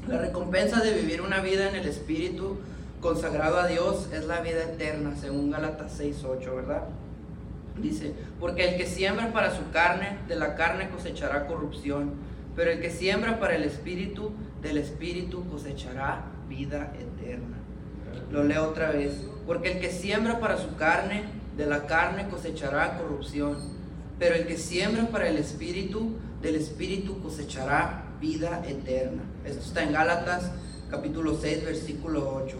La 0.07 0.17
recompensa 0.17 0.81
de 0.81 0.93
vivir 0.93 1.21
una 1.21 1.39
vida 1.39 1.69
en 1.69 1.75
el 1.75 1.87
Espíritu 1.87 2.57
consagrado 2.99 3.59
a 3.59 3.67
Dios 3.67 4.09
es 4.11 4.25
la 4.25 4.41
vida 4.41 4.63
eterna, 4.63 5.15
según 5.15 5.51
Gálatas 5.51 5.99
6.8, 5.99 6.55
¿verdad? 6.55 6.83
Dice, 7.79 8.13
porque 8.39 8.69
el 8.69 8.77
que 8.77 8.85
siembra 8.85 9.31
para 9.31 9.55
su 9.55 9.69
carne, 9.71 10.17
de 10.27 10.35
la 10.35 10.55
carne 10.55 10.89
cosechará 10.89 11.47
corrupción, 11.47 12.13
pero 12.55 12.71
el 12.71 12.81
que 12.81 12.89
siembra 12.89 13.39
para 13.39 13.55
el 13.55 13.63
Espíritu, 13.63 14.31
del 14.61 14.77
Espíritu 14.77 15.47
cosechará 15.47 16.25
vida 16.49 16.91
eterna. 16.99 17.57
Lo 18.31 18.43
leo 18.43 18.67
otra 18.69 18.91
vez. 18.91 19.13
Porque 19.49 19.71
el 19.71 19.79
que 19.79 19.89
siembra 19.89 20.39
para 20.39 20.59
su 20.59 20.75
carne, 20.75 21.23
de 21.57 21.65
la 21.65 21.87
carne 21.87 22.29
cosechará 22.29 22.99
corrupción. 22.99 23.57
Pero 24.19 24.35
el 24.35 24.45
que 24.45 24.59
siembra 24.59 25.07
para 25.07 25.27
el 25.27 25.37
Espíritu, 25.37 26.17
del 26.39 26.53
Espíritu 26.53 27.19
cosechará 27.19 28.03
vida 28.21 28.61
eterna. 28.67 29.23
Esto 29.43 29.65
está 29.65 29.81
en 29.81 29.93
Gálatas 29.93 30.51
capítulo 30.91 31.35
6, 31.35 31.65
versículo 31.65 32.43
8. 32.45 32.57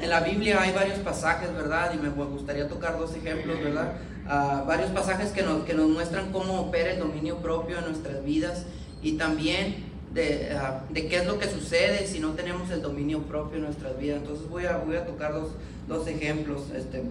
En 0.00 0.08
la 0.08 0.20
Biblia 0.20 0.62
hay 0.62 0.72
varios 0.72 1.00
pasajes, 1.00 1.52
¿verdad? 1.52 1.92
Y 1.92 1.98
me 1.98 2.08
gustaría 2.08 2.66
tocar 2.66 2.98
dos 2.98 3.14
ejemplos, 3.14 3.62
¿verdad? 3.62 3.92
Ah, 4.26 4.64
varios 4.66 4.90
pasajes 4.90 5.32
que 5.32 5.42
nos, 5.42 5.64
que 5.64 5.74
nos 5.74 5.90
muestran 5.90 6.32
cómo 6.32 6.62
opera 6.62 6.92
el 6.92 6.98
dominio 6.98 7.42
propio 7.42 7.78
en 7.78 7.84
nuestras 7.84 8.24
vidas 8.24 8.64
y 9.02 9.18
también 9.18 9.91
de, 10.12 10.50
ah, 10.52 10.84
de, 10.90 11.06
qué 11.08 11.16
es 11.16 11.26
lo 11.26 11.38
que 11.38 11.48
sucede 11.48 12.06
si 12.06 12.20
no 12.20 12.32
tenemos 12.32 12.70
el 12.70 12.82
dominio 12.82 13.22
propio 13.22 13.58
en 13.58 13.64
nuestras 13.64 13.98
vidas. 13.98 14.18
Entonces 14.18 14.48
voy 14.48 14.66
a, 14.66 14.78
voy 14.78 14.96
a 14.96 15.06
tocar 15.06 15.32
dos, 15.32 15.52
dos 15.88 16.06
ejemplos. 16.06 16.70
Este, 16.74 17.02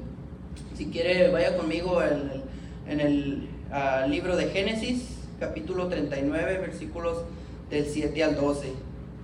si 0.75 0.87
quiere, 0.87 1.29
vaya 1.31 1.57
conmigo 1.57 2.01
en, 2.03 2.43
en 2.87 2.99
el 2.99 3.49
uh, 3.71 4.09
libro 4.09 4.35
de 4.35 4.47
Génesis, 4.49 5.17
capítulo 5.39 5.87
39, 5.87 6.59
versículos 6.59 7.23
del 7.69 7.85
7 7.85 8.23
al 8.23 8.35
12. 8.35 8.73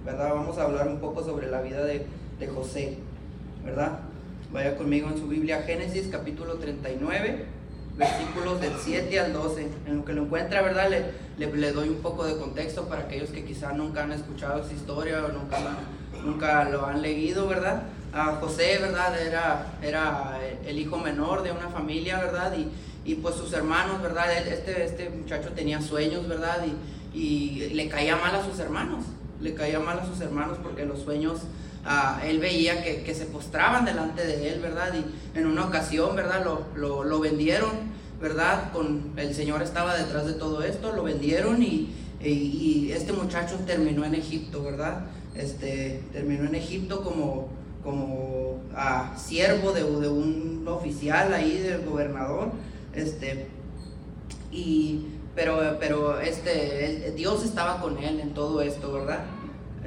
¿verdad? 0.06 0.34
Vamos 0.34 0.58
a 0.58 0.64
hablar 0.64 0.88
un 0.88 1.00
poco 1.00 1.24
sobre 1.24 1.50
la 1.50 1.62
vida 1.62 1.84
de, 1.84 2.06
de 2.40 2.48
José. 2.48 2.98
¿verdad? 3.64 4.00
Vaya 4.52 4.78
conmigo 4.78 5.10
en 5.10 5.18
su 5.18 5.28
Biblia, 5.28 5.64
Génesis, 5.64 6.08
capítulo 6.10 6.56
39, 6.56 7.46
versículos 7.98 8.62
del 8.62 8.74
7 8.80 9.20
al 9.20 9.34
12. 9.34 9.68
En 9.86 9.98
lo 9.98 10.06
que 10.06 10.14
lo 10.14 10.24
encuentra, 10.24 10.62
¿verdad? 10.62 10.90
Le, 10.90 11.48
le, 11.48 11.72
doy 11.72 11.90
un 11.90 12.02
poco 12.02 12.26
de 12.26 12.38
contexto 12.38 12.88
para 12.88 13.04
aquellos 13.04 13.30
que 13.30 13.44
quizá 13.44 13.74
nunca 13.74 14.04
han 14.04 14.12
escuchado 14.12 14.64
esa 14.64 14.74
historia 14.74 15.26
o 15.26 15.30
nunca, 15.30 15.58
nunca 16.24 16.70
lo 16.70 16.86
han 16.86 17.02
leído, 17.02 17.48
¿verdad? 17.48 17.84
a 18.14 18.38
José, 18.38 18.80
¿verdad? 18.80 19.20
Era, 19.20 19.74
era 19.82 20.40
el 20.66 20.80
hijo 20.80 20.98
menor 20.98 21.44
de 21.44 21.52
una 21.52 21.70
familia, 21.70 22.20
¿verdad? 22.20 22.56
Y, 22.58 22.70
y 23.10 23.16
pues 23.16 23.36
sus 23.36 23.54
hermanos, 23.54 24.02
¿verdad? 24.02 24.32
Este, 24.48 24.86
este 24.86 25.10
muchacho 25.10 25.50
tenía 25.52 25.82
sueños, 25.82 26.28
¿verdad? 26.28 26.66
Y, 27.14 27.18
y, 27.18 27.70
le 27.74 27.88
caía 27.90 28.16
mal 28.16 28.36
a 28.36 28.44
sus 28.44 28.60
hermanos, 28.60 29.06
le 29.40 29.54
caía 29.54 29.80
mal 29.80 30.00
a 30.00 30.06
sus 30.06 30.20
hermanos 30.22 30.58
porque 30.62 30.86
los 30.86 31.02
sueños, 31.02 31.42
él 32.24 32.40
veía 32.40 32.84
que, 32.84 33.04
que, 33.04 33.16
se 33.16 33.26
postraban 33.26 33.86
delante 33.86 34.26
de 34.26 34.50
él, 34.50 34.60
¿verdad? 34.60 34.94
Y 34.94 35.38
en 35.38 35.46
una 35.46 35.66
ocasión, 35.66 36.16
¿verdad? 36.16 36.44
Lo, 36.44 37.04
lo, 37.04 37.20
vendieron, 37.20 37.72
¿verdad? 38.22 38.72
Con, 38.72 39.14
el 39.18 39.34
Señor 39.34 39.62
estaba 39.62 39.96
detrás 39.96 40.26
de 40.26 40.34
todo 40.34 40.64
esto, 40.64 40.92
lo 40.92 41.04
vendieron 41.04 41.64
y, 41.64 41.94
y 42.22 42.92
este 42.92 43.14
muchacho 43.14 43.56
terminó 43.66 44.04
en 44.06 44.16
Egipto, 44.16 44.64
¿verdad? 44.64 45.06
Este, 45.36 46.02
terminó 46.12 46.46
en 46.46 46.56
Egipto 46.56 47.04
como 47.04 47.58
como 47.84 48.60
siervo 49.16 49.72
de, 49.72 49.82
de, 49.82 50.10
un 50.10 50.66
oficial 50.68 51.34
ahí 51.34 51.58
del 51.60 51.86
gobernador 51.86 52.52
este 52.94 53.48
y 54.52 55.06
pero 55.34 55.78
pero 55.80 56.20
este 56.20 57.14
Dios 57.16 57.46
estaba 57.46 57.80
con 57.80 57.98
él 58.04 58.20
en 58.20 58.34
todo 58.34 58.62
esto 58.62 58.92
verdad 58.92 59.20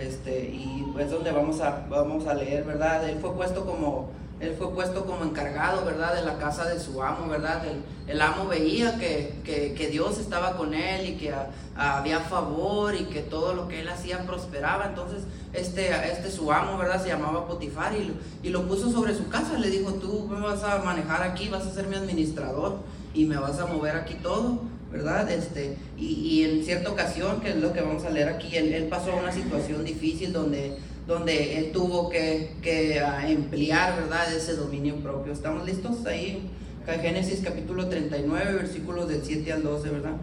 este 0.01 0.45
y 0.51 0.93
es 0.99 1.11
donde 1.11 1.31
vamos 1.33 1.61
a 1.61 1.87
vamos 1.89 2.27
a 2.27 2.35
leer 2.35 2.65
verdad 2.65 3.09
él 3.09 3.19
fue 3.21 3.33
puesto 3.35 3.65
como 3.65 4.11
él 4.41 4.55
fue 4.57 4.71
puesto 4.73 5.05
como 5.05 5.25
encargado, 5.25 5.85
¿verdad?, 5.85 6.15
de 6.15 6.23
la 6.23 6.39
casa 6.39 6.65
de 6.65 6.81
su 6.81 7.03
amo, 7.03 7.29
¿verdad? 7.29 7.63
El, 8.09 8.23
amo 8.23 8.49
veía 8.49 8.99
que, 8.99 9.35
que, 9.45 9.75
que, 9.75 9.89
Dios 9.89 10.19
estaba 10.19 10.57
con 10.57 10.73
él 10.73 11.11
y 11.11 11.17
que 11.17 11.33
había 11.77 12.21
favor 12.21 12.95
y 12.95 13.05
que 13.05 13.21
todo 13.21 13.53
lo 13.53 13.69
que 13.69 13.81
él 13.81 13.89
hacía 13.91 14.27
prosperaba. 14.27 14.87
Entonces, 14.87 15.25
este, 15.53 15.91
este 16.11 16.31
su 16.31 16.51
amo, 16.51 16.79
¿verdad?, 16.79 17.03
se 17.03 17.09
llamaba 17.09 17.47
Potifar 17.47 17.93
y, 17.95 18.17
y 18.43 18.49
lo 18.49 18.67
puso 18.67 18.91
sobre 18.91 19.15
su 19.15 19.29
casa. 19.29 19.59
Le 19.59 19.69
dijo, 19.69 19.93
tú 19.95 20.27
me 20.31 20.41
vas 20.41 20.65
a 20.65 20.79
manejar 20.79 21.23
aquí, 21.23 21.49
vas 21.49 21.67
a 21.67 21.75
ser 21.75 21.87
mi 21.87 21.97
administrador 21.97 22.79
y 23.13 23.27
me 23.27 23.37
vas 23.37 23.59
a 23.61 23.67
mover 23.67 23.95
aquí 23.95 24.15
todo. 24.15 24.61
¿Verdad? 24.91 25.31
Este, 25.31 25.77
y, 25.97 26.07
y, 26.07 26.45
en 26.45 26.65
cierta 26.65 26.91
ocasión, 26.91 27.41
que 27.41 27.51
es 27.51 27.57
lo 27.57 27.73
que 27.73 27.81
vamos 27.81 28.05
a 28.05 28.11
leer 28.11 28.29
aquí, 28.29 28.57
él, 28.57 28.73
él 28.73 28.85
pasó 28.85 29.15
una 29.17 29.33
situación 29.33 29.85
difícil 29.85 30.33
donde 30.33 30.77
donde 31.07 31.59
él 31.59 31.73
tuvo 31.73 32.09
que, 32.09 32.53
que 32.63 33.03
uh, 33.03 33.27
emplear, 33.29 33.97
¿verdad?, 33.97 34.33
ese 34.33 34.55
dominio 34.55 34.95
propio. 34.97 35.33
¿Estamos 35.33 35.67
listos 35.67 36.07
ahí? 36.07 36.49
Génesis 36.87 37.41
capítulo 37.45 37.89
39, 37.89 38.55
versículos 38.55 39.09
del 39.09 39.23
7 39.23 39.53
al 39.53 39.63
12, 39.63 39.91
¿verdad? 39.91 40.17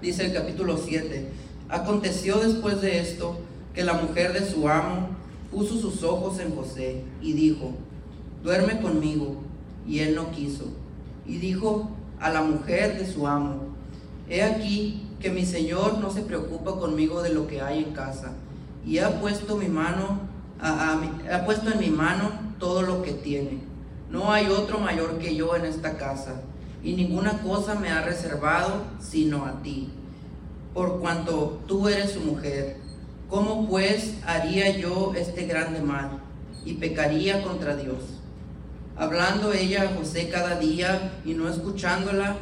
Dice 0.00 0.26
el 0.26 0.32
capítulo 0.32 0.76
7, 0.76 1.28
aconteció 1.68 2.38
después 2.38 2.80
de 2.80 3.00
esto 3.00 3.38
que 3.74 3.82
la 3.82 3.94
mujer 3.94 4.32
de 4.32 4.48
su 4.48 4.68
amo 4.68 5.08
puso 5.50 5.76
sus 5.76 6.04
ojos 6.04 6.38
en 6.38 6.54
José 6.54 7.02
y 7.20 7.32
dijo, 7.32 7.72
duerme 8.42 8.80
conmigo. 8.80 9.42
Y 9.86 10.00
él 10.00 10.14
no 10.14 10.30
quiso. 10.30 10.66
Y 11.26 11.38
dijo 11.38 11.90
a 12.20 12.30
la 12.30 12.42
mujer 12.42 12.98
de 12.98 13.10
su 13.10 13.26
amo, 13.26 13.74
he 14.28 14.42
aquí 14.42 15.06
que 15.20 15.30
mi 15.30 15.44
señor 15.44 15.98
no 15.98 16.10
se 16.10 16.22
preocupa 16.22 16.78
conmigo 16.78 17.22
de 17.22 17.32
lo 17.32 17.46
que 17.46 17.60
hay 17.60 17.82
en 17.82 17.92
casa 17.92 18.32
y 18.86 18.98
ha 18.98 19.20
puesto 19.20 19.56
mi 19.56 19.68
mano, 19.68 20.20
ha 20.60 21.44
puesto 21.44 21.70
en 21.70 21.80
mi 21.80 21.90
mano 21.90 22.30
todo 22.58 22.82
lo 22.82 23.02
que 23.02 23.12
tiene. 23.12 23.60
No 24.10 24.32
hay 24.32 24.46
otro 24.46 24.78
mayor 24.78 25.18
que 25.18 25.36
yo 25.36 25.54
en 25.54 25.66
esta 25.66 25.98
casa, 25.98 26.40
y 26.82 26.94
ninguna 26.94 27.42
cosa 27.42 27.74
me 27.74 27.90
ha 27.90 28.02
reservado 28.02 28.84
sino 29.00 29.44
a 29.44 29.62
ti, 29.62 29.90
por 30.72 31.00
cuanto 31.00 31.60
tú 31.66 31.88
eres 31.88 32.12
su 32.12 32.20
mujer. 32.20 32.76
¿Cómo 33.28 33.68
pues 33.68 34.14
haría 34.26 34.78
yo 34.78 35.12
este 35.14 35.44
grande 35.44 35.80
mal 35.80 36.22
y 36.64 36.74
pecaría 36.74 37.42
contra 37.42 37.76
Dios? 37.76 38.17
Hablando 38.98 39.52
ella 39.52 39.84
a 39.84 39.96
José 39.96 40.28
cada 40.28 40.58
día 40.58 41.12
y 41.24 41.34
no 41.34 41.48
escuchándola, 41.48 42.36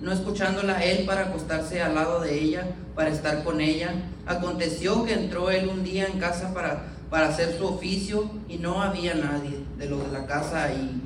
no 0.00 0.10
escuchándola 0.10 0.82
él 0.82 1.04
para 1.04 1.26
acostarse 1.26 1.82
al 1.82 1.94
lado 1.94 2.20
de 2.20 2.42
ella, 2.42 2.66
para 2.94 3.10
estar 3.10 3.44
con 3.44 3.60
ella. 3.60 3.92
Aconteció 4.24 5.04
que 5.04 5.12
entró 5.12 5.50
él 5.50 5.68
un 5.68 5.84
día 5.84 6.06
en 6.06 6.18
casa 6.18 6.54
para, 6.54 6.86
para 7.10 7.28
hacer 7.28 7.58
su 7.58 7.66
oficio 7.66 8.30
y 8.48 8.56
no 8.56 8.80
había 8.80 9.14
nadie 9.16 9.58
de 9.76 9.86
los 9.90 10.02
de 10.02 10.12
la 10.12 10.24
casa 10.24 10.64
ahí. 10.64 11.02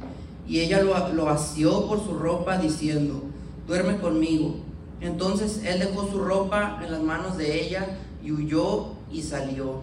Y 0.46 0.60
ella 0.60 0.80
lo, 0.82 1.12
lo 1.14 1.28
asió 1.28 1.88
por 1.88 2.04
su 2.04 2.16
ropa 2.16 2.56
diciendo, 2.56 3.24
duerme 3.66 3.96
conmigo. 3.96 4.54
Entonces 5.00 5.62
él 5.64 5.80
dejó 5.80 6.08
su 6.08 6.20
ropa 6.20 6.80
en 6.84 6.92
las 6.92 7.02
manos 7.02 7.36
de 7.36 7.60
ella 7.60 7.86
y 8.22 8.30
huyó 8.30 8.92
y 9.10 9.22
salió. 9.22 9.80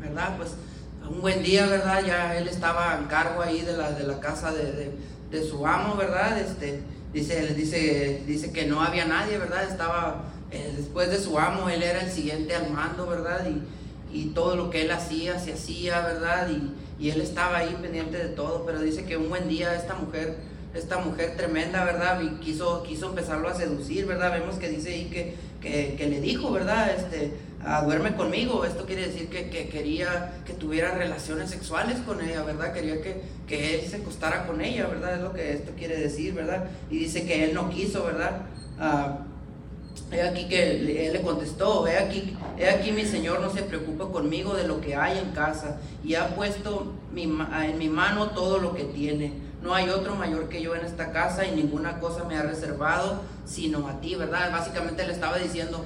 ¿Verdad? 0.00 0.36
Pues 0.36 0.54
un 1.10 1.20
buen 1.20 1.42
día, 1.42 1.66
¿verdad? 1.66 2.04
Ya 2.04 2.36
él 2.36 2.48
estaba 2.48 2.98
en 2.98 3.06
cargo 3.06 3.42
ahí 3.42 3.62
de 3.62 3.76
la, 3.76 3.92
de 3.92 4.04
la 4.04 4.20
casa 4.20 4.52
de, 4.52 4.92
de, 5.30 5.48
su 5.48 5.66
amo, 5.66 5.96
¿verdad? 5.96 6.38
Este, 6.38 6.82
Dice, 7.12 7.54
dice, 7.54 8.22
dice 8.26 8.52
que 8.52 8.66
no 8.66 8.82
había 8.82 9.06
nadie, 9.06 9.38
¿verdad? 9.38 9.64
Estaba 9.64 10.24
eh, 10.50 10.74
después 10.76 11.10
de 11.10 11.18
su 11.18 11.38
amo, 11.38 11.70
él 11.70 11.82
era 11.82 12.02
el 12.02 12.10
siguiente 12.10 12.54
al 12.54 12.70
mando, 12.70 13.06
¿verdad? 13.06 13.46
Y, 13.48 14.18
y 14.18 14.26
todo 14.30 14.56
lo 14.56 14.68
que 14.68 14.82
él 14.82 14.90
hacía, 14.90 15.38
se 15.38 15.54
hacía, 15.54 16.02
¿verdad? 16.02 16.50
Y, 16.50 17.02
y, 17.02 17.10
él 17.10 17.22
estaba 17.22 17.58
ahí 17.58 17.76
pendiente 17.80 18.18
de 18.18 18.28
todo, 18.28 18.64
pero 18.66 18.80
dice 18.80 19.04
que 19.04 19.16
un 19.16 19.30
buen 19.30 19.48
día 19.48 19.74
esta 19.74 19.94
mujer, 19.94 20.36
esta 20.74 20.98
mujer 20.98 21.34
tremenda, 21.36 21.82
¿verdad? 21.84 22.20
Y 22.20 22.28
quiso, 22.40 22.82
quiso 22.82 23.06
empezarlo 23.08 23.48
a 23.48 23.54
seducir, 23.54 24.04
¿verdad? 24.04 24.32
Vemos 24.32 24.56
que 24.56 24.68
dice 24.68 24.92
ahí 24.92 25.06
que, 25.06 25.34
que, 25.62 25.94
que 25.96 26.08
le 26.08 26.20
dijo, 26.20 26.52
¿verdad? 26.52 26.94
Este, 26.94 27.32
ah, 27.64 27.82
duerme 27.82 28.14
conmigo. 28.14 28.64
Esto 28.64 28.84
quiere 28.86 29.08
decir 29.08 29.28
que, 29.28 29.50
que, 29.50 29.68
quería 29.68 30.32
que 30.46 30.52
tuviera 30.52 30.92
relaciones 30.92 31.50
sexuales 31.50 31.98
con 32.00 32.20
ella, 32.20 32.42
¿verdad? 32.42 32.72
Quería 32.72 33.00
que, 33.00 33.22
que 33.46 33.74
él 33.74 33.88
se 33.88 33.96
acostara 33.96 34.46
con 34.46 34.60
ella, 34.60 34.86
¿verdad? 34.86 35.16
Es 35.16 35.22
lo 35.22 35.32
que 35.32 35.52
esto 35.52 35.72
quiere 35.76 35.96
decir, 35.96 36.34
¿verdad? 36.34 36.68
Y 36.90 36.98
dice 36.98 37.26
que 37.26 37.44
él 37.44 37.54
no 37.54 37.70
quiso, 37.70 38.04
¿verdad? 38.04 38.42
Ah, 38.78 39.18
He 40.10 40.22
aquí 40.22 40.48
que 40.48 40.70
él 40.70 41.12
le 41.12 41.20
contestó, 41.20 41.86
he 41.86 41.98
aquí, 41.98 42.34
he 42.56 42.70
aquí 42.70 42.92
mi 42.92 43.04
Señor 43.04 43.40
no 43.40 43.50
se 43.50 43.62
preocupa 43.62 44.10
conmigo 44.10 44.54
de 44.54 44.66
lo 44.66 44.80
que 44.80 44.96
hay 44.96 45.18
en 45.18 45.32
casa 45.32 45.76
y 46.02 46.14
ha 46.14 46.34
puesto 46.34 46.94
en 47.14 47.78
mi 47.78 47.88
mano 47.88 48.30
todo 48.30 48.58
lo 48.58 48.74
que 48.74 48.84
tiene. 48.84 49.32
No 49.62 49.74
hay 49.74 49.90
otro 49.90 50.14
mayor 50.14 50.48
que 50.48 50.62
yo 50.62 50.74
en 50.74 50.86
esta 50.86 51.12
casa 51.12 51.44
y 51.44 51.54
ninguna 51.54 51.98
cosa 52.00 52.24
me 52.24 52.36
ha 52.36 52.42
reservado 52.42 53.20
sino 53.44 53.88
a 53.88 54.00
ti, 54.00 54.14
¿verdad? 54.14 54.50
Básicamente 54.52 55.06
le 55.06 55.12
estaba 55.12 55.36
diciendo, 55.36 55.84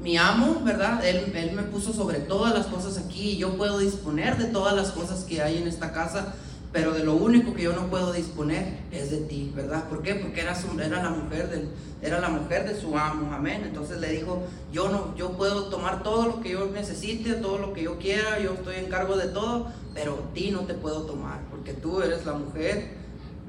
mi 0.00 0.16
amo, 0.16 0.62
¿verdad? 0.64 1.04
Él, 1.04 1.32
él, 1.34 1.52
me 1.52 1.62
puso 1.62 1.92
sobre 1.92 2.20
todas 2.20 2.54
las 2.54 2.66
cosas 2.66 2.98
aquí 2.98 3.30
y 3.30 3.36
yo 3.38 3.56
puedo 3.56 3.78
disponer 3.78 4.36
de 4.36 4.44
todas 4.44 4.74
las 4.74 4.92
cosas 4.92 5.24
que 5.24 5.42
hay 5.42 5.58
en 5.58 5.66
esta 5.66 5.92
casa, 5.92 6.34
pero 6.72 6.92
de 6.92 7.02
lo 7.02 7.16
único 7.16 7.54
que 7.54 7.62
yo 7.62 7.72
no 7.72 7.88
puedo 7.88 8.12
disponer 8.12 8.78
es 8.92 9.10
de 9.10 9.18
ti, 9.18 9.52
¿verdad? 9.56 9.88
¿Por 9.88 10.02
qué? 10.02 10.14
Porque 10.14 10.42
era, 10.42 10.54
su, 10.54 10.78
era, 10.78 11.02
la, 11.02 11.10
mujer 11.10 11.48
del, 11.48 11.68
era 12.00 12.20
la 12.20 12.28
mujer 12.28 12.68
de 12.68 12.80
su 12.80 12.96
amo, 12.96 13.32
amén. 13.32 13.62
Entonces 13.64 13.98
le 14.00 14.12
dijo, 14.12 14.42
yo, 14.72 14.88
no, 14.88 15.16
yo 15.16 15.32
puedo 15.32 15.64
tomar 15.64 16.02
todo 16.02 16.26
lo 16.26 16.40
que 16.40 16.50
yo 16.50 16.66
necesite, 16.66 17.34
todo 17.34 17.58
lo 17.58 17.72
que 17.72 17.82
yo 17.82 17.98
quiera, 17.98 18.38
yo 18.38 18.54
estoy 18.54 18.76
en 18.76 18.86
cargo 18.86 19.16
de 19.16 19.28
todo, 19.28 19.68
pero 19.94 20.14
ti 20.32 20.50
no 20.52 20.60
te 20.60 20.74
puedo 20.74 21.02
tomar, 21.02 21.40
porque 21.50 21.72
tú 21.72 22.02
eres 22.02 22.24
la 22.24 22.34
mujer 22.34 22.92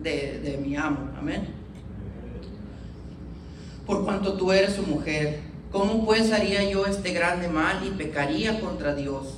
de, 0.02 0.40
de 0.40 0.58
mi 0.58 0.76
amo, 0.76 1.12
amén. 1.18 1.54
Por 3.86 4.06
cuanto 4.06 4.34
tú 4.34 4.52
eres 4.52 4.76
su 4.76 4.84
mujer, 4.84 5.49
¿Cómo 5.72 6.04
pues 6.04 6.32
haría 6.32 6.64
yo 6.64 6.88
este 6.88 7.12
grande 7.12 7.48
mal 7.48 7.86
y 7.86 7.92
pecaría 7.92 8.60
contra 8.60 8.96
Dios? 8.96 9.36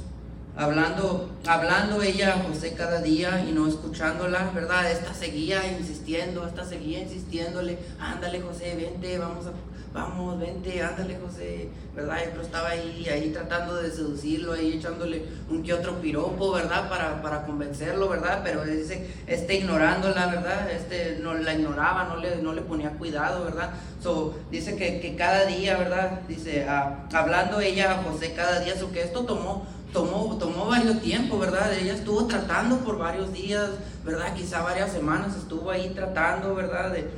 Hablando, 0.56 1.30
hablando 1.46 2.02
ella 2.02 2.36
a 2.36 2.44
José 2.44 2.74
cada 2.74 3.02
día 3.02 3.44
y 3.48 3.52
no 3.52 3.68
escuchándola, 3.68 4.50
¿verdad? 4.56 4.90
Esta 4.90 5.14
seguía 5.14 5.68
insistiendo, 5.78 6.48
esta 6.48 6.64
seguía 6.64 7.00
insistiéndole, 7.00 7.80
ándale 8.00 8.40
José, 8.40 8.76
vente, 8.76 9.18
vamos 9.18 9.46
a, 9.46 9.52
vamos, 9.94 10.40
vente, 10.40 10.82
ándale 10.82 11.18
José, 11.20 11.68
¿verdad? 11.96 12.18
Yo 12.34 12.42
estaba 12.42 12.70
ahí, 12.70 13.08
ahí 13.10 13.30
tratando 13.32 13.76
de 13.76 13.92
seducirlo, 13.92 14.54
ahí 14.54 14.74
echándole 14.74 15.26
un 15.50 15.64
que 15.64 15.74
otro 15.74 16.00
piropo, 16.00 16.54
¿verdad? 16.54 16.90
Para, 16.90 17.22
para 17.22 17.44
convencerlo, 17.44 18.08
¿verdad? 18.08 18.42
Pero 18.44 18.64
dice, 18.64 19.10
este 19.28 19.56
ignorándola, 19.56 20.28
¿verdad? 20.28 20.72
Este 20.72 21.20
no 21.22 21.34
la 21.34 21.54
ignoraba, 21.54 22.06
no 22.06 22.18
le, 22.18 22.38
no 22.38 22.54
le 22.54 22.62
ponía 22.62 22.92
cuidado, 22.92 23.44
¿verdad? 23.44 23.72
So, 24.02 24.36
dice 24.50 24.76
que, 24.76 25.02
que 25.02 25.16
cada 25.16 25.46
día, 25.46 25.78
¿verdad? 25.78 26.22
Dice, 26.28 26.66
ah, 26.68 27.08
hablando 27.14 27.60
ella 27.60 28.00
a 28.00 28.04
José 28.04 28.34
cada 28.34 28.60
día, 28.60 28.78
so 28.78 28.92
que 28.92 29.02
esto 29.02 29.26
tomó 29.26 29.66
tomó, 29.92 30.38
tomó 30.38 30.68
varios 30.68 31.02
tiempo, 31.02 31.38
¿verdad? 31.38 31.74
Ella 31.74 31.94
estuvo 31.94 32.26
tratando 32.26 32.78
por 32.78 32.98
varios 32.98 33.34
días, 33.34 33.70
¿verdad? 34.06 34.34
Quizá 34.34 34.62
varias 34.62 34.92
semanas 34.92 35.36
estuvo 35.36 35.70
ahí 35.70 35.92
tratando, 35.94 36.56
¿verdad? 36.56 36.92
De, 36.92 37.10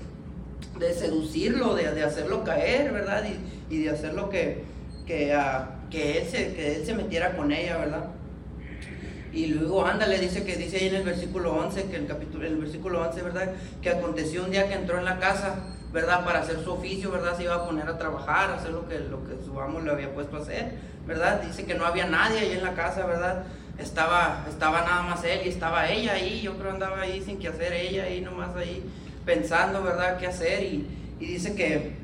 de 0.80 0.94
seducirlo, 0.94 1.76
de, 1.76 1.92
de, 1.92 2.04
hacerlo 2.04 2.44
caer, 2.44 2.92
¿verdad? 2.92 3.24
Y, 3.26 3.76
y 3.76 3.84
de 3.84 3.90
hacerlo 3.90 4.30
que, 4.30 4.64
que, 5.06 5.36
uh, 5.36 5.90
que, 5.90 6.20
él 6.20 6.28
se, 6.28 6.54
que 6.54 6.76
él 6.78 6.86
se 6.86 6.94
metiera 6.94 7.36
con 7.36 7.52
ella, 7.52 7.78
¿verdad? 7.78 8.06
Y 9.34 9.48
luego, 9.48 9.86
ándale, 9.86 10.20
dice 10.20 10.44
que 10.44 10.56
dice 10.56 10.78
ahí 10.78 10.88
en 10.90 10.96
el 10.96 11.04
versículo 11.04 11.54
11, 11.54 11.86
que 11.86 11.96
el 11.96 12.06
capítulo, 12.06 12.46
el 12.46 12.58
versículo 12.58 13.02
11, 13.02 13.22
¿verdad? 13.24 13.50
Que 13.82 13.90
aconteció 13.90 14.44
un 14.44 14.52
día 14.52 14.68
que 14.68 14.76
entró 14.76 15.00
en 15.00 15.06
la 15.06 15.20
casa, 15.20 15.56
¿verdad? 15.92 16.24
Para 16.24 16.42
hacer 16.42 16.64
su 16.64 16.72
oficio, 16.72 17.10
¿verdad? 17.12 17.36
Se 17.36 17.44
iba 17.44 17.56
a 17.56 17.66
poner 17.66 17.88
a 17.88 17.98
trabajar, 17.98 18.52
a 18.52 18.56
hacer 18.56 18.72
lo 18.72 18.88
que, 18.88 19.00
lo 19.00 19.24
que 19.24 19.44
su 19.44 19.60
amo 19.60 19.80
le 19.82 19.92
había 19.92 20.14
puesto 20.14 20.38
a 20.38 20.42
hacer, 20.42 20.74
¿verdad? 21.08 21.42
Dice 21.42 21.66
que 21.66 21.74
no 21.74 21.86
había 21.86 22.06
nadie 22.06 22.40
ahí 22.40 22.52
en 22.52 22.64
la 22.64 22.74
casa, 22.74 23.08
¿verdad? 23.08 23.44
Estaba, 23.80 24.46
estaba 24.48 24.82
nada 24.82 25.02
más 25.02 25.24
él 25.24 25.42
y 25.46 25.50
estaba 25.50 25.90
ella 25.90 26.14
ahí, 26.14 26.42
yo 26.42 26.56
creo 26.60 26.70
andaba 26.70 27.02
ahí 27.02 27.20
sin 27.24 27.40
que 27.40 27.48
hacer 27.48 27.74
ella 27.74 28.04
ahí 28.04 28.22
nomás 28.22 28.56
ahí 28.56 28.84
pensando, 29.26 29.84
¿verdad?, 29.84 30.18
qué 30.18 30.28
hacer 30.28 30.64
y, 30.64 30.88
y 31.20 31.26
dice 31.26 31.56
que 31.56 32.04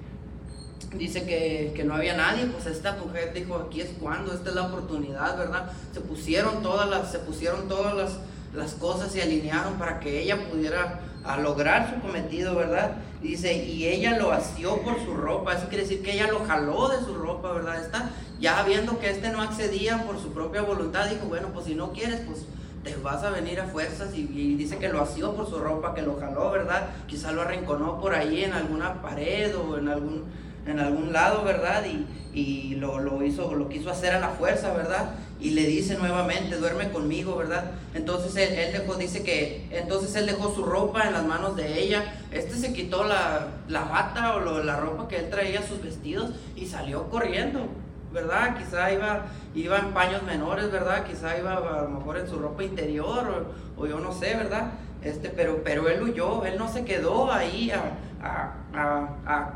dice 0.97 1.23
que, 1.23 1.71
que, 1.75 1.83
no 1.83 1.93
había 1.93 2.15
nadie, 2.15 2.47
pues 2.47 2.65
esta 2.65 2.93
mujer 2.93 3.31
dijo, 3.33 3.55
aquí 3.55 3.81
es 3.81 3.91
cuando, 3.99 4.33
esta 4.33 4.49
es 4.49 4.55
la 4.55 4.63
oportunidad, 4.63 5.37
¿verdad? 5.37 5.71
Se 5.93 6.01
pusieron 6.01 6.63
todas 6.63 6.89
las, 6.89 7.11
se 7.11 7.19
pusieron 7.19 7.67
todas 7.67 7.95
las, 7.95 8.17
las 8.55 8.73
cosas 8.73 9.15
y 9.15 9.21
alinearon 9.21 9.75
para 9.75 9.99
que 9.99 10.21
ella 10.21 10.49
pudiera 10.49 11.01
a 11.23 11.37
lograr 11.37 11.93
su 11.93 12.01
cometido, 12.01 12.55
¿verdad? 12.55 12.95
Dice, 13.21 13.53
y 13.53 13.85
ella 13.85 14.17
lo 14.17 14.31
asió 14.31 14.81
por 14.81 15.03
su 15.03 15.13
ropa, 15.13 15.53
eso 15.53 15.67
quiere 15.67 15.83
decir 15.83 16.01
que 16.01 16.13
ella 16.13 16.27
lo 16.27 16.45
jaló 16.45 16.87
de 16.89 17.03
su 17.05 17.13
ropa, 17.13 17.51
¿verdad? 17.51 17.83
Está 17.83 18.09
ya 18.39 18.63
viendo 18.63 18.99
que 18.99 19.09
este 19.09 19.29
no 19.29 19.41
accedía 19.41 20.03
por 20.05 20.19
su 20.19 20.31
propia 20.31 20.61
voluntad, 20.61 21.07
dijo, 21.07 21.25
bueno, 21.27 21.49
pues 21.53 21.65
si 21.65 21.75
no 21.75 21.91
quieres, 21.91 22.21
pues 22.21 22.45
te 22.83 22.95
vas 22.97 23.23
a 23.23 23.29
venir 23.29 23.59
a 23.59 23.65
fuerzas 23.65 24.13
y, 24.13 24.55
dice 24.55 24.77
que 24.77 24.89
lo 24.89 25.01
asió 25.01 25.33
por 25.35 25.49
su 25.49 25.59
ropa, 25.59 25.93
que 25.93 26.01
lo 26.01 26.19
jaló, 26.19 26.51
¿verdad? 26.51 26.89
Quizá 27.07 27.31
lo 27.31 27.41
arrinconó 27.41 27.99
por 27.99 28.15
ahí 28.15 28.43
en 28.43 28.53
alguna 28.53 29.01
pared 29.01 29.55
o 29.55 29.77
en 29.77 29.89
algún, 29.89 30.23
en 30.65 30.79
algún 30.79 31.11
lado, 31.11 31.43
¿verdad? 31.43 31.85
Y, 31.85 32.05
y 32.33 32.75
lo, 32.75 32.99
lo, 32.99 33.23
hizo, 33.23 33.53
lo 33.55 33.69
quiso 33.69 33.89
hacer 33.89 34.13
a 34.13 34.19
la 34.19 34.29
fuerza, 34.29 34.73
¿verdad? 34.73 35.15
Y 35.39 35.51
le 35.51 35.65
dice 35.65 35.97
nuevamente, 35.97 36.57
duerme 36.57 36.89
conmigo, 36.89 37.35
¿verdad? 37.35 37.71
Entonces 37.93 38.35
él, 38.35 38.57
él, 38.57 38.73
dejó, 38.73 38.95
dice 38.95 39.23
que, 39.23 39.67
entonces 39.71 40.15
él 40.15 40.25
dejó 40.25 40.53
su 40.53 40.63
ropa 40.63 41.07
en 41.07 41.13
las 41.13 41.25
manos 41.25 41.55
de 41.55 41.81
ella, 41.81 42.13
este 42.31 42.55
se 42.55 42.73
quitó 42.73 43.03
la, 43.03 43.47
la 43.67 43.83
bata 43.83 44.35
o 44.35 44.63
la 44.63 44.77
ropa 44.77 45.07
que 45.07 45.17
él 45.17 45.29
traía, 45.29 45.65
sus 45.65 45.81
vestidos, 45.81 46.31
y 46.55 46.67
salió 46.67 47.09
corriendo, 47.09 47.67
¿verdad? 48.11 48.57
Quizá 48.57 48.91
iba, 48.91 49.25
iba 49.55 49.77
en 49.77 49.93
paños 49.93 50.23
menores, 50.23 50.71
¿verdad? 50.71 51.05
Quizá 51.05 51.37
iba 51.37 51.55
a 51.55 51.81
lo 51.83 51.89
mejor 51.89 52.17
en 52.17 52.27
su 52.27 52.39
ropa 52.39 52.63
interior 52.63 53.47
o, 53.77 53.85
yo 53.85 53.99
no 53.99 54.11
sé, 54.11 54.35
¿verdad? 54.35 54.71
Este, 55.01 55.29
pero, 55.29 55.61
pero 55.63 55.87
él 55.89 56.01
huyó, 56.03 56.45
él 56.45 56.57
no 56.57 56.67
se 56.67 56.83
quedó 56.83 57.31
ahí 57.31 57.71
a, 57.71 57.93
a, 58.21 58.53
a, 58.75 59.53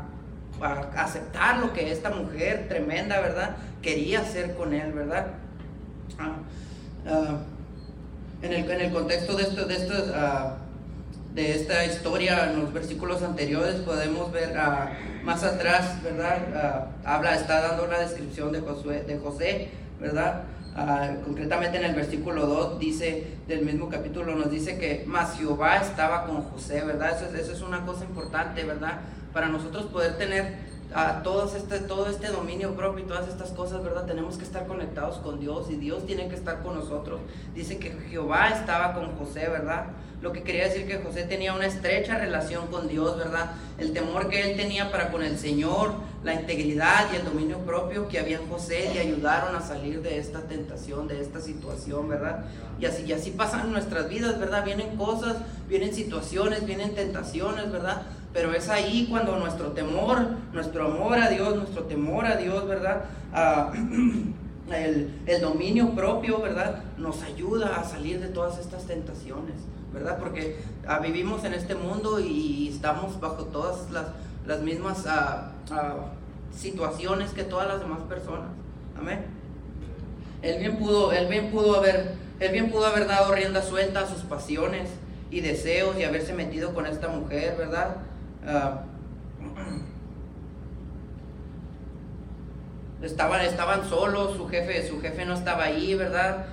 a, 0.62 1.02
aceptar 1.02 1.58
lo 1.58 1.72
que 1.72 1.90
esta 1.90 2.10
mujer 2.10 2.66
tremenda, 2.68 3.20
¿verdad? 3.20 3.56
Quería 3.82 4.20
hacer 4.20 4.54
con 4.54 4.72
él, 4.72 4.92
¿verdad? 4.92 5.26
en, 8.42 8.52
el, 8.52 8.70
en 8.70 8.80
el 8.80 8.92
contexto 8.92 9.36
de 9.36 9.42
esto, 9.42 9.66
de 9.66 9.76
esto, 9.76 9.94
de 11.34 11.52
esta 11.54 11.84
historia, 11.84 12.50
en 12.50 12.60
los 12.60 12.72
versículos 12.72 13.22
anteriores 13.22 13.76
podemos 13.80 14.30
ver 14.30 14.54
más 15.24 15.42
atrás, 15.42 16.00
¿verdad? 16.02 16.86
habla, 17.04 17.34
está 17.34 17.60
dando 17.60 17.84
una 17.84 17.98
descripción 17.98 18.52
de, 18.52 18.60
Josué, 18.60 19.02
de 19.02 19.18
José, 19.18 19.70
¿verdad? 20.00 20.44
concretamente 21.24 21.78
en 21.78 21.84
el 21.84 21.94
versículo 21.94 22.46
2 22.46 22.78
dice, 22.78 23.36
del 23.46 23.64
mismo 23.64 23.88
capítulo 23.88 24.34
nos 24.34 24.50
dice 24.50 24.78
que 24.78 25.04
más 25.06 25.36
Jehová 25.36 25.76
estaba 25.76 26.26
con 26.26 26.42
José, 26.42 26.84
¿verdad? 26.84 27.16
Eso, 27.16 27.34
eso 27.36 27.52
es 27.52 27.62
una 27.62 27.84
cosa 27.84 28.04
importante, 28.04 28.64
¿verdad? 28.64 29.00
Para 29.32 29.48
nosotros 29.48 29.84
poder 29.86 30.16
tener 30.16 30.74
a 30.94 31.22
todos 31.22 31.54
este, 31.54 31.80
todo 31.80 32.08
este 32.08 32.28
dominio 32.28 32.74
propio 32.74 33.04
y 33.04 33.08
todas 33.08 33.28
estas 33.28 33.50
cosas, 33.50 33.82
¿verdad? 33.82 34.06
Tenemos 34.06 34.36
que 34.36 34.44
estar 34.44 34.66
conectados 34.66 35.18
con 35.18 35.40
Dios 35.40 35.68
y 35.70 35.76
Dios 35.76 36.06
tiene 36.06 36.28
que 36.28 36.36
estar 36.36 36.62
con 36.62 36.76
nosotros. 36.76 37.20
Dice 37.54 37.78
que 37.78 37.90
Jehová 38.08 38.50
estaba 38.50 38.94
con 38.94 39.16
José, 39.16 39.48
¿verdad? 39.48 39.86
Lo 40.24 40.32
que 40.32 40.42
quería 40.42 40.64
decir 40.64 40.86
que 40.86 40.96
José 41.00 41.24
tenía 41.24 41.52
una 41.52 41.66
estrecha 41.66 42.16
relación 42.16 42.68
con 42.68 42.88
Dios, 42.88 43.18
¿verdad? 43.18 43.50
El 43.76 43.92
temor 43.92 44.30
que 44.30 44.40
él 44.40 44.56
tenía 44.56 44.90
para 44.90 45.12
con 45.12 45.22
el 45.22 45.38
Señor, 45.38 45.92
la 46.24 46.32
integridad 46.32 47.12
y 47.12 47.16
el 47.16 47.26
dominio 47.26 47.58
propio 47.58 48.08
que 48.08 48.18
había 48.18 48.38
en 48.38 48.48
José 48.48 48.90
le 48.94 49.00
ayudaron 49.00 49.54
a 49.54 49.60
salir 49.60 50.00
de 50.00 50.18
esta 50.18 50.40
tentación, 50.40 51.08
de 51.08 51.20
esta 51.20 51.42
situación, 51.42 52.08
¿verdad? 52.08 52.46
Y 52.80 52.86
así, 52.86 53.02
y 53.02 53.12
así 53.12 53.32
pasan 53.32 53.70
nuestras 53.70 54.08
vidas, 54.08 54.38
¿verdad? 54.40 54.64
Vienen 54.64 54.96
cosas, 54.96 55.36
vienen 55.68 55.92
situaciones, 55.92 56.64
vienen 56.64 56.94
tentaciones, 56.94 57.70
¿verdad? 57.70 58.00
Pero 58.32 58.54
es 58.54 58.70
ahí 58.70 59.06
cuando 59.10 59.36
nuestro 59.36 59.72
temor, 59.72 60.26
nuestro 60.54 60.86
amor 60.86 61.18
a 61.18 61.28
Dios, 61.28 61.54
nuestro 61.54 61.82
temor 61.82 62.24
a 62.24 62.36
Dios, 62.36 62.66
¿verdad? 62.66 63.04
El, 64.72 65.10
el, 65.26 65.42
dominio 65.42 65.90
propio, 65.94 66.40
¿verdad? 66.40 66.82
Nos 66.96 67.20
ayuda 67.20 67.78
a 67.78 67.84
salir 67.84 68.18
de 68.18 68.28
todas 68.28 68.58
estas 68.58 68.86
tentaciones, 68.86 69.56
¿verdad? 69.94 70.18
Porque 70.18 70.58
ah, 70.86 70.98
vivimos 70.98 71.44
en 71.44 71.54
este 71.54 71.74
mundo 71.74 72.20
y 72.20 72.68
estamos 72.68 73.18
bajo 73.20 73.44
todas 73.44 73.90
las, 73.90 74.06
las 74.46 74.60
mismas 74.60 75.06
ah, 75.06 75.52
situaciones 76.54 77.30
que 77.30 77.44
todas 77.44 77.68
las 77.68 77.80
demás 77.80 78.00
personas. 78.08 78.48
Amén. 78.98 79.24
Él 80.42 80.58
bien 80.58 80.76
pudo, 80.76 81.10
bien 81.10 81.50
pudo 81.50 81.76
haber, 81.76 82.16
él 82.40 82.52
bien 82.52 82.70
pudo 82.70 82.86
haber 82.86 83.06
dado 83.06 83.32
rienda 83.32 83.62
suelta 83.62 84.00
a 84.00 84.06
sus 84.06 84.22
pasiones 84.22 84.90
y 85.30 85.40
deseos 85.40 85.96
y 85.96 86.04
haberse 86.04 86.34
metido 86.34 86.74
con 86.74 86.86
esta 86.86 87.08
mujer, 87.08 87.56
¿verdad? 87.56 87.96
Estaban, 93.02 93.42
estaban 93.42 93.88
solos, 93.88 94.36
su 94.36 94.48
jefe, 94.48 94.88
su 94.88 94.98
jefe 95.00 95.26
no 95.26 95.34
estaba 95.34 95.64
ahí, 95.64 95.94
¿verdad? 95.94 96.46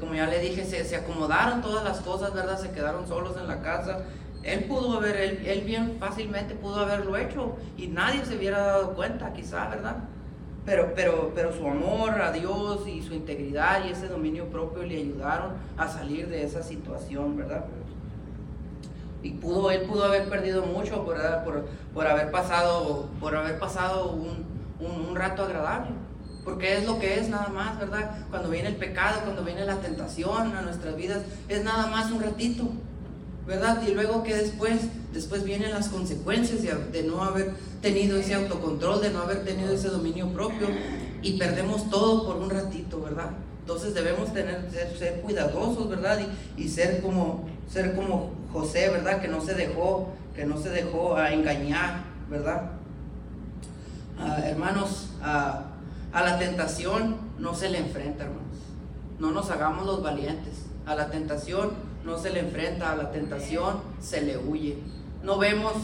Como 0.00 0.14
ya 0.14 0.26
le 0.26 0.40
dije, 0.40 0.64
se, 0.64 0.84
se, 0.84 0.96
acomodaron 0.96 1.62
todas 1.62 1.84
las 1.84 2.00
cosas, 2.00 2.34
¿verdad? 2.34 2.58
Se 2.58 2.70
quedaron 2.70 3.06
solos 3.06 3.36
en 3.36 3.46
la 3.46 3.60
casa. 3.62 4.00
Él 4.42 4.64
pudo 4.64 4.98
haber, 4.98 5.16
él, 5.16 5.42
él 5.46 5.60
bien 5.62 5.96
fácilmente 5.98 6.54
pudo 6.54 6.80
haberlo 6.80 7.16
hecho 7.16 7.56
y 7.76 7.88
nadie 7.88 8.24
se 8.24 8.36
hubiera 8.36 8.58
dado 8.60 8.94
cuenta, 8.94 9.32
quizá, 9.32 9.68
¿verdad? 9.68 9.96
Pero, 10.64 10.92
pero, 10.94 11.32
pero 11.34 11.52
su 11.52 11.66
amor 11.66 12.20
a 12.20 12.32
Dios 12.32 12.86
y 12.86 13.02
su 13.02 13.14
integridad 13.14 13.84
y 13.84 13.92
ese 13.92 14.08
dominio 14.08 14.46
propio 14.46 14.82
le 14.82 14.98
ayudaron 14.98 15.52
a 15.76 15.88
salir 15.88 16.28
de 16.28 16.44
esa 16.44 16.62
situación, 16.62 17.36
¿verdad? 17.36 17.64
y 19.22 19.30
pudo, 19.30 19.70
él 19.70 19.82
pudo 19.82 20.04
haber 20.04 20.28
perdido 20.28 20.62
mucho 20.62 21.04
por, 21.04 21.16
por, 21.94 22.06
haber 22.06 22.30
pasado, 22.30 23.06
por 23.20 23.34
haber 23.34 23.58
pasado 23.58 24.12
un, 24.12 24.44
un, 24.80 25.16
rato 25.16 25.42
agradable. 25.42 25.90
Porque 26.48 26.78
es 26.78 26.86
lo 26.86 26.98
que 26.98 27.20
es 27.20 27.28
nada 27.28 27.50
más, 27.50 27.78
¿verdad? 27.78 28.10
Cuando 28.30 28.48
viene 28.48 28.68
el 28.68 28.76
pecado, 28.76 29.20
cuando 29.22 29.44
viene 29.44 29.66
la 29.66 29.82
tentación 29.82 30.56
a 30.56 30.62
nuestras 30.62 30.96
vidas, 30.96 31.18
es 31.46 31.62
nada 31.62 31.88
más 31.88 32.10
un 32.10 32.22
ratito, 32.22 32.70
¿verdad? 33.46 33.82
Y 33.86 33.92
luego 33.92 34.22
que 34.22 34.34
después, 34.34 34.80
después 35.12 35.44
vienen 35.44 35.72
las 35.72 35.90
consecuencias 35.90 36.62
de, 36.62 37.02
no 37.02 37.22
haber 37.22 37.52
tenido 37.82 38.16
ese 38.16 38.32
autocontrol, 38.32 39.02
de 39.02 39.10
no 39.10 39.20
haber 39.20 39.44
tenido 39.44 39.74
ese 39.74 39.88
dominio 39.88 40.28
propio 40.28 40.68
y 41.20 41.36
perdemos 41.36 41.90
todo 41.90 42.24
por 42.24 42.36
un 42.36 42.48
ratito, 42.48 43.02
¿verdad? 43.02 43.28
Entonces 43.60 43.92
debemos 43.92 44.32
tener, 44.32 44.70
ser, 44.98 45.20
cuidadosos, 45.20 45.86
¿verdad? 45.90 46.18
Y, 46.56 46.62
y, 46.62 46.68
ser, 46.70 47.02
como, 47.02 47.46
ser 47.70 47.94
como 47.94 48.30
José, 48.54 48.88
¿verdad? 48.88 49.20
Que 49.20 49.28
no 49.28 49.42
se 49.42 49.52
dejó, 49.52 50.14
que 50.34 50.46
no 50.46 50.56
se 50.56 50.70
dejó 50.70 51.14
a 51.14 51.30
engañar, 51.30 52.04
¿verdad? 52.30 52.70
Ah, 54.18 54.38
hermanos, 54.46 55.10
a 56.18 56.22
la 56.22 56.36
tentación 56.36 57.16
no 57.38 57.54
se 57.54 57.70
le 57.70 57.78
enfrenta, 57.78 58.24
hermanos. 58.24 58.58
No 59.20 59.30
nos 59.30 59.50
hagamos 59.50 59.86
los 59.86 60.02
valientes. 60.02 60.66
A 60.84 60.96
la 60.96 61.10
tentación 61.10 61.70
no 62.04 62.18
se 62.18 62.30
le 62.30 62.40
enfrenta, 62.40 62.90
a 62.90 62.96
la 62.96 63.12
tentación 63.12 63.80
se 64.00 64.22
le 64.22 64.36
huye. 64.36 64.78
No 65.22 65.38
vemos 65.38 65.74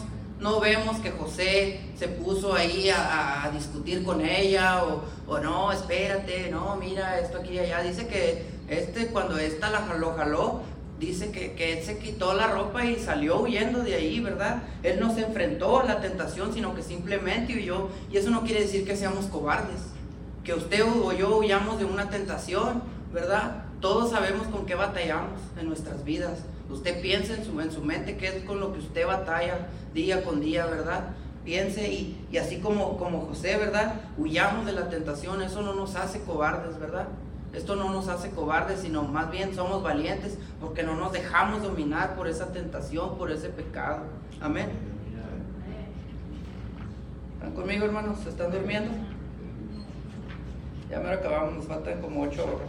no 0.41 0.59
vemos 0.59 0.97
que 0.99 1.12
José 1.12 1.80
se 1.97 2.09
puso 2.09 2.55
ahí 2.55 2.91
a, 2.91 3.49
discutir 3.55 4.03
con 4.03 4.20
ella 4.20 4.82
o, 5.28 5.39
no, 5.39 5.70
espérate, 5.70 6.51
no, 6.51 6.74
mira 6.76 7.20
esto 7.20 7.39
aquí 7.39 7.53
y 7.53 7.59
allá. 7.61 7.82
Dice 7.82 8.09
que 8.09 8.45
este 8.68 9.07
cuando 9.07 9.39
esta 9.39 9.70
la 9.70 9.82
jaló, 9.82 10.14
jaló, 10.16 10.62
dice 10.99 11.30
que, 11.30 11.53
que, 11.53 11.78
él 11.78 11.85
se 11.85 11.99
quitó 11.99 12.35
la 12.35 12.49
ropa 12.49 12.85
y 12.85 12.97
salió 12.97 13.41
huyendo 13.41 13.85
de 13.85 13.95
ahí, 13.95 14.18
¿verdad? 14.18 14.64
Él 14.82 14.99
no 14.99 15.14
se 15.14 15.22
enfrentó 15.24 15.78
a 15.78 15.85
la 15.85 16.01
tentación, 16.01 16.53
sino 16.53 16.74
que 16.74 16.82
simplemente 16.82 17.55
huyó. 17.55 17.89
Y 18.11 18.16
eso 18.16 18.30
no 18.30 18.43
quiere 18.43 18.62
decir 18.62 18.85
que 18.85 18.97
seamos 18.97 19.26
cobardes, 19.26 19.94
que 20.45 20.53
usted 20.53 20.85
o 20.85 21.13
yo 21.13 21.39
huyamos 21.39 21.79
de 21.79 21.87
una 21.87 22.11
tentación, 22.11 22.83
¿verdad? 23.13 23.65
Todos 23.81 24.11
sabemos 24.11 24.47
con 24.49 24.67
qué 24.67 24.75
batallamos 24.75 25.41
en 25.59 25.69
nuestras 25.69 26.05
vidas. 26.05 26.41
Usted 26.71 27.01
piensa 27.01 27.35
en 27.35 27.45
su, 27.45 27.59
en 27.61 27.73
su 27.73 27.83
mente 27.83 28.17
qué 28.17 28.29
es 28.29 28.45
con 28.45 28.61
lo 28.61 28.73
que 28.73 28.79
usted 28.79 29.07
batalla 29.07 29.69
día 29.95 30.23
con 30.23 30.41
día, 30.41 30.67
¿verdad? 30.67 31.09
Piense 31.45 31.91
y, 31.93 32.27
y 32.31 32.37
así 32.37 32.59
como, 32.59 32.97
como 32.97 33.27
José, 33.27 33.57
¿verdad? 33.57 34.01
Huyamos 34.17 34.67
de 34.67 34.73
la 34.73 34.89
tentación, 34.89 35.43
eso 35.43 35.63
no 35.63 35.75
nos 35.75 35.97
hace 35.97 36.21
cobardes, 36.23 36.79
¿verdad? 36.79 37.09
Esto 37.53 37.77
no 37.77 37.91
nos 37.91 38.09
hace 38.09 38.31
cobardes, 38.31 38.81
sino 38.81 39.03
más 39.03 39.31
bien 39.31 39.55
somos 39.55 39.83
valientes 39.83 40.39
porque 40.61 40.83
no 40.83 40.97
nos 40.97 41.13
dejamos 41.13 41.63
dominar 41.63 42.17
por 42.17 42.29
esa 42.29 42.53
tentación, 42.53 43.17
por 43.17 43.31
ese 43.31 43.49
pecado. 43.49 44.01
Amén. 44.41 44.71
¿Están 47.35 47.55
conmigo, 47.55 47.85
hermanos? 47.85 48.19
¿Se 48.25 48.31
están 48.31 48.51
durmiendo? 48.51 48.91
Ya 50.95 51.01
me 51.01 51.09
lo 51.09 51.15
acabamos, 51.17 51.55
nos 51.55 51.65
faltan 51.65 52.01
como 52.01 52.23
ocho 52.23 52.45
horas. 52.45 52.69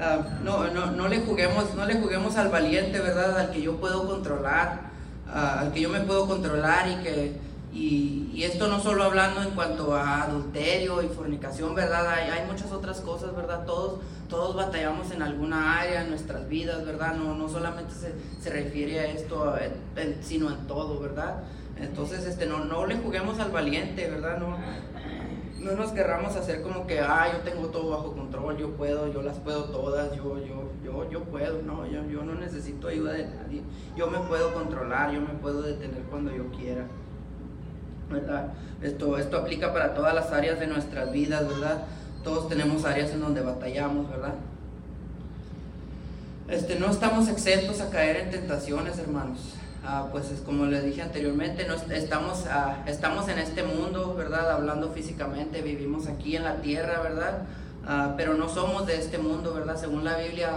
Ah, 0.00 0.18
no, 0.42 0.66
no, 0.66 0.90
no, 0.90 1.06
le 1.06 1.20
juguemos, 1.20 1.76
no 1.76 1.86
le 1.86 1.94
juguemos 1.94 2.36
al 2.36 2.48
valiente, 2.48 2.98
¿verdad? 2.98 3.38
Al 3.38 3.52
que 3.52 3.62
yo 3.62 3.76
puedo 3.76 4.04
controlar, 4.04 4.90
ah, 5.32 5.60
al 5.60 5.72
que 5.72 5.82
yo 5.82 5.88
me 5.88 6.00
puedo 6.00 6.26
controlar 6.26 6.88
y 6.88 6.96
que 7.04 7.36
y, 7.72 8.42
esto 8.42 8.66
no 8.66 8.80
solo 8.80 9.04
hablando 9.04 9.42
en 9.42 9.50
cuanto 9.50 9.94
a 9.94 10.22
adulterio 10.22 11.02
y 11.04 11.08
fornicación, 11.08 11.72
¿verdad? 11.76 12.08
Hay, 12.08 12.30
hay, 12.30 12.46
muchas 12.48 12.72
otras 12.72 13.00
cosas, 13.02 13.36
¿verdad? 13.36 13.64
Todos, 13.64 14.00
todos 14.28 14.56
batallamos 14.56 15.12
en 15.12 15.22
alguna 15.22 15.78
área 15.78 16.02
en 16.02 16.10
nuestras 16.10 16.48
vidas, 16.48 16.84
¿verdad? 16.84 17.14
No, 17.14 17.36
no 17.36 17.48
solamente 17.48 17.94
se, 17.94 18.12
se 18.42 18.50
refiere 18.50 18.98
a 18.98 19.04
esto, 19.04 19.54
sino 20.20 20.50
en 20.50 20.66
todo, 20.66 20.98
¿verdad? 20.98 21.44
Entonces, 21.80 22.26
este, 22.26 22.46
no, 22.46 22.64
no 22.64 22.86
le 22.86 22.96
juguemos 22.96 23.38
al 23.38 23.50
valiente, 23.50 24.08
¿verdad? 24.08 24.38
No, 24.38 24.56
no 25.60 25.72
nos 25.72 25.92
querramos 25.92 26.36
hacer 26.36 26.62
como 26.62 26.86
que, 26.86 27.00
ah, 27.00 27.28
yo 27.32 27.38
tengo 27.40 27.68
todo 27.68 27.90
bajo 27.90 28.12
control, 28.14 28.56
yo 28.56 28.70
puedo, 28.70 29.12
yo 29.12 29.22
las 29.22 29.38
puedo 29.38 29.64
todas, 29.64 30.14
yo, 30.16 30.38
yo, 30.38 30.70
yo, 30.84 31.10
yo 31.10 31.24
puedo, 31.24 31.62
no, 31.62 31.86
yo, 31.86 32.04
yo 32.06 32.24
no 32.24 32.34
necesito 32.34 32.88
ayuda 32.88 33.12
de 33.12 33.24
nadie, 33.24 33.62
yo 33.96 34.10
me 34.10 34.18
puedo 34.20 34.54
controlar, 34.54 35.12
yo 35.12 35.20
me 35.20 35.34
puedo 35.40 35.62
detener 35.62 36.02
cuando 36.04 36.34
yo 36.34 36.50
quiera. 36.50 36.86
¿verdad? 38.10 38.48
Esto, 38.82 39.16
esto 39.18 39.38
aplica 39.38 39.72
para 39.72 39.94
todas 39.94 40.14
las 40.14 40.32
áreas 40.32 40.58
de 40.58 40.66
nuestras 40.66 41.12
vidas, 41.12 41.46
¿verdad? 41.46 41.84
Todos 42.24 42.48
tenemos 42.48 42.84
áreas 42.84 43.10
en 43.12 43.20
donde 43.20 43.40
batallamos, 43.40 44.10
¿verdad? 44.10 44.34
Este, 46.48 46.78
no 46.78 46.90
estamos 46.90 47.28
exentos 47.28 47.80
a 47.80 47.90
caer 47.90 48.16
en 48.16 48.30
tentaciones, 48.30 48.98
hermanos. 48.98 49.54
Ah, 49.84 50.08
pues 50.12 50.30
es 50.30 50.40
como 50.40 50.66
les 50.66 50.84
dije 50.84 51.02
anteriormente, 51.02 51.66
no, 51.66 51.74
estamos, 51.74 52.44
ah, 52.50 52.82
estamos 52.86 53.28
en 53.28 53.38
este 53.38 53.62
mundo, 53.62 54.14
¿verdad? 54.14 54.50
Hablando 54.50 54.90
físicamente, 54.90 55.62
vivimos 55.62 56.06
aquí 56.06 56.36
en 56.36 56.44
la 56.44 56.56
tierra, 56.56 57.00
¿verdad? 57.00 57.44
Ah, 57.86 58.14
pero 58.16 58.34
no 58.34 58.48
somos 58.48 58.86
de 58.86 58.96
este 58.96 59.18
mundo, 59.18 59.54
¿verdad? 59.54 59.76
Según 59.76 60.04
la 60.04 60.18
Biblia, 60.18 60.50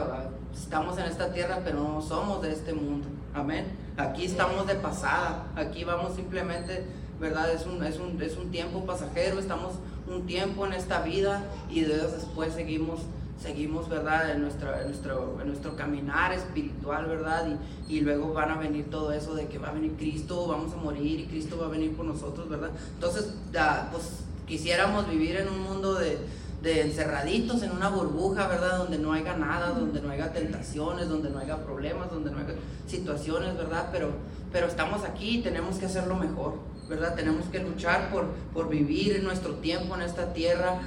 estamos 0.54 0.98
en 0.98 1.06
esta 1.06 1.32
tierra, 1.32 1.60
pero 1.64 1.80
no 1.80 2.02
somos 2.02 2.42
de 2.42 2.52
este 2.52 2.74
mundo. 2.74 3.08
Amén. 3.34 3.66
Aquí 3.98 4.26
estamos 4.26 4.68
de 4.68 4.76
pasada, 4.76 5.46
aquí 5.56 5.84
vamos 5.84 6.16
simplemente 6.16 6.86
¿verdad? 7.20 7.52
Es 7.54 7.66
un, 7.66 7.84
es 7.84 8.00
un, 8.00 8.22
es 8.22 8.38
un 8.38 8.52
tiempo 8.52 8.86
pasajero, 8.86 9.40
estamos 9.40 9.76
un 10.08 10.26
tiempo 10.26 10.66
en 10.66 10.74
esta 10.74 11.02
vida 11.02 11.44
y 11.70 11.82
después 11.82 12.54
seguimos 12.54 13.00
seguimos, 13.44 13.90
¿verdad? 13.90 14.32
En 14.32 14.42
nuestro, 14.42 14.70
nuestro, 14.86 15.38
en 15.42 15.48
nuestro 15.48 15.76
caminar 15.76 16.32
espiritual, 16.32 17.06
¿verdad? 17.08 17.46
Y, 17.90 17.98
y, 17.98 18.00
luego 18.00 18.34
van 18.34 18.52
a 18.52 18.58
venir 18.58 18.90
todo 18.90 19.12
eso 19.12 19.36
de 19.36 19.48
que 19.48 19.58
va 19.58 19.68
a 19.68 19.74
venir 19.74 19.94
Cristo, 19.98 20.48
vamos 20.48 20.74
a 20.74 20.78
morir 20.78 21.20
y 21.20 21.26
Cristo 21.26 21.58
va 21.60 21.66
a 21.66 21.70
venir 21.70 21.94
por 21.94 22.06
nosotros, 22.06 22.48
¿verdad? 22.48 22.72
Entonces, 22.94 23.34
pues 23.92 24.24
quisiéramos 24.48 25.10
vivir 25.10 25.36
en 25.36 25.50
un 25.50 25.62
mundo 25.62 25.96
de, 25.96 26.18
de 26.62 26.82
encerraditos 26.82 27.62
en 27.64 27.72
una 27.72 27.90
burbuja, 27.90 28.48
¿verdad? 28.48 28.78
Donde 28.78 28.98
no 28.98 29.12
haya 29.12 29.36
nada, 29.36 29.72
donde 29.72 30.02
no 30.02 30.10
haya 30.10 30.32
tentaciones, 30.32 31.10
donde 31.10 31.30
no 31.30 31.40
haya 31.40 31.58
problemas, 31.58 32.10
donde 32.10 32.32
no 32.32 32.38
haya 32.38 32.56
situaciones, 32.88 33.58
¿verdad? 33.58 33.90
Pero, 33.92 34.12
pero 34.54 34.68
estamos 34.68 35.04
aquí 35.04 35.40
y 35.40 35.42
tenemos 35.42 35.78
que 35.78 35.88
hacerlo 35.88 36.16
mejor, 36.16 36.60
¿verdad? 36.94 37.16
Tenemos 37.16 37.46
que 37.48 37.60
luchar 37.60 38.10
por, 38.12 38.28
por 38.54 38.70
vivir 38.70 39.24
nuestro 39.24 39.56
tiempo 39.56 39.96
en 39.96 40.04
esta 40.04 40.32
tierra 40.34 40.80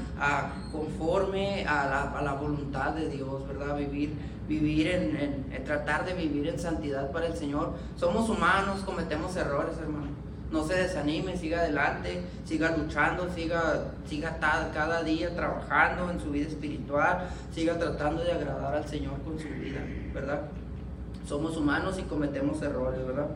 conforme 0.71 1.67
a 1.67 1.87
la, 1.87 2.03
a 2.19 2.23
la, 2.23 2.35
voluntad 2.35 2.93
de 2.93 3.09
Dios, 3.09 3.47
¿verdad? 3.49 3.77
Vivir, 3.77 4.15
vivir 4.49 4.87
en, 4.87 5.47
en, 5.53 5.65
tratar 5.65 6.05
de 6.05 6.15
vivir 6.15 6.49
en 6.49 6.59
santidad 6.59 7.11
para 7.11 7.27
el 7.27 7.37
Señor. 7.37 7.75
Somos 7.97 8.29
humanos, 8.29 8.83
cometemos 8.85 9.35
errores, 9.37 9.77
hermano 9.79 10.27
no 10.51 10.65
se 10.65 10.75
desanime, 10.75 11.37
siga 11.37 11.61
adelante, 11.61 12.23
siga 12.45 12.77
luchando, 12.77 13.29
siga, 13.35 13.85
siga 14.09 14.39
cada 14.41 15.03
día 15.03 15.35
trabajando 15.35 16.11
en 16.11 16.21
su 16.21 16.31
vida 16.31 16.47
espiritual, 16.47 17.29
siga 17.53 17.77
tratando 17.79 18.23
de 18.23 18.33
agradar 18.33 18.77
al 18.77 18.87
Señor 18.87 19.21
con 19.23 19.39
su 19.39 19.49
vida, 19.49 19.81
¿verdad? 20.15 20.43
Somos 21.27 21.57
humanos 21.57 21.99
y 21.99 22.03
cometemos 22.03 22.63
errores, 22.63 23.05
¿verdad? 23.05 23.27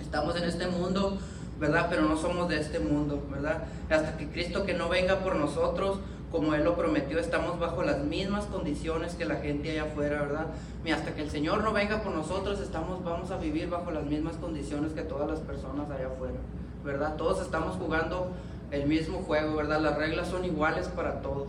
Estamos 0.00 0.36
en 0.36 0.44
este 0.44 0.68
mundo, 0.68 1.18
¿verdad? 1.60 1.86
Pero 1.90 2.02
no 2.02 2.16
somos 2.16 2.48
de 2.48 2.58
este 2.58 2.80
mundo, 2.80 3.22
¿verdad? 3.30 3.64
Hasta 3.90 4.16
que 4.16 4.28
Cristo 4.28 4.64
que 4.64 4.72
no 4.72 4.88
venga 4.88 5.18
por 5.18 5.36
nosotros, 5.36 5.98
como 6.32 6.54
Él 6.54 6.64
lo 6.64 6.74
prometió, 6.74 7.18
estamos 7.18 7.58
bajo 7.60 7.82
las 7.82 7.98
mismas 8.02 8.46
condiciones 8.46 9.14
que 9.14 9.26
la 9.26 9.36
gente 9.36 9.70
allá 9.70 9.82
afuera, 9.82 10.22
¿verdad? 10.22 10.46
Y 10.84 10.90
hasta 10.90 11.14
que 11.14 11.20
el 11.20 11.30
Señor 11.30 11.62
no 11.62 11.72
venga 11.72 12.02
por 12.02 12.14
nosotros, 12.14 12.60
estamos, 12.60 13.04
vamos 13.04 13.30
a 13.30 13.36
vivir 13.36 13.68
bajo 13.68 13.90
las 13.90 14.04
mismas 14.04 14.36
condiciones 14.36 14.92
que 14.92 15.02
todas 15.02 15.28
las 15.28 15.40
personas 15.40 15.90
allá 15.90 16.06
afuera, 16.06 16.38
¿verdad? 16.82 17.16
Todos 17.16 17.42
estamos 17.42 17.76
jugando 17.76 18.28
el 18.70 18.86
mismo 18.86 19.18
juego, 19.18 19.56
¿verdad? 19.56 19.80
Las 19.80 19.98
reglas 19.98 20.28
son 20.28 20.44
iguales 20.46 20.88
para 20.88 21.20
todos, 21.20 21.48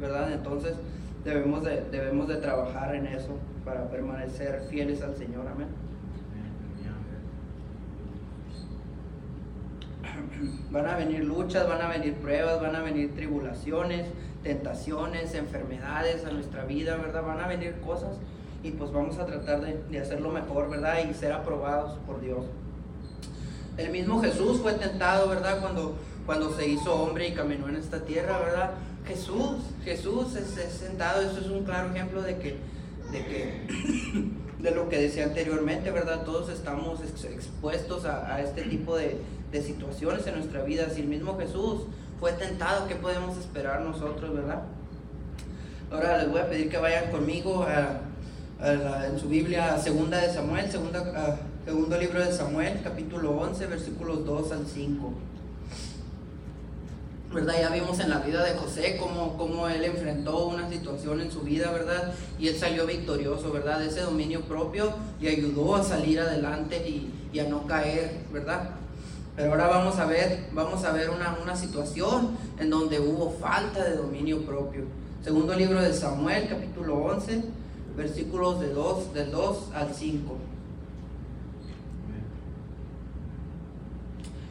¿verdad? 0.00 0.32
Entonces 0.32 0.74
debemos 1.24 1.64
de, 1.64 1.82
debemos 1.90 2.28
de 2.28 2.36
trabajar 2.36 2.94
en 2.94 3.06
eso 3.06 3.30
para 3.64 3.88
permanecer 3.88 4.66
fieles 4.70 5.02
al 5.02 5.16
Señor, 5.16 5.48
amén. 5.48 5.87
Van 10.70 10.86
a 10.86 10.96
venir 10.96 11.24
luchas, 11.24 11.68
van 11.68 11.80
a 11.80 11.88
venir 11.88 12.14
pruebas, 12.14 12.60
van 12.60 12.76
a 12.76 12.82
venir 12.82 13.14
tribulaciones, 13.14 14.06
tentaciones, 14.42 15.34
enfermedades 15.34 16.24
a 16.24 16.30
nuestra 16.30 16.64
vida, 16.64 16.96
¿verdad? 16.96 17.22
Van 17.22 17.40
a 17.40 17.48
venir 17.48 17.74
cosas 17.84 18.16
y 18.62 18.70
pues 18.72 18.92
vamos 18.92 19.18
a 19.18 19.26
tratar 19.26 19.60
de, 19.60 19.98
hacerlo 19.98 20.30
mejor, 20.30 20.68
¿verdad? 20.68 20.98
Y 21.08 21.14
ser 21.14 21.32
aprobados 21.32 21.98
por 22.06 22.20
Dios. 22.20 22.44
El 23.76 23.90
mismo 23.90 24.20
Jesús 24.20 24.60
fue 24.60 24.74
tentado, 24.74 25.28
¿verdad? 25.28 25.60
Cuando, 25.60 25.96
cuando 26.26 26.54
se 26.56 26.68
hizo 26.68 26.94
hombre 26.94 27.28
y 27.28 27.32
caminó 27.32 27.68
en 27.68 27.76
esta 27.76 28.04
tierra, 28.04 28.38
¿verdad? 28.38 28.70
Jesús, 29.06 29.56
Jesús 29.84 30.34
es, 30.34 30.48
sentado, 30.72 31.22
eso 31.22 31.40
es 31.40 31.46
un 31.46 31.64
claro 31.64 31.90
ejemplo 31.94 32.20
de 32.22 32.36
que, 32.38 32.56
de 33.12 33.24
que, 33.24 33.66
de 34.62 34.70
lo 34.72 34.88
que 34.88 34.98
decía 34.98 35.24
anteriormente, 35.24 35.90
¿verdad? 35.92 36.24
Todos 36.24 36.50
estamos 36.50 37.00
expuestos 37.02 38.04
a 38.04 38.42
este 38.42 38.62
tipo 38.62 38.96
de, 38.96 39.18
de 39.50 39.62
situaciones 39.62 40.26
en 40.26 40.34
nuestra 40.34 40.62
vida. 40.62 40.88
Si 40.90 41.00
el 41.00 41.08
mismo 41.08 41.38
Jesús 41.38 41.82
fue 42.20 42.32
tentado, 42.32 42.86
¿qué 42.88 42.96
podemos 42.96 43.36
esperar 43.38 43.80
nosotros, 43.82 44.34
verdad? 44.34 44.62
Ahora 45.90 46.18
les 46.18 46.30
voy 46.30 46.40
a 46.40 46.48
pedir 46.48 46.68
que 46.68 46.78
vayan 46.78 47.10
conmigo 47.10 47.64
a, 47.64 48.00
en 49.06 49.18
su 49.18 49.28
Biblia 49.28 49.74
a 49.74 49.78
Segunda 49.78 50.18
de 50.18 50.32
Samuel, 50.32 50.70
segunda, 50.70 51.38
segundo 51.64 51.98
libro 51.98 52.20
de 52.20 52.32
Samuel, 52.32 52.80
capítulo 52.82 53.30
11, 53.38 53.66
versículos 53.66 54.24
2 54.26 54.52
al 54.52 54.66
5. 54.66 55.12
¿verdad? 57.32 57.54
Ya 57.60 57.70
vimos 57.70 58.00
en 58.00 58.08
la 58.08 58.20
vida 58.20 58.42
de 58.42 58.54
José 58.54 58.96
cómo, 58.98 59.36
cómo, 59.36 59.68
él 59.68 59.84
enfrentó 59.84 60.46
una 60.46 60.68
situación 60.68 61.20
en 61.20 61.30
su 61.30 61.40
vida, 61.40 61.70
¿verdad? 61.70 62.14
Y 62.38 62.48
él 62.48 62.56
salió 62.56 62.86
victorioso, 62.86 63.52
¿verdad? 63.52 63.84
Ese 63.84 64.00
dominio 64.00 64.42
propio 64.42 64.94
y 65.20 65.28
ayudó 65.28 65.76
a 65.76 65.84
salir 65.84 66.20
adelante 66.20 66.88
y, 66.88 67.12
y 67.32 67.38
a 67.40 67.44
no 67.44 67.66
caer, 67.66 68.24
¿verdad? 68.32 68.70
Pero 69.38 69.52
ahora 69.52 69.68
vamos 69.68 69.96
a 70.00 70.04
ver, 70.04 70.46
vamos 70.52 70.84
a 70.84 70.90
ver 70.90 71.10
una, 71.10 71.54
situación 71.54 72.36
en 72.58 72.70
donde 72.70 72.98
hubo 72.98 73.30
falta 73.30 73.84
de 73.84 73.94
dominio 73.94 74.44
propio. 74.44 74.82
Segundo 75.22 75.54
libro 75.54 75.80
de 75.80 75.94
Samuel, 75.94 76.48
capítulo 76.48 76.96
11, 76.96 77.44
versículos 77.96 78.58
de 78.58 78.70
2, 78.70 79.14
del 79.14 79.30
2 79.30 79.58
al 79.74 79.94
5. 79.94 80.36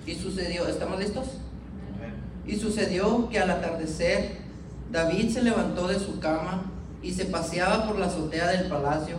Y 0.05 0.15
sucedió, 0.15 0.65
¿estamos 0.69 0.99
listos? 0.99 1.27
Y 2.45 2.55
sucedió 2.55 3.27
que 3.27 3.39
al 3.39 3.49
atardecer 3.49 4.37
David 4.89 5.33
se 5.33 5.43
levantó 5.43 5.89
de 5.89 5.99
su 5.99 6.21
cama 6.21 6.71
y 7.03 7.11
se 7.11 7.25
paseaba 7.25 7.85
por 7.85 7.99
la 7.99 8.05
azotea 8.05 8.47
del 8.47 8.69
palacio 8.69 9.17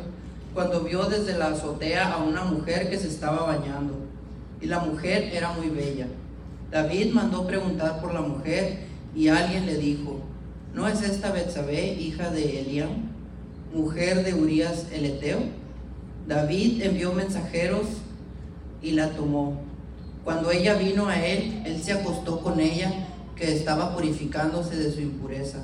cuando 0.55 0.81
vio 0.81 1.05
desde 1.05 1.37
la 1.37 1.49
azotea 1.49 2.15
a 2.15 2.23
una 2.23 2.45
mujer 2.45 2.89
que 2.89 2.97
se 2.97 3.09
estaba 3.09 3.45
bañando 3.45 4.08
y 4.61 4.67
la 4.67 4.81
mujer 4.81 5.31
era 5.33 5.53
muy 5.53 5.69
bella. 5.69 6.07
David 6.71 7.13
mandó 7.13 7.47
preguntar 7.47 8.01
por 8.01 8.13
la 8.13 8.21
mujer 8.21 8.81
y 9.15 9.29
alguien 9.29 9.67
le 9.67 9.77
dijo, 9.77 10.21
¿no 10.75 10.87
es 10.87 11.03
esta 11.03 11.33
Betsabé, 11.33 11.95
hija 11.95 12.31
de 12.31 12.61
Eliam? 12.61 13.09
mujer 13.73 14.25
de 14.25 14.35
Urías 14.35 14.87
el 14.93 15.05
Eteo. 15.05 15.41
David 16.27 16.83
envió 16.83 17.13
mensajeros 17.13 17.87
y 18.83 18.93
la 18.93 19.11
tomó. 19.11 19.61
Cuando 20.25 20.51
ella 20.51 20.75
vino 20.75 21.09
a 21.09 21.25
él, 21.25 21.63
él 21.65 21.83
se 21.83 21.93
acostó 21.93 22.41
con 22.41 22.61
ella, 22.61 22.93
que 23.35 23.55
estaba 23.55 23.95
purificándose 23.95 24.77
de 24.77 24.93
su 24.93 25.01
impureza. 25.01 25.59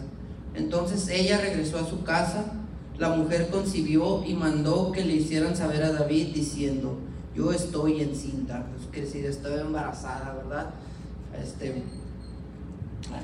Entonces 0.54 1.08
ella 1.08 1.40
regresó 1.40 1.78
a 1.78 1.88
su 1.88 2.04
casa, 2.04 2.52
la 2.98 3.10
mujer 3.10 3.48
concibió 3.50 4.24
y 4.24 4.34
mandó 4.34 4.92
que 4.92 5.04
le 5.04 5.14
hicieran 5.14 5.56
saber 5.56 5.82
a 5.82 5.92
David 5.92 6.28
diciendo, 6.32 6.96
yo 7.34 7.52
estoy 7.52 8.00
encinta, 8.00 8.64
pues 8.90 9.04
decir, 9.04 9.26
estoy 9.26 9.60
embarazada, 9.60 10.34
¿verdad? 10.34 10.70
Este, 11.42 11.82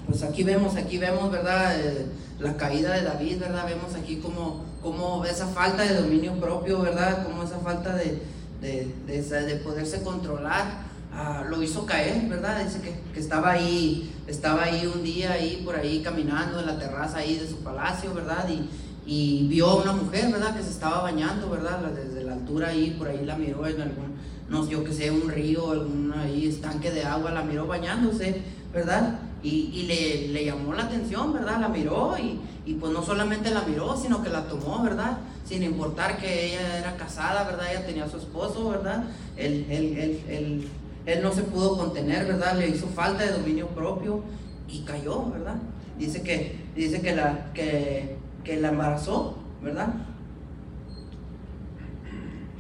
pues 0.07 0.23
aquí 0.23 0.43
vemos, 0.43 0.77
aquí 0.77 0.99
vemos, 0.99 1.31
¿verdad? 1.31 1.79
Eh, 1.79 2.07
la 2.39 2.57
caída 2.57 2.95
de 2.95 3.03
David, 3.03 3.39
¿verdad? 3.39 3.67
Vemos 3.67 3.95
aquí 3.95 4.17
como, 4.17 4.65
como 4.83 5.25
esa 5.25 5.47
falta 5.47 5.85
de 5.85 5.95
dominio 5.95 6.35
propio, 6.41 6.81
¿verdad? 6.81 7.25
Como 7.25 7.43
esa 7.45 7.59
falta 7.59 7.95
de, 7.95 8.21
de, 8.61 8.93
de, 9.07 9.57
poderse 9.57 10.03
controlar. 10.03 10.91
Ah, 11.13 11.45
lo 11.49 11.63
hizo 11.63 11.87
caer, 11.87 12.29
¿verdad? 12.29 12.65
Dice 12.65 12.81
que, 12.81 12.95
que, 13.13 13.21
estaba 13.21 13.51
ahí, 13.51 14.13
estaba 14.27 14.65
ahí 14.65 14.87
un 14.87 15.03
día 15.03 15.33
ahí 15.33 15.63
por 15.65 15.75
ahí 15.75 16.03
caminando 16.03 16.61
en 16.61 16.67
la 16.67 16.79
terraza 16.79 17.19
ahí 17.19 17.37
de 17.37 17.49
su 17.49 17.57
palacio, 17.59 18.15
¿verdad? 18.15 18.49
Y, 18.49 18.69
y 19.13 19.49
vio 19.49 19.67
a 19.67 19.75
una 19.83 19.93
mujer, 19.93 20.31
¿verdad? 20.31 20.57
Que 20.57 20.63
se 20.63 20.71
estaba 20.71 21.03
bañando, 21.03 21.51
¿verdad? 21.51 21.81
Desde 21.81 22.23
la 22.23 22.35
altura 22.35 22.69
ahí, 22.69 22.95
por 22.97 23.09
ahí 23.09 23.25
la 23.25 23.35
miró 23.35 23.67
en 23.67 23.81
algún, 23.81 24.15
no 24.49 24.63
sé, 24.63 24.71
yo 24.71 24.85
que 24.85 24.93
sé, 24.93 25.11
un 25.11 25.29
río, 25.29 25.73
algún 25.73 26.15
ahí 26.17 26.47
estanque 26.47 26.93
de 26.93 27.03
agua, 27.03 27.33
la 27.33 27.43
miró 27.43 27.67
bañándose, 27.67 28.41
¿verdad? 28.73 29.19
Y, 29.43 29.73
y 29.75 29.83
le, 29.89 30.29
le, 30.29 30.45
llamó 30.45 30.75
la 30.75 30.85
atención, 30.85 31.33
¿verdad? 31.33 31.61
La 31.61 31.69
miró 31.69 32.17
y, 32.19 32.39
y, 32.65 32.75
pues 32.75 32.93
no 32.93 33.03
solamente 33.03 33.51
la 33.51 33.63
miró, 33.63 33.97
sino 33.97 34.23
que 34.23 34.31
la 34.31 34.47
tomó, 34.47 34.81
¿verdad? 34.81 35.19
Sin 35.45 35.65
importar 35.65 36.17
que 36.19 36.47
ella 36.47 36.79
era 36.79 36.97
casada, 36.97 37.43
¿verdad? 37.43 37.67
Ella 37.69 37.87
tenía 37.87 38.05
a 38.05 38.09
su 38.09 38.19
esposo, 38.19 38.69
¿verdad? 38.69 39.07
Él, 39.37 39.67
él, 39.69 39.99
él, 39.99 40.21
él, 40.29 40.69
él 41.07 41.21
no 41.21 41.33
se 41.33 41.43
pudo 41.43 41.77
contener, 41.77 42.29
¿verdad? 42.29 42.57
Le 42.57 42.69
hizo 42.69 42.87
falta 42.87 43.25
de 43.25 43.33
dominio 43.33 43.67
propio 43.71 44.23
y 44.69 44.83
cayó, 44.83 45.29
¿verdad? 45.33 45.57
Dice 45.99 46.23
que, 46.23 46.61
dice 46.77 47.01
que, 47.01 47.17
la, 47.17 47.51
que, 47.53 48.20
que 48.45 48.61
la 48.61 48.69
embarazó, 48.69 49.37
¿verdad? 49.63 49.89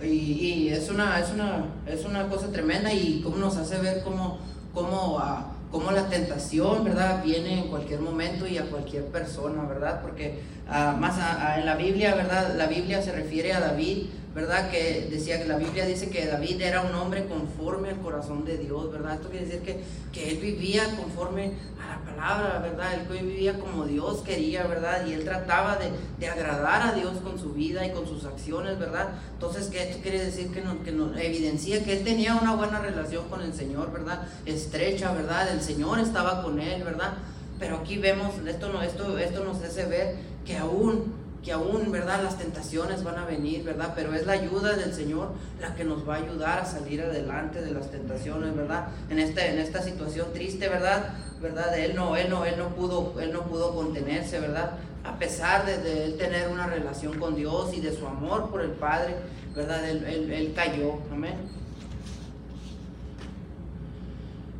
Y, 0.02 0.68
es, 0.68 0.88
una, 0.88 1.18
es, 1.18 1.30
una, 1.30 1.66
es 1.86 2.04
una 2.04 2.28
cosa 2.28 2.50
tremenda 2.50 2.92
y 2.92 3.20
cómo 3.22 3.36
nos 3.36 3.56
hace 3.56 3.78
ver 3.78 4.02
cómo, 4.02 4.38
cómo 4.72 5.16
uh, 5.16 5.50
cómo 5.70 5.92
la 5.92 6.08
tentación, 6.08 6.84
¿verdad? 6.84 7.22
Viene 7.22 7.60
en 7.60 7.68
cualquier 7.68 8.00
momento 8.00 8.46
y 8.46 8.58
a 8.58 8.64
cualquier 8.64 9.06
persona, 9.06 9.62
¿verdad? 9.64 10.00
Porque 10.02 10.40
uh, 10.68 10.98
más 10.98 11.16
en 11.58 11.66
la 11.66 11.76
Biblia, 11.76 12.14
¿verdad? 12.14 12.56
La 12.56 12.66
Biblia 12.66 13.00
se 13.02 13.12
refiere 13.12 13.52
a 13.52 13.60
David, 13.60 14.06
¿verdad? 14.34 14.70
Que 14.70 15.08
decía 15.10 15.40
que 15.40 15.48
la 15.48 15.56
Biblia 15.56 15.84
dice 15.86 16.08
que 16.08 16.26
David 16.26 16.60
era 16.60 16.82
un 16.82 16.94
hombre 16.94 17.26
conforme 17.26 17.88
al 17.88 17.98
corazón 17.98 18.44
de 18.44 18.58
Dios, 18.58 18.90
¿verdad? 18.92 19.14
Esto 19.14 19.28
quiere 19.28 19.46
decir 19.46 19.62
que, 19.62 19.80
que 20.12 20.30
él 20.30 20.38
vivía 20.38 20.84
conforme 20.96 21.52
a 21.82 21.96
la 21.96 22.04
palabra, 22.04 22.58
¿verdad? 22.60 22.94
Él 22.94 23.26
vivía 23.26 23.58
como 23.58 23.86
Dios 23.86 24.22
quería, 24.22 24.64
¿verdad? 24.68 25.04
Y 25.06 25.14
él 25.14 25.24
trataba 25.24 25.76
de, 25.76 25.90
de 26.20 26.28
agradar 26.28 26.82
a 26.90 26.92
Dios 26.92 27.14
con 27.24 27.40
su 27.40 27.52
vida 27.54 27.84
y 27.84 27.90
con 27.90 28.06
sus 28.06 28.24
acciones, 28.24 28.78
¿verdad? 28.78 29.08
Entonces, 29.32 29.66
que 29.66 29.82
esto 29.82 30.00
quiere 30.00 30.24
decir 30.24 30.52
que, 30.52 30.62
no, 30.62 30.80
que 30.84 30.90
evidencia 31.26 31.82
que 31.82 31.98
él 31.98 32.04
tenía 32.04 32.36
una 32.36 32.54
buena 32.54 32.78
relación 32.78 33.28
con 33.28 33.42
el 33.42 33.52
Señor, 33.52 33.92
¿verdad? 33.92 34.28
Estrecha, 34.46 35.12
¿verdad? 35.12 35.52
El 35.52 35.60
Señor 35.60 35.98
estaba 35.98 36.42
con 36.42 36.60
él, 36.60 36.84
¿verdad? 36.84 37.14
Pero 37.58 37.78
aquí 37.78 37.98
vemos, 37.98 38.32
esto, 38.46 38.72
no, 38.72 38.80
esto, 38.80 39.18
esto 39.18 39.44
nos 39.44 39.60
hace 39.62 39.86
ver 39.86 40.16
que 40.46 40.56
aún 40.56 41.19
que 41.42 41.52
aún, 41.52 41.90
¿verdad? 41.90 42.22
Las 42.22 42.38
tentaciones 42.38 43.02
van 43.02 43.18
a 43.18 43.24
venir, 43.24 43.64
¿verdad? 43.64 43.92
Pero 43.94 44.14
es 44.14 44.26
la 44.26 44.32
ayuda 44.34 44.74
del 44.74 44.92
Señor 44.92 45.32
la 45.60 45.74
que 45.74 45.84
nos 45.84 46.06
va 46.08 46.16
a 46.16 46.18
ayudar 46.18 46.58
a 46.60 46.66
salir 46.66 47.00
adelante 47.00 47.62
de 47.62 47.72
las 47.72 47.90
tentaciones, 47.90 48.54
¿verdad? 48.54 48.88
En, 49.08 49.18
este, 49.18 49.50
en 49.50 49.58
esta 49.58 49.82
situación 49.82 50.32
triste, 50.32 50.68
¿verdad? 50.68 51.14
¿Verdad? 51.40 51.78
Él 51.78 51.94
no, 51.94 52.16
él 52.16 52.28
no, 52.28 52.44
él 52.44 52.56
no 52.58 52.68
pudo, 52.68 53.18
él 53.20 53.32
no 53.32 53.42
pudo 53.44 53.74
contenerse, 53.74 54.38
¿verdad? 54.38 54.72
A 55.02 55.18
pesar 55.18 55.64
de, 55.64 55.78
de 55.78 56.04
él 56.04 56.18
tener 56.18 56.48
una 56.48 56.66
relación 56.66 57.18
con 57.18 57.34
Dios 57.34 57.72
y 57.72 57.80
de 57.80 57.96
su 57.96 58.06
amor 58.06 58.50
por 58.50 58.60
el 58.60 58.72
Padre, 58.72 59.16
¿verdad? 59.54 59.88
Él, 59.88 60.04
él, 60.04 60.30
él 60.30 60.52
cayó, 60.54 60.98
amén. 61.10 61.36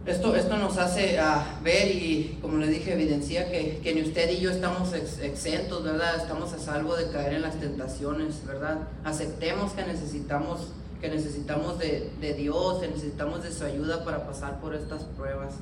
Esto, 0.07 0.35
esto 0.35 0.57
nos 0.57 0.79
hace 0.79 1.19
uh, 1.21 1.63
ver 1.63 1.89
y, 1.89 2.39
como 2.41 2.57
le 2.57 2.69
dije, 2.69 2.95
evidencia 2.95 3.51
que, 3.51 3.81
que, 3.83 3.95
ni 3.95 4.01
usted 4.01 4.31
y 4.31 4.41
yo 4.41 4.51
estamos 4.51 4.95
ex, 4.95 5.19
exentos, 5.19 5.85
¿verdad? 5.85 6.17
Estamos 6.17 6.55
a 6.55 6.59
salvo 6.59 6.97
de 6.97 7.11
caer 7.11 7.35
en 7.35 7.43
las 7.43 7.61
tentaciones, 7.61 8.47
¿verdad? 8.47 8.79
Aceptemos 9.05 9.73
que 9.73 9.85
necesitamos, 9.85 10.69
que 11.03 11.11
necesitamos 11.11 11.79
de, 11.79 12.11
de, 12.19 12.33
Dios, 12.33 12.79
que 12.79 12.89
necesitamos 12.89 13.43
de 13.43 13.53
su 13.53 13.63
ayuda 13.63 14.03
para 14.03 14.27
pasar 14.27 14.59
por 14.59 14.75
estas 14.75 15.05
pruebas, 15.05 15.57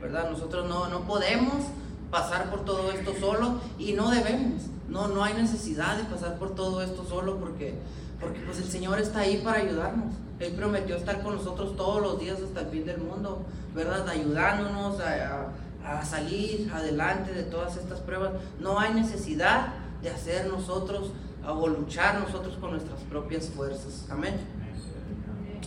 ¿verdad? 0.00 0.30
Nosotros 0.30 0.66
no, 0.66 0.88
no 0.88 1.06
podemos 1.06 1.62
pasar 2.10 2.48
por 2.48 2.64
todo 2.64 2.92
esto 2.92 3.14
solo 3.20 3.60
y 3.78 3.92
no 3.92 4.10
debemos, 4.10 4.62
no, 4.88 5.08
no 5.08 5.22
hay 5.22 5.34
necesidad 5.34 5.98
de 5.98 6.04
pasar 6.04 6.38
por 6.38 6.54
todo 6.54 6.82
esto 6.82 7.04
solo 7.04 7.38
porque, 7.38 7.74
porque 8.18 8.40
pues 8.40 8.56
el 8.56 8.70
Señor 8.70 8.98
está 8.98 9.20
ahí 9.20 9.42
para 9.44 9.60
ayudarnos. 9.60 10.14
Él 10.44 10.52
prometió 10.52 10.96
estar 10.96 11.22
con 11.22 11.36
nosotros 11.36 11.76
todos 11.76 12.02
los 12.02 12.18
días 12.18 12.38
hasta 12.40 12.60
el 12.62 12.66
fin 12.68 12.84
del 12.84 12.98
mundo, 12.98 13.44
¿verdad? 13.74 14.08
Ayudándonos 14.08 15.00
a, 15.00 15.48
a, 15.84 16.04
salir 16.04 16.70
adelante 16.74 17.32
de 17.32 17.44
todas 17.44 17.76
estas 17.76 18.00
pruebas. 18.00 18.32
No 18.60 18.78
hay 18.78 18.94
necesidad 18.94 19.74
de 20.02 20.10
hacer 20.10 20.46
nosotros 20.46 21.10
o 21.46 21.68
luchar 21.68 22.20
nosotros 22.20 22.56
con 22.60 22.72
nuestras 22.72 23.00
propias 23.02 23.48
fuerzas. 23.48 24.06
Amén. 24.10 24.34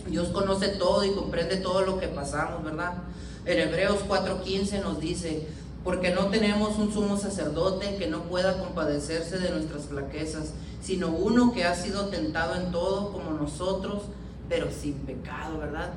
Dios 0.08 0.28
conoce 0.28 0.68
todo 0.68 1.04
y 1.04 1.12
comprende 1.12 1.56
todo 1.56 1.82
lo 1.82 1.98
que 1.98 2.08
pasamos, 2.08 2.62
¿verdad? 2.62 2.94
En 3.44 3.58
Hebreos 3.58 4.00
4:15 4.08 4.82
nos 4.82 5.00
dice, 5.00 5.46
porque 5.84 6.10
no 6.10 6.26
tenemos 6.26 6.78
un 6.78 6.92
sumo 6.92 7.16
sacerdote 7.16 7.96
que 7.96 8.08
no 8.08 8.24
pueda 8.24 8.58
compadecerse 8.58 9.38
de 9.38 9.50
nuestras 9.50 9.84
flaquezas, 9.84 10.52
sino 10.82 11.08
uno 11.08 11.52
que 11.52 11.64
ha 11.64 11.74
sido 11.74 12.06
tentado 12.06 12.56
en 12.56 12.72
todo 12.72 13.12
como 13.12 13.30
nosotros, 13.30 14.02
pero 14.48 14.68
sin 14.70 14.94
pecado, 14.94 15.58
¿verdad? 15.58 15.90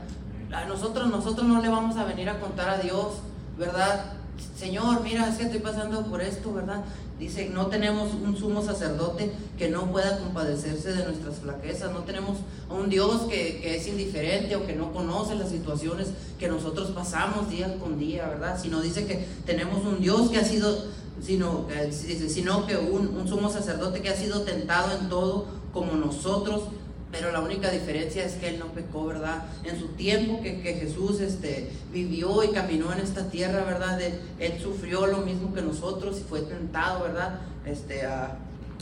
A 0.52 0.66
nosotros, 0.66 1.10
nosotros 1.10 1.48
no 1.48 1.62
le 1.62 1.70
vamos 1.70 1.98
a 1.98 2.06
venir 2.06 2.30
a 2.30 2.40
contar 2.40 2.70
a 2.70 2.78
Dios, 2.78 3.18
¿verdad? 3.58 4.14
Señor, 4.58 5.02
mira, 5.02 5.28
es 5.28 5.38
que 5.38 5.44
estoy 5.44 5.60
pasando 5.60 6.06
por 6.06 6.22
esto, 6.22 6.54
¿verdad? 6.54 6.84
Dice, 7.20 7.50
no 7.50 7.68
tenemos 7.68 8.14
un 8.14 8.38
sumo 8.38 8.64
sacerdote 8.64 9.32
que 9.58 9.70
no 9.70 9.92
pueda 9.92 10.20
compadecerse 10.20 10.94
de 10.94 11.04
nuestras 11.04 11.36
flaquezas, 11.40 11.92
no 11.92 12.00
tenemos 12.00 12.38
un 12.70 12.90
Dios 12.90 13.24
que, 13.24 13.60
que, 13.60 13.76
es 13.76 13.88
indiferente 13.88 14.56
o 14.56 14.66
que 14.66 14.74
no 14.74 14.94
conoce 14.94 15.36
las 15.36 15.50
situaciones 15.50 16.08
que 16.40 16.48
nosotros 16.48 16.92
pasamos 16.92 17.50
día 17.50 17.78
con 17.78 18.00
día, 18.00 18.28
¿verdad? 18.30 18.58
Sino 18.60 18.82
dice 18.82 19.06
que 19.06 19.28
tenemos 19.46 19.86
un 19.86 20.00
Dios 20.00 20.30
que 20.30 20.38
ha 20.38 20.46
sido, 20.46 20.86
sino, 21.22 21.68
sino 21.92 22.66
que 22.66 22.78
un, 22.78 23.10
un 23.10 23.28
sumo 23.28 23.50
sacerdote 23.50 24.02
que 24.02 24.10
ha 24.10 24.16
sido 24.16 24.44
tentado 24.44 24.98
en 24.98 25.10
todo 25.10 25.46
como 25.74 25.94
nosotros, 25.94 26.64
pero 27.12 27.32
la 27.32 27.40
única 27.40 27.72
diferencia 27.72 28.24
es 28.24 28.36
que 28.36 28.50
él 28.50 28.60
no 28.60 28.68
pecó, 28.68 29.08
¿verdad? 29.08 29.44
En 29.64 29.80
su 29.80 29.88
tiempo 29.90 30.42
que, 30.42 30.62
que 30.62 30.76
Jesús 30.76 31.20
este, 31.22 31.70
vivió 31.92 32.44
y 32.44 32.50
caminó 32.50 32.94
en 32.94 33.00
esta 33.00 33.30
tierra, 33.30 33.64
¿verdad? 33.64 34.00
Él, 34.00 34.14
él, 34.38 34.60
sufrió 34.62 35.08
lo 35.08 35.18
mismo 35.20 35.54
que 35.54 35.62
nosotros 35.62 36.20
y 36.20 36.24
fue 36.24 36.42
tentado, 36.42 37.04
¿verdad? 37.04 37.40
Este, 37.66 38.06
a, 38.06 38.38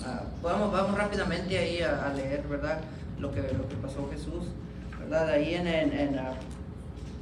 a, 0.06 0.24
vamos, 0.44 0.74
vamos 0.74 0.98
rápidamente 0.98 1.58
ahí 1.58 1.82
a, 1.82 2.06
a, 2.06 2.14
leer, 2.14 2.44
¿verdad? 2.50 2.82
Lo 3.18 3.32
que, 3.32 3.42
lo 3.42 3.68
que 3.70 3.76
pasó 3.82 4.10
Jesús, 4.12 4.48
¿verdad? 5.00 5.30
Ahí 5.30 5.54
en, 5.54 5.68
en, 5.68 5.94
en 5.94 6.20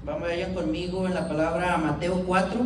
vamos 0.04 0.22
vayan 0.24 0.54
conmigo 0.54 1.06
en 1.06 1.14
la 1.14 1.28
palabra 1.28 1.78
Mateo 1.78 2.24
4, 2.26 2.60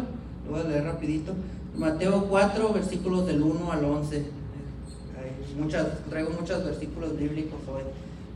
lo 0.46 0.52
voy 0.52 0.62
a 0.62 0.64
leer 0.64 0.84
rapidito. 0.86 1.34
Mateo 1.76 2.26
4, 2.30 2.74
versículos 2.74 3.26
del 3.28 3.42
1 3.42 3.72
al 3.72 3.84
11. 3.86 4.18
Hay 4.18 5.56
muchas, 5.62 5.88
traigo 6.10 6.32
muchos 6.32 6.64
versículos 6.64 7.18
bíblicos 7.18 7.60
hoy. 7.68 7.84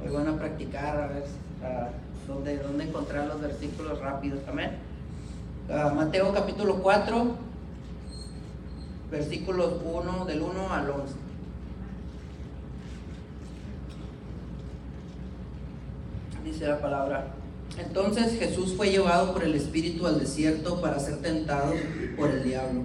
Hoy 0.04 0.12
van 0.12 0.28
a 0.28 0.38
practicar 0.38 0.98
a 0.98 1.08
ver 1.08 1.24
dónde, 2.28 2.58
dónde, 2.58 2.84
encontrar 2.84 3.28
los 3.28 3.40
versículos 3.40 4.00
rápidos. 4.00 4.40
Amén. 4.48 4.72
Uh, 5.70 5.96
Mateo 5.96 6.34
capítulo 6.34 6.76
4, 6.82 7.36
versículos 9.10 9.74
1, 9.86 10.26
del 10.26 10.42
1 10.42 10.74
al 10.74 10.90
11. 10.90 11.14
Dice 16.44 16.68
la 16.68 16.82
palabra. 16.82 17.28
Entonces 17.78 18.38
Jesús 18.38 18.74
fue 18.76 18.90
llevado 18.92 19.34
por 19.34 19.44
el 19.44 19.56
Espíritu 19.56 20.06
al 20.06 20.20
desierto 20.20 20.82
para 20.82 21.00
ser 21.00 21.22
tentado 21.22 21.74
por 22.18 22.30
el 22.30 22.44
diablo. 22.44 22.82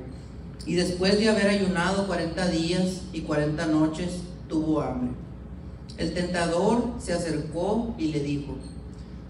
Y 0.64 0.76
después 0.76 1.18
de 1.18 1.28
haber 1.28 1.48
ayunado 1.48 2.06
40 2.06 2.46
días 2.48 3.02
y 3.12 3.22
40 3.22 3.66
noches, 3.66 4.20
tuvo 4.48 4.80
hambre. 4.80 5.27
El 5.98 6.14
tentador 6.14 6.92
se 7.00 7.12
acercó 7.12 7.94
y 7.98 8.12
le 8.12 8.20
dijo, 8.20 8.54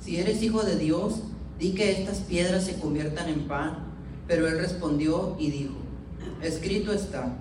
si 0.00 0.18
eres 0.18 0.42
hijo 0.42 0.62
de 0.62 0.76
Dios, 0.76 1.22
di 1.58 1.72
que 1.72 1.90
estas 1.90 2.18
piedras 2.18 2.64
se 2.64 2.78
conviertan 2.78 3.28
en 3.30 3.48
pan. 3.48 3.78
Pero 4.26 4.46
él 4.46 4.58
respondió 4.58 5.34
y 5.38 5.50
dijo, 5.50 5.74
escrito 6.42 6.92
está, 6.92 7.34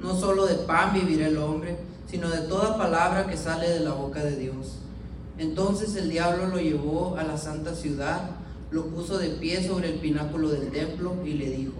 no 0.00 0.16
solo 0.16 0.46
de 0.46 0.56
pan 0.56 0.92
vivirá 0.92 1.28
el 1.28 1.38
hombre, 1.38 1.76
sino 2.10 2.28
de 2.28 2.42
toda 2.48 2.76
palabra 2.76 3.28
que 3.28 3.36
sale 3.36 3.68
de 3.68 3.80
la 3.80 3.92
boca 3.92 4.24
de 4.24 4.36
Dios. 4.36 4.78
Entonces 5.38 5.94
el 5.94 6.10
diablo 6.10 6.48
lo 6.48 6.58
llevó 6.58 7.16
a 7.16 7.22
la 7.22 7.38
santa 7.38 7.74
ciudad, 7.74 8.30
lo 8.72 8.86
puso 8.86 9.18
de 9.18 9.30
pie 9.30 9.64
sobre 9.64 9.92
el 9.92 10.00
pináculo 10.00 10.48
del 10.48 10.72
templo 10.72 11.14
y 11.24 11.34
le 11.34 11.50
dijo, 11.50 11.74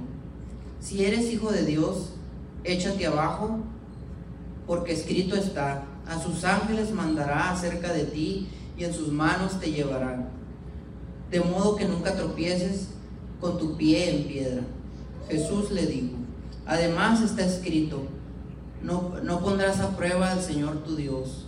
si 0.80 1.04
eres 1.04 1.32
hijo 1.32 1.50
de 1.50 1.64
Dios, 1.64 2.10
échate 2.62 3.06
abajo, 3.06 3.58
porque 4.66 4.92
escrito 4.92 5.34
está, 5.34 5.84
a 6.06 6.20
sus 6.20 6.44
ángeles 6.44 6.92
mandará 6.92 7.50
acerca 7.50 7.92
de 7.92 8.04
ti 8.04 8.48
y 8.76 8.84
en 8.84 8.92
sus 8.92 9.08
manos 9.08 9.58
te 9.60 9.70
llevarán, 9.70 10.28
de 11.30 11.40
modo 11.40 11.76
que 11.76 11.86
nunca 11.86 12.14
tropieces 12.14 12.88
con 13.40 13.58
tu 13.58 13.76
pie 13.76 14.10
en 14.10 14.24
piedra. 14.24 14.62
Jesús 15.28 15.70
le 15.70 15.86
dijo, 15.86 16.14
además 16.66 17.22
está 17.22 17.44
escrito, 17.44 18.02
no, 18.82 19.14
no 19.22 19.40
pondrás 19.40 19.80
a 19.80 19.96
prueba 19.96 20.32
al 20.32 20.42
Señor 20.42 20.84
tu 20.84 20.96
Dios. 20.96 21.46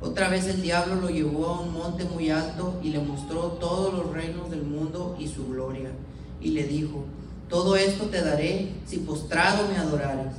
Otra 0.00 0.28
vez 0.28 0.46
el 0.46 0.62
diablo 0.62 0.96
lo 0.96 1.10
llevó 1.10 1.46
a 1.46 1.60
un 1.60 1.72
monte 1.72 2.04
muy 2.04 2.30
alto 2.30 2.80
y 2.82 2.90
le 2.90 2.98
mostró 2.98 3.52
todos 3.60 3.94
los 3.94 4.12
reinos 4.12 4.50
del 4.50 4.64
mundo 4.64 5.16
y 5.18 5.28
su 5.28 5.46
gloria. 5.46 5.92
Y 6.40 6.50
le 6.50 6.64
dijo, 6.64 7.04
todo 7.48 7.76
esto 7.76 8.06
te 8.06 8.20
daré 8.20 8.72
si 8.84 8.98
postrado 8.98 9.68
me 9.68 9.76
adorares. 9.76 10.32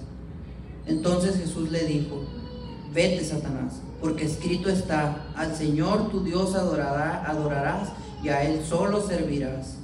Entonces 0.85 1.37
Jesús 1.37 1.71
le 1.71 1.85
dijo, 1.85 2.23
vete 2.93 3.23
Satanás, 3.23 3.75
porque 3.99 4.25
escrito 4.25 4.69
está, 4.69 5.25
al 5.35 5.55
Señor 5.55 6.09
tu 6.09 6.23
Dios 6.23 6.55
adorará, 6.55 7.25
adorarás 7.25 7.89
y 8.23 8.29
a 8.29 8.43
Él 8.43 8.61
solo 8.67 9.05
servirás. 9.05 9.77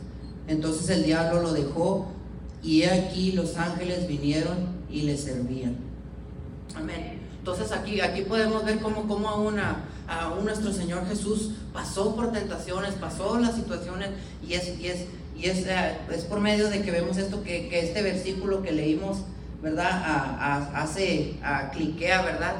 Entonces 0.47 0.89
el 0.89 1.03
diablo 1.03 1.41
lo 1.41 1.53
dejó 1.53 2.07
y 2.63 2.83
he 2.83 2.91
aquí 2.91 3.31
los 3.31 3.57
ángeles 3.57 4.07
vinieron 4.07 4.57
y 4.89 5.03
le 5.03 5.17
servían. 5.17 5.77
Amén. 6.75 7.19
Entonces 7.37 7.71
aquí, 7.71 8.01
aquí 8.01 8.21
podemos 8.21 8.63
ver 8.65 8.79
cómo, 8.79 9.07
cómo 9.07 9.29
a, 9.29 9.83
a 10.07 10.35
nuestro 10.43 10.71
Señor 10.71 11.07
Jesús 11.07 11.51
pasó 11.73 12.15
por 12.15 12.31
tentaciones, 12.31 12.93
pasó 12.95 13.39
las 13.39 13.55
situaciones 13.55 14.09
y 14.47 14.53
es, 14.53 14.67
es, 14.81 15.05
es, 15.41 15.65
eh, 15.67 15.97
es 16.13 16.23
por 16.25 16.39
medio 16.39 16.69
de 16.69 16.81
que 16.81 16.91
vemos 16.91 17.17
esto, 17.17 17.43
que, 17.43 17.69
que 17.69 17.79
este 17.79 18.01
versículo 18.01 18.61
que 18.61 18.71
leímos, 18.71 19.19
¿verdad? 19.61 19.89
A, 19.91 20.81
hace, 20.81 21.35
cliquea, 21.71 22.21
¿verdad? 22.23 22.55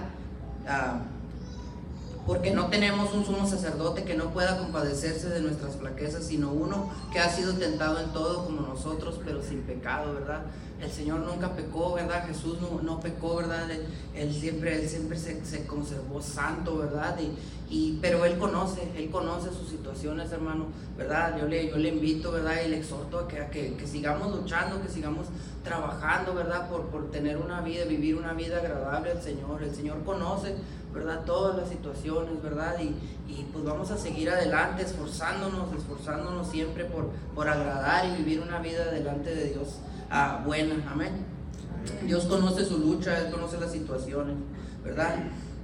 Porque 2.30 2.52
no 2.52 2.68
tenemos 2.68 3.12
un 3.14 3.26
sumo 3.26 3.48
sacerdote 3.48 4.04
que 4.04 4.14
no 4.14 4.32
pueda 4.32 4.60
compadecerse 4.60 5.30
de 5.30 5.42
nuestras 5.42 5.78
flaquezas, 5.78 6.26
sino 6.26 6.52
uno 6.52 6.92
que 7.12 7.18
ha 7.20 7.28
sido 7.28 7.54
tentado 7.54 8.00
en 8.00 8.14
todo 8.14 8.46
como 8.46 8.62
nosotros, 8.62 9.20
pero 9.26 9.42
sin 9.42 9.62
pecado, 9.62 10.14
¿verdad? 10.14 10.44
El 10.80 10.92
Señor 10.92 11.22
nunca 11.22 11.56
pecó, 11.56 11.94
¿verdad? 11.94 12.28
Jesús 12.28 12.58
no, 12.84 13.00
pecó, 13.00 13.38
¿verdad? 13.38 13.68
Él, 14.16 14.34
siempre, 14.34 14.80
él 14.80 14.88
siempre 14.88 15.18
se, 15.18 15.66
conservó 15.66 16.22
santo, 16.22 16.78
¿verdad? 16.78 17.18
Y, 17.70 17.98
pero 18.02 18.24
Él 18.26 18.38
conoce, 18.38 18.82
Él 18.96 19.10
conoce 19.10 19.50
sus 19.50 19.68
situaciones, 19.68 20.32
hermano, 20.32 20.68
¿verdad? 20.98 21.36
Yo 21.40 21.48
le, 21.48 21.68
yo 21.70 21.78
le 21.78 21.90
invito, 21.90 22.32
¿verdad? 22.32 22.58
Y 22.66 22.70
le 22.70 22.78
exhorto 22.78 23.20
a 23.20 23.28
que, 23.28 23.48
que, 23.52 23.74
que 23.74 23.88
sigamos 23.88 24.34
luchando, 24.36 24.82
que 24.82 24.88
sigamos 24.88 25.26
trabajando, 25.70 26.34
¿verdad? 26.34 26.68
Por, 26.68 26.88
por 26.88 27.12
tener 27.12 27.38
una 27.38 27.62
vida, 27.62 27.86
vivir 27.86 28.16
una 28.16 28.34
vida 28.34 28.58
agradable 28.58 29.12
al 29.12 29.22
Señor. 29.22 29.62
El 29.62 29.76
Señor 29.76 30.04
conoce, 30.04 30.56
¿verdad? 30.94 31.24
Todas 31.26 31.56
las 31.56 31.70
situaciones, 31.70 32.42
¿verdad? 32.42 32.76
Y, 32.82 32.88
y 33.32 33.48
pues 33.54 33.64
vamos 33.64 33.92
a 33.92 33.98
seguir 33.98 34.32
adelante, 34.32 34.82
esforzándonos, 34.82 35.72
esforzándonos 35.78 36.50
siempre 36.50 36.86
por, 36.86 37.10
por 37.36 37.48
agradar 37.48 38.06
y 38.08 38.24
vivir 38.24 38.42
una 38.42 38.60
vida 38.60 38.86
delante 38.92 39.36
de 39.36 39.46
Dios 39.50 39.78
ah, 40.10 40.42
buena, 40.46 40.76
amén. 40.92 41.26
Dios 42.06 42.26
conoce 42.26 42.66
su 42.66 42.78
lucha, 42.78 43.18
Él 43.20 43.32
conoce 43.32 43.60
las 43.60 43.72
situaciones, 43.72 44.36
¿verdad? 44.84 45.16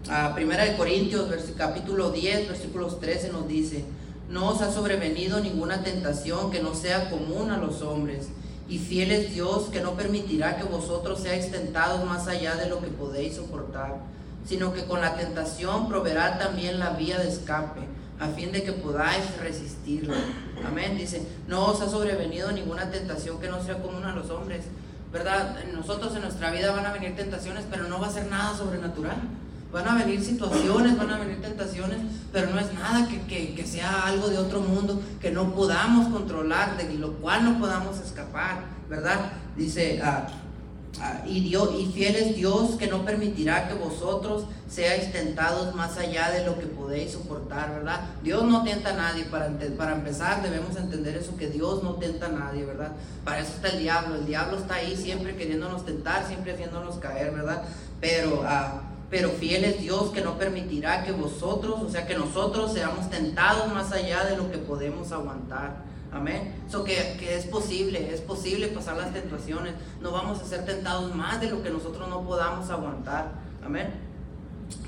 Ah, 0.09 0.31
primera 0.35 0.63
de 0.63 0.77
Corintios, 0.77 1.27
capítulo 1.57 2.11
10, 2.11 2.49
versículos 2.49 2.99
13 2.99 3.31
nos 3.31 3.47
dice, 3.47 3.83
no 4.29 4.49
os 4.49 4.61
ha 4.61 4.71
sobrevenido 4.71 5.39
ninguna 5.39 5.83
tentación 5.83 6.51
que 6.51 6.61
no 6.61 6.73
sea 6.73 7.09
común 7.09 7.51
a 7.51 7.57
los 7.57 7.81
hombres 7.81 8.29
y 8.67 8.79
fiel 8.79 9.11
es 9.11 9.33
Dios 9.33 9.65
que 9.71 9.81
no 9.81 9.93
permitirá 9.93 10.57
que 10.57 10.63
vosotros 10.63 11.19
seáis 11.21 11.51
tentados 11.51 12.03
más 12.05 12.27
allá 12.27 12.55
de 12.55 12.67
lo 12.67 12.81
que 12.81 12.87
podéis 12.87 13.35
soportar, 13.35 13.97
sino 14.45 14.73
que 14.73 14.85
con 14.85 15.01
la 15.01 15.15
tentación 15.15 15.87
proveerá 15.87 16.39
también 16.39 16.79
la 16.79 16.91
vía 16.91 17.19
de 17.19 17.29
escape, 17.29 17.81
a 18.19 18.27
fin 18.29 18.51
de 18.51 18.63
que 18.63 18.71
podáis 18.71 19.37
resistirla. 19.39 20.15
Amén. 20.65 20.97
Dice, 20.97 21.21
no 21.47 21.65
os 21.65 21.81
ha 21.81 21.89
sobrevenido 21.89 22.51
ninguna 22.51 22.89
tentación 22.89 23.39
que 23.39 23.49
no 23.49 23.61
sea 23.61 23.81
común 23.81 24.05
a 24.05 24.15
los 24.15 24.29
hombres. 24.29 24.65
¿Verdad? 25.11 25.57
Nosotros 25.73 26.15
en 26.15 26.23
nuestra 26.23 26.51
vida 26.51 26.71
van 26.71 26.85
a 26.85 26.91
venir 26.91 27.15
tentaciones, 27.15 27.65
pero 27.69 27.87
no 27.87 27.99
va 27.99 28.07
a 28.07 28.11
ser 28.11 28.25
nada 28.27 28.57
sobrenatural. 28.57 29.15
Van 29.71 29.87
a 29.87 29.95
venir 29.95 30.23
situaciones, 30.23 30.97
van 30.97 31.11
a 31.11 31.19
venir 31.19 31.41
tentaciones, 31.41 31.97
pero 32.31 32.49
no 32.49 32.59
es 32.59 32.73
nada 32.73 33.07
que, 33.07 33.65
sea 33.65 34.07
algo 34.07 34.29
de 34.29 34.37
otro 34.37 34.61
mundo 34.61 35.01
que 35.19 35.31
no 35.31 35.53
podamos 35.53 36.07
controlar, 36.07 36.77
de 36.77 36.93
lo 36.93 37.13
cual 37.13 37.43
no 37.43 37.59
podamos 37.59 37.99
escapar, 37.99 38.63
¿verdad? 38.89 39.31
Dice, 39.57 39.99
ah, 40.03 40.27
ah, 41.01 41.21
y, 41.25 41.41
Dios, 41.41 41.71
y 41.77 41.87
fiel 41.87 42.15
es 42.15 42.35
Dios 42.35 42.75
que 42.77 42.87
no 42.87 43.03
permitirá 43.03 43.67
que 43.67 43.73
vosotros 43.73 44.45
seáis 44.69 45.11
tentados 45.11 45.75
más 45.75 45.97
allá 45.97 46.31
de 46.31 46.45
lo 46.45 46.57
que 46.57 46.67
podéis 46.67 47.11
soportar, 47.11 47.73
¿verdad? 47.73 48.01
Dios 48.23 48.43
no 48.43 48.63
tenta 48.63 48.91
a 48.91 48.93
nadie, 48.93 49.25
para, 49.25 49.49
para 49.77 49.95
empezar 49.95 50.41
debemos 50.41 50.77
entender 50.77 51.17
eso, 51.17 51.35
que 51.35 51.49
Dios 51.49 51.83
no 51.83 51.95
tenta 51.95 52.27
a 52.27 52.29
nadie, 52.29 52.63
¿verdad? 52.63 52.91
Para 53.25 53.41
eso 53.41 53.51
está 53.55 53.69
el 53.69 53.79
diablo, 53.79 54.15
el 54.15 54.25
diablo 54.25 54.57
está 54.57 54.75
ahí 54.75 54.95
siempre 54.95 55.35
queriéndonos 55.35 55.85
tentar, 55.85 56.25
siempre 56.27 56.53
haciéndonos 56.53 56.95
caer, 56.97 57.33
¿verdad? 57.33 57.63
Pero... 57.99 58.41
Uh, 58.41 58.94
pero 59.15 59.29
fiel 59.29 59.63
es 59.63 59.79
Dios 59.79 60.09
que 60.09 60.19
no 60.19 60.37
permitirá 60.37 61.05
que 61.05 61.13
vosotros, 61.13 61.81
o 61.81 61.89
sea, 61.89 62.05
que 62.05 62.15
nosotros 62.15 62.73
seamos 62.73 63.09
tentados 63.09 63.71
más 63.71 63.93
allá 63.93 64.25
de 64.25 64.35
lo 64.35 64.51
que 64.51 64.57
podemos 64.57 65.09
aguantar. 65.13 65.77
Amén. 66.11 66.53
Eso 66.67 66.83
que, 66.83 67.15
que, 67.17 67.37
es 67.37 67.45
posible, 67.45 68.13
es 68.13 68.19
posible 68.19 68.67
pasar 68.67 68.97
las 68.97 69.13
tentaciones. 69.13 69.73
No 70.01 70.11
vamos 70.11 70.41
a 70.41 70.45
ser 70.45 70.65
tentados 70.65 71.15
más 71.15 71.39
de 71.39 71.49
lo 71.49 71.63
que 71.63 71.69
nosotros 71.69 72.09
no 72.09 72.25
podamos 72.25 72.69
aguantar. 72.69 73.31
Amén. 73.65 74.04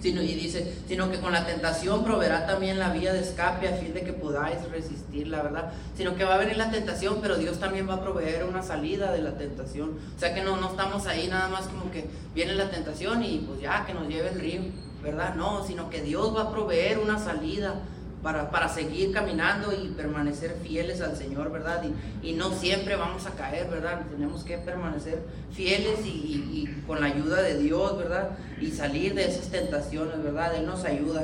Sino, 0.01 0.21
y 0.21 0.33
dice, 0.35 0.75
sino 0.87 1.11
que 1.11 1.19
con 1.19 1.33
la 1.33 1.45
tentación 1.45 2.03
proveerá 2.03 2.45
también 2.45 2.79
la 2.79 2.91
vía 2.91 3.13
de 3.13 3.19
escape 3.19 3.67
a 3.67 3.77
fin 3.77 3.93
de 3.93 4.01
que 4.01 4.13
podáis 4.13 4.57
resistir, 4.69 5.27
la 5.27 5.41
verdad. 5.41 5.71
Sino 5.95 6.15
que 6.15 6.23
va 6.23 6.35
a 6.35 6.37
venir 6.37 6.57
la 6.57 6.71
tentación, 6.71 7.19
pero 7.21 7.37
Dios 7.37 7.59
también 7.59 7.89
va 7.89 7.95
a 7.95 8.01
proveer 8.01 8.45
una 8.45 8.61
salida 8.61 9.11
de 9.11 9.21
la 9.21 9.37
tentación. 9.37 9.97
O 10.15 10.19
sea 10.19 10.33
que 10.33 10.43
no, 10.43 10.57
no 10.57 10.69
estamos 10.69 11.07
ahí 11.07 11.27
nada 11.27 11.47
más 11.49 11.65
como 11.67 11.91
que 11.91 12.05
viene 12.33 12.53
la 12.53 12.69
tentación 12.69 13.23
y 13.23 13.39
pues 13.39 13.59
ya 13.59 13.85
que 13.85 13.93
nos 13.93 14.07
lleve 14.07 14.29
el 14.29 14.39
río, 14.39 14.61
¿verdad? 15.03 15.35
No, 15.35 15.65
sino 15.65 15.89
que 15.89 16.01
Dios 16.01 16.35
va 16.35 16.43
a 16.43 16.51
proveer 16.51 16.99
una 16.99 17.19
salida 17.19 17.75
para, 18.23 18.67
seguir 18.69 19.11
caminando 19.11 19.71
y 19.73 19.89
permanecer 19.89 20.57
fieles 20.63 21.01
al 21.01 21.15
Señor, 21.15 21.51
¿verdad? 21.51 21.83
Y, 22.21 22.33
no 22.33 22.51
siempre 22.51 22.95
vamos 22.95 23.25
a 23.25 23.31
caer, 23.31 23.69
¿verdad? 23.69 24.01
Tenemos 24.09 24.43
que 24.43 24.57
permanecer 24.57 25.23
fieles 25.53 26.05
y, 26.05 26.09
y, 26.09 26.83
con 26.85 26.99
la 26.99 27.07
ayuda 27.07 27.41
de 27.41 27.57
Dios, 27.57 27.97
¿verdad? 27.97 28.31
Y 28.59 28.71
salir 28.71 29.13
de 29.13 29.27
esas 29.27 29.47
tentaciones, 29.47 30.21
¿verdad? 30.21 30.55
Él 30.55 30.65
nos 30.65 30.83
ayuda. 30.83 31.23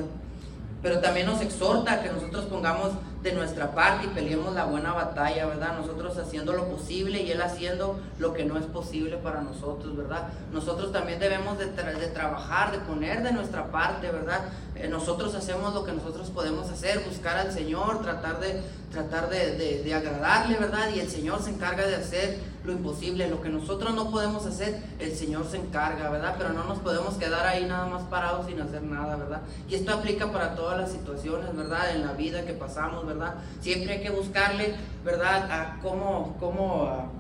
Pero 0.82 1.00
también 1.00 1.26
nos 1.26 1.42
exhorta 1.42 1.94
a 1.94 2.04
que 2.04 2.10
nosotros 2.10 2.46
pongamos 2.46 2.92
de 3.24 3.32
nuestra 3.32 3.72
parte 3.72 4.06
y 4.06 4.10
peleemos 4.10 4.54
la 4.54 4.66
buena 4.66 4.92
batalla, 4.92 5.46
¿verdad? 5.46 5.78
Nosotros 5.78 6.18
haciendo 6.18 6.52
lo 6.52 6.68
posible 6.68 7.22
y 7.22 7.32
Él 7.32 7.42
haciendo 7.42 8.00
lo 8.20 8.34
que 8.34 8.44
no 8.44 8.58
es 8.58 8.66
posible 8.66 9.16
para 9.16 9.42
nosotros, 9.42 9.96
¿verdad? 9.96 10.28
Nosotros 10.52 10.92
también 10.92 11.20
debemos 11.20 11.58
de, 11.58 11.68
de 11.68 12.08
trabajar, 12.08 12.74
de 12.74 12.80
poner 12.80 13.24
de 13.24 13.32
nuestra 13.32 13.72
parte, 13.72 14.12
¿verdad? 14.12 14.42
Eh, 14.76 14.90
nosotros 14.90 15.34
hacemos 15.36 15.74
lo 15.74 15.86
que 15.86 15.94
nosotros 15.94 16.30
podemos 16.32 16.70
hacer, 16.70 17.00
buscar 17.08 17.38
al 17.38 17.54
Señor, 17.54 18.02
tratar 18.02 18.42
de, 18.42 18.62
tratar 18.92 19.30
de, 19.30 19.84
de 19.84 19.94
agradarle, 19.94 20.58
¿verdad? 20.58 20.90
Y 20.94 21.00
el 21.00 21.10
Señor 21.10 21.42
se 21.42 21.52
encarga 21.52 21.88
de 21.88 21.96
hacer 21.96 22.53
lo 22.66 22.72
imposible, 22.72 23.30
lo 23.30 23.42
que 23.42 23.50
nosotros 23.50 23.94
no 23.94 24.10
podemos 24.10 24.46
hacer, 24.46 24.82
el 25.00 25.14
Señor 25.14 25.46
se 25.46 25.58
encarga, 25.58 26.10
¿verdad? 26.10 26.36
Pero 26.38 26.54
no 26.54 26.64
nos 26.64 26.80
podemos 26.80 27.16
quedar 27.16 27.46
ahí 27.46 27.66
nada 27.66 27.88
más 27.88 28.04
parados 28.04 28.46
sin 28.46 28.62
hacer 28.62 28.84
nada, 28.84 29.18
¿verdad? 29.18 29.42
Y 29.68 29.76
esto 29.76 29.94
aplica 29.94 30.32
para 30.32 30.56
todas 30.56 30.80
las 30.80 30.92
situaciones, 30.92 31.56
¿verdad? 31.56 31.96
En 31.96 32.06
la 32.06 32.14
vida 32.14 32.46
que 32.46 32.54
pasamos, 32.54 33.06
¿verdad? 33.06 33.36
Siempre 33.60 33.94
hay 33.94 34.02
que 34.02 34.12
buscarle, 34.12 34.76
¿verdad? 35.04 35.52
A 35.52 35.80
cómo, 35.82 36.38
cómo, 36.40 37.12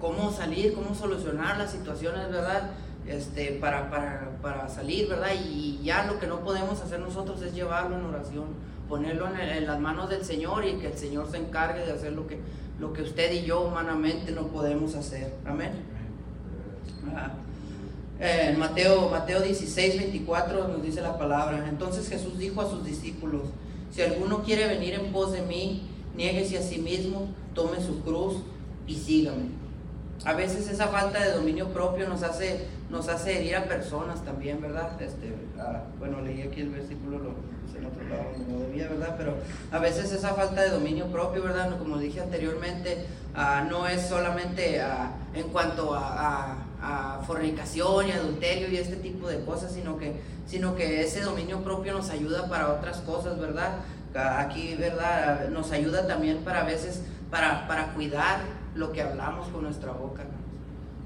cómo 0.00 0.32
salir, 0.32 0.72
cómo 0.74 0.94
solucionar 0.94 1.58
las 1.58 1.72
situaciones, 1.72 2.30
¿verdad? 2.30 2.70
Este, 3.06 3.52
para, 3.60 3.90
para, 3.90 4.30
para, 4.42 4.68
salir, 4.68 5.08
¿verdad? 5.08 5.30
Y 5.44 5.78
ya 5.82 6.06
lo 6.06 6.18
que 6.18 6.26
no 6.26 6.40
podemos 6.40 6.80
hacer 6.80 6.98
nosotros 7.00 7.40
es 7.42 7.54
llevarlo 7.54 7.96
en 7.96 8.04
oración, 8.06 8.46
ponerlo 8.88 9.28
en, 9.28 9.66
las 9.66 9.80
manos 9.80 10.08
del 10.10 10.24
Señor 10.24 10.64
y 10.64 10.78
que 10.78 10.88
el 10.88 10.98
Señor 10.98 11.30
se 11.30 11.38
encargue 11.38 11.84
de 11.84 11.92
hacer 11.92 12.12
lo 12.12 12.26
que 12.26 12.38
lo 12.78 12.92
que 12.92 13.02
usted 13.02 13.32
y 13.32 13.44
yo 13.44 13.62
humanamente 13.62 14.32
no 14.32 14.48
podemos 14.48 14.94
hacer. 14.94 15.34
Amén. 15.44 15.72
Eh, 18.18 18.50
en 18.50 18.58
Mateo, 18.58 19.08
Mateo 19.10 19.40
16, 19.40 19.98
24 19.98 20.68
nos 20.68 20.82
dice 20.82 21.00
la 21.00 21.18
palabra. 21.18 21.66
Entonces 21.68 22.08
Jesús 22.08 22.38
dijo 22.38 22.60
a 22.60 22.70
sus 22.70 22.84
discípulos, 22.84 23.42
si 23.90 24.02
alguno 24.02 24.42
quiere 24.42 24.66
venir 24.68 24.94
en 24.94 25.12
pos 25.12 25.32
de 25.32 25.42
mí, 25.42 25.88
niéguese 26.16 26.58
a 26.58 26.62
sí 26.62 26.78
mismo, 26.78 27.28
tome 27.54 27.80
su 27.80 28.02
cruz 28.02 28.36
y 28.86 28.94
sígame. 28.94 29.66
a 30.24 30.32
veces 30.32 30.68
esa 30.68 30.88
falta 30.88 31.22
de 31.22 31.32
dominio 31.32 31.68
propio 31.68 32.08
nos 32.08 32.22
hace, 32.22 32.66
nos 32.90 33.08
hace 33.08 33.38
herir 33.38 33.56
a 33.56 33.64
personas 33.64 34.24
también, 34.24 34.60
¿verdad? 34.60 35.00
Este, 35.00 35.34
ah, 35.58 35.82
bueno, 35.98 36.20
leí 36.20 36.42
aquí 36.42 36.62
el 36.62 36.70
versículo, 36.70 37.18
lo 37.18 37.34
en 37.78 37.86
otro 37.86 38.02
lado 38.08 38.24
no 38.48 38.60
debía, 38.60 38.88
¿verdad? 38.88 39.14
Pero 39.18 39.34
a 39.70 39.78
veces 39.78 40.12
esa 40.12 40.34
falta 40.34 40.62
de 40.62 40.70
dominio 40.70 41.06
propio, 41.06 41.42
¿verdad? 41.42 41.78
Como 41.78 41.98
dije 41.98 42.20
anteriormente, 42.20 43.06
ah, 43.34 43.64
no 43.68 43.86
es 43.86 44.02
solamente 44.02 44.80
ah, 44.80 45.12
en 45.34 45.48
cuanto 45.48 45.94
a, 45.94 46.62
fornicación 47.26 48.06
y 48.06 48.12
adulterio 48.12 48.68
y 48.68 48.76
este 48.76 48.94
tipo 48.96 49.26
de 49.26 49.44
cosas, 49.44 49.72
sino 49.72 49.98
que, 49.98 50.20
sino 50.46 50.76
que 50.76 51.02
ese 51.02 51.20
dominio 51.22 51.64
propio 51.64 51.92
nos 51.92 52.10
ayuda 52.10 52.48
para 52.48 52.70
otras 52.72 52.98
cosas, 52.98 53.40
¿verdad? 53.40 53.78
Aquí, 54.14 54.76
¿verdad? 54.76 55.48
Nos 55.48 55.72
ayuda 55.72 56.06
también 56.06 56.44
para 56.44 56.60
a 56.60 56.64
veces, 56.64 57.02
para, 57.28 57.66
para 57.66 57.92
cuidar 57.94 58.38
lo 58.76 58.92
que 58.92 59.02
hablamos 59.02 59.48
con 59.48 59.64
nuestra 59.64 59.90
boca, 59.90 60.22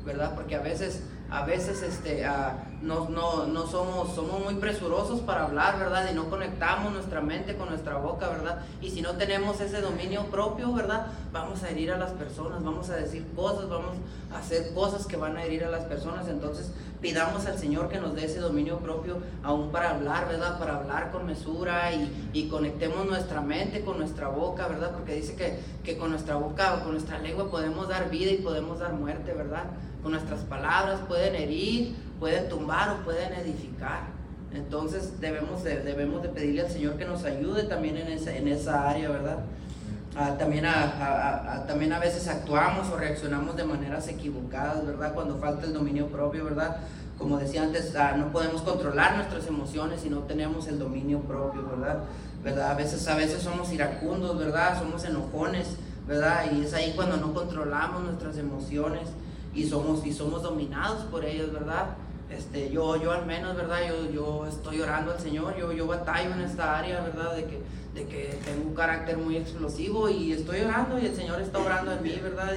¿verdad? 0.04 0.34
Porque 0.34 0.56
a 0.56 0.60
veces, 0.60 1.02
a 1.30 1.46
veces 1.46 1.82
este, 1.82 2.26
no, 2.82 3.08
no, 3.08 3.46
no, 3.46 3.66
somos, 3.66 4.14
somos 4.14 4.42
muy 4.42 4.54
presurosos 4.54 5.20
para 5.20 5.44
hablar, 5.44 5.78
¿verdad? 5.78 6.08
Y 6.10 6.14
no 6.14 6.30
conectamos 6.30 6.92
nuestra 6.92 7.20
mente 7.20 7.56
con 7.56 7.68
nuestra 7.68 7.98
boca, 7.98 8.28
¿verdad? 8.28 8.62
Y 8.80 8.90
si 8.90 9.02
no 9.02 9.16
tenemos 9.16 9.60
ese 9.60 9.80
dominio 9.80 10.24
propio, 10.26 10.72
¿verdad? 10.72 11.08
Vamos 11.32 11.62
a 11.62 11.70
herir 11.70 11.92
a 11.92 11.98
las 11.98 12.12
personas, 12.12 12.64
vamos 12.64 12.88
a 12.88 12.96
decir 12.96 13.26
cosas, 13.36 13.68
vamos 13.68 13.96
a 14.32 14.38
hacer 14.38 14.72
cosas 14.72 15.06
que 15.06 15.16
van 15.16 15.36
a 15.36 15.44
herir 15.44 15.64
a 15.64 15.70
las 15.70 15.84
personas. 15.84 16.28
Entonces 16.28 16.72
pidamos 17.02 17.46
al 17.46 17.58
Señor 17.58 17.88
que 17.88 18.00
nos 18.00 18.14
dé 18.14 18.24
ese 18.24 18.40
dominio 18.40 18.78
propio 18.78 19.18
aún 19.42 19.70
para 19.70 19.90
hablar, 19.90 20.28
¿verdad? 20.28 20.58
Para 20.58 20.76
hablar 20.76 21.10
con 21.10 21.26
mesura 21.26 21.92
y, 21.92 22.30
y 22.32 22.48
conectemos 22.48 23.06
nuestra 23.06 23.42
mente 23.42 23.84
con 23.84 23.98
nuestra 23.98 24.28
boca, 24.28 24.68
¿verdad? 24.68 24.92
Porque 24.92 25.14
dice 25.14 25.34
que, 25.34 25.58
que 25.84 25.98
con 25.98 26.10
nuestra 26.10 26.36
boca 26.36 26.82
con 26.82 26.92
nuestra 26.92 27.18
lengua 27.18 27.50
podemos 27.50 27.88
dar 27.88 28.10
vida 28.10 28.30
y 28.30 28.38
podemos 28.38 28.78
dar 28.78 28.92
muerte, 28.94 29.32
¿verdad? 29.32 29.64
Con 30.02 30.12
nuestras 30.12 30.40
palabras 30.40 31.00
pueden 31.06 31.34
herir, 31.34 31.94
pueden 32.20 32.48
tumbar 32.48 32.90
o 32.90 33.04
pueden 33.04 33.32
edificar. 33.32 34.02
Entonces 34.52 35.20
debemos 35.20 35.64
de, 35.64 35.80
debemos 35.80 36.22
de 36.22 36.28
pedirle 36.28 36.62
al 36.62 36.70
Señor 36.70 36.96
que 36.96 37.04
nos 37.04 37.24
ayude 37.24 37.64
también 37.64 37.96
en 37.96 38.08
esa, 38.08 38.36
en 38.36 38.46
esa 38.46 38.88
área, 38.88 39.08
¿verdad? 39.08 39.38
Ah, 40.16 40.36
también, 40.36 40.66
a, 40.66 41.64
también 41.66 41.92
a 41.92 41.98
veces 41.98 42.28
actuamos 42.28 42.88
o 42.90 42.96
reaccionamos 42.96 43.56
de 43.56 43.64
maneras 43.64 44.08
equivocadas, 44.08 44.84
¿verdad? 44.84 45.14
Cuando 45.14 45.38
falta 45.38 45.66
el 45.66 45.72
dominio 45.72 46.08
propio, 46.08 46.44
¿verdad? 46.44 46.78
Como 47.16 47.38
decía 47.38 47.62
antes, 47.62 47.94
ah, 47.96 48.14
no 48.16 48.32
podemos 48.32 48.62
controlar 48.62 49.16
nuestras 49.16 49.46
emociones 49.46 50.00
si 50.00 50.10
no 50.10 50.20
tenemos 50.20 50.66
el 50.66 50.78
dominio 50.78 51.20
propio, 51.20 51.64
¿verdad? 51.68 52.00
¿verdad? 52.42 52.70
A 52.70 52.74
veces, 52.74 53.06
a 53.06 53.14
veces 53.14 53.42
somos 53.42 53.72
iracundos, 53.72 54.38
¿verdad? 54.38 54.78
Somos 54.78 55.04
enojones, 55.04 55.76
¿verdad? 56.06 56.44
Y 56.52 56.62
es 56.62 56.74
ahí 56.74 56.92
cuando 56.96 57.16
no 57.16 57.32
controlamos 57.32 58.02
nuestras 58.02 58.36
emociones 58.38 59.08
y 59.54 59.68
somos, 59.68 60.04
y 60.06 60.12
somos 60.12 60.42
dominados 60.42 61.04
por 61.04 61.24
ellas, 61.24 61.52
¿verdad? 61.52 61.96
Este, 62.30 62.70
yo, 62.70 62.96
yo 62.96 63.12
al 63.12 63.26
menos, 63.26 63.56
¿verdad? 63.56 63.78
Yo, 63.88 64.10
yo 64.10 64.46
estoy 64.46 64.80
orando 64.80 65.12
al 65.12 65.20
Señor, 65.20 65.56
yo, 65.56 65.72
yo 65.72 65.86
batallo 65.86 66.32
en 66.32 66.40
esta 66.40 66.78
área, 66.78 67.00
¿verdad? 67.00 67.34
De 67.36 67.44
que, 67.44 67.60
de 67.94 68.06
que 68.06 68.38
tengo 68.44 68.68
un 68.68 68.74
carácter 68.74 69.18
muy 69.18 69.36
explosivo 69.36 70.08
y 70.08 70.32
estoy 70.32 70.60
orando 70.60 70.98
y 70.98 71.06
el 71.06 71.14
Señor 71.14 71.40
está 71.40 71.58
orando 71.58 71.92
en 71.92 72.02
mí, 72.02 72.14
¿verdad? 72.22 72.54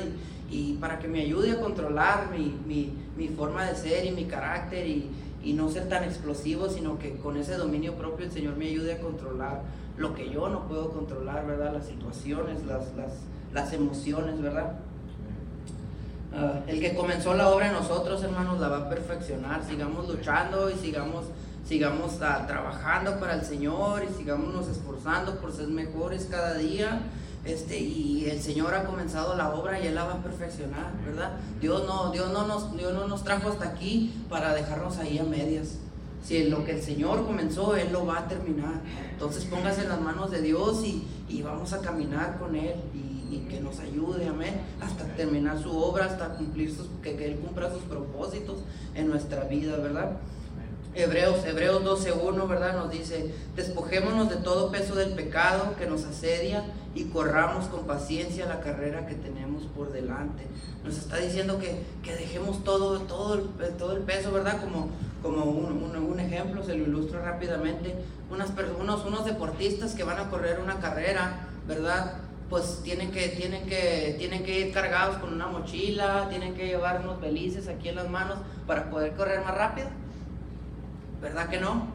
Y, 0.49 0.55
y 0.55 0.73
para 0.75 0.99
que 0.99 1.07
me 1.07 1.21
ayude 1.21 1.51
a 1.51 1.59
controlar 1.59 2.29
mi, 2.31 2.55
mi, 2.67 2.93
mi, 3.17 3.27
forma 3.29 3.65
de 3.65 3.75
ser 3.75 4.05
y 4.05 4.11
mi 4.11 4.25
carácter 4.25 4.85
y, 4.85 5.09
y 5.43 5.53
no 5.53 5.69
ser 5.69 5.89
tan 5.89 6.03
explosivo, 6.03 6.69
sino 6.69 6.99
que 6.99 7.17
con 7.17 7.37
ese 7.37 7.55
dominio 7.55 7.95
propio 7.95 8.27
el 8.27 8.31
Señor 8.31 8.55
me 8.55 8.67
ayude 8.67 8.93
a 8.93 8.99
controlar 8.99 9.63
lo 9.97 10.13
que 10.13 10.29
yo 10.29 10.49
no 10.49 10.67
puedo 10.67 10.91
controlar, 10.91 11.47
¿verdad? 11.47 11.73
Las 11.73 11.87
situaciones, 11.87 12.63
las, 12.65 12.93
las, 12.95 13.13
las 13.51 13.73
emociones, 13.73 14.39
¿verdad? 14.39 14.73
Ah, 16.35 16.61
el 16.65 16.79
que 16.79 16.95
comenzó 16.95 17.35
la 17.35 17.49
obra 17.49 17.71
nosotros, 17.71 18.23
hermanos, 18.23 18.59
la 18.59 18.67
va 18.67 18.77
a 18.77 18.89
perfeccionar. 18.89 19.63
Sigamos 19.63 20.07
luchando 20.07 20.69
y 20.71 20.73
sigamos, 20.75 21.25
sigamos 21.67 22.13
uh, 22.15 22.47
trabajando 22.47 23.19
para 23.19 23.35
el 23.35 23.43
Señor 23.43 24.03
y 24.03 24.13
sigamos 24.13 24.51
nos 24.53 24.67
esforzando 24.67 25.39
por 25.39 25.53
ser 25.53 25.67
mejores 25.67 26.27
cada 26.29 26.55
día. 26.55 27.01
Este, 27.45 27.77
y 27.77 28.29
el 28.29 28.41
Señor 28.41 28.73
ha 28.73 28.85
comenzado 28.85 29.35
la 29.35 29.53
obra 29.53 29.79
y 29.79 29.87
Él 29.87 29.95
la 29.95 30.05
va 30.05 30.13
a 30.13 30.23
perfeccionar, 30.23 30.93
¿verdad? 31.05 31.33
Dios 31.59 31.83
no, 31.85 32.09
Dios 32.11 32.31
no, 32.31 32.47
nos, 32.47 32.75
Dios 32.75 32.93
no 32.93 33.05
nos 33.07 33.23
trajo 33.23 33.49
hasta 33.49 33.65
aquí 33.65 34.13
para 34.29 34.55
dejarnos 34.55 34.97
ahí 34.97 35.19
a 35.19 35.23
medias. 35.23 35.77
Si 36.23 36.45
lo 36.45 36.63
que 36.63 36.71
el 36.71 36.81
Señor 36.81 37.25
comenzó, 37.25 37.75
Él 37.75 37.91
lo 37.91 38.05
va 38.05 38.19
a 38.19 38.27
terminar. 38.27 38.81
Entonces 39.11 39.43
póngase 39.43 39.83
en 39.83 39.89
las 39.89 39.99
manos 39.99 40.31
de 40.31 40.41
Dios 40.41 40.83
y, 40.85 41.05
y 41.27 41.41
vamos 41.41 41.73
a 41.73 41.81
caminar 41.81 42.39
con 42.39 42.55
Él. 42.55 42.75
Y 43.33 43.39
que 43.49 43.59
nos 43.59 43.79
ayude, 43.79 44.27
amén, 44.27 44.61
hasta 44.81 45.05
terminar 45.15 45.61
su 45.61 45.75
obra, 45.75 46.05
hasta 46.05 46.35
cumplir 46.35 46.73
sus, 46.73 46.87
que, 47.01 47.15
que 47.15 47.25
Él 47.25 47.35
cumpla 47.37 47.71
sus 47.71 47.83
propósitos 47.83 48.59
en 48.95 49.09
nuestra 49.09 49.45
vida, 49.45 49.77
¿verdad? 49.77 50.11
Hebreos, 50.95 51.43
Hebreos 51.43 51.83
12.1, 51.83 52.47
¿verdad? 52.47 52.75
Nos 52.75 52.91
dice, 52.91 53.33
despojémonos 53.55 54.29
de 54.29 54.35
todo 54.37 54.71
peso 54.71 54.93
del 54.93 55.13
pecado 55.13 55.75
que 55.75 55.87
nos 55.87 56.03
asedia 56.05 56.65
y 56.93 57.05
corramos 57.05 57.65
con 57.65 57.87
paciencia 57.87 58.45
la 58.45 58.59
carrera 58.59 59.07
que 59.07 59.15
tenemos 59.15 59.63
por 59.75 59.91
delante. 59.91 60.45
Nos 60.83 60.97
está 60.97 61.17
diciendo 61.17 61.57
que, 61.57 61.81
que 62.03 62.15
dejemos 62.15 62.63
todo, 62.63 62.99
todo, 63.01 63.33
el, 63.33 63.73
todo 63.77 63.93
el 63.93 64.03
peso, 64.03 64.31
¿verdad? 64.31 64.61
Como, 64.61 64.89
como 65.23 65.45
un, 65.45 65.95
un, 65.95 66.19
ejemplo, 66.19 66.63
se 66.63 66.75
lo 66.75 66.83
ilustro 66.83 67.23
rápidamente. 67.23 67.95
Unas, 68.29 68.51
unos, 68.79 69.03
unos 69.05 69.25
deportistas 69.25 69.95
que 69.95 70.03
van 70.03 70.19
a 70.19 70.29
correr 70.29 70.59
una 70.59 70.79
carrera, 70.79 71.47
¿verdad? 71.67 72.17
Pues 72.49 72.81
tienen 72.83 73.11
que, 73.11 73.29
tienen, 73.29 73.65
que, 73.65 74.15
tienen 74.17 74.43
que 74.43 74.59
ir 74.59 74.73
cargados 74.73 75.17
con 75.17 75.33
una 75.33 75.47
mochila, 75.47 76.27
tienen 76.29 76.53
que 76.53 76.67
llevar 76.67 77.01
unos 77.01 77.19
belices 77.19 77.67
aquí 77.67 77.89
en 77.89 77.95
las 77.95 78.09
manos 78.09 78.37
para 78.67 78.89
poder 78.89 79.13
correr 79.13 79.41
más 79.41 79.55
rápido. 79.55 79.87
¿Verdad 81.21 81.49
que 81.49 81.59
no? 81.59 81.87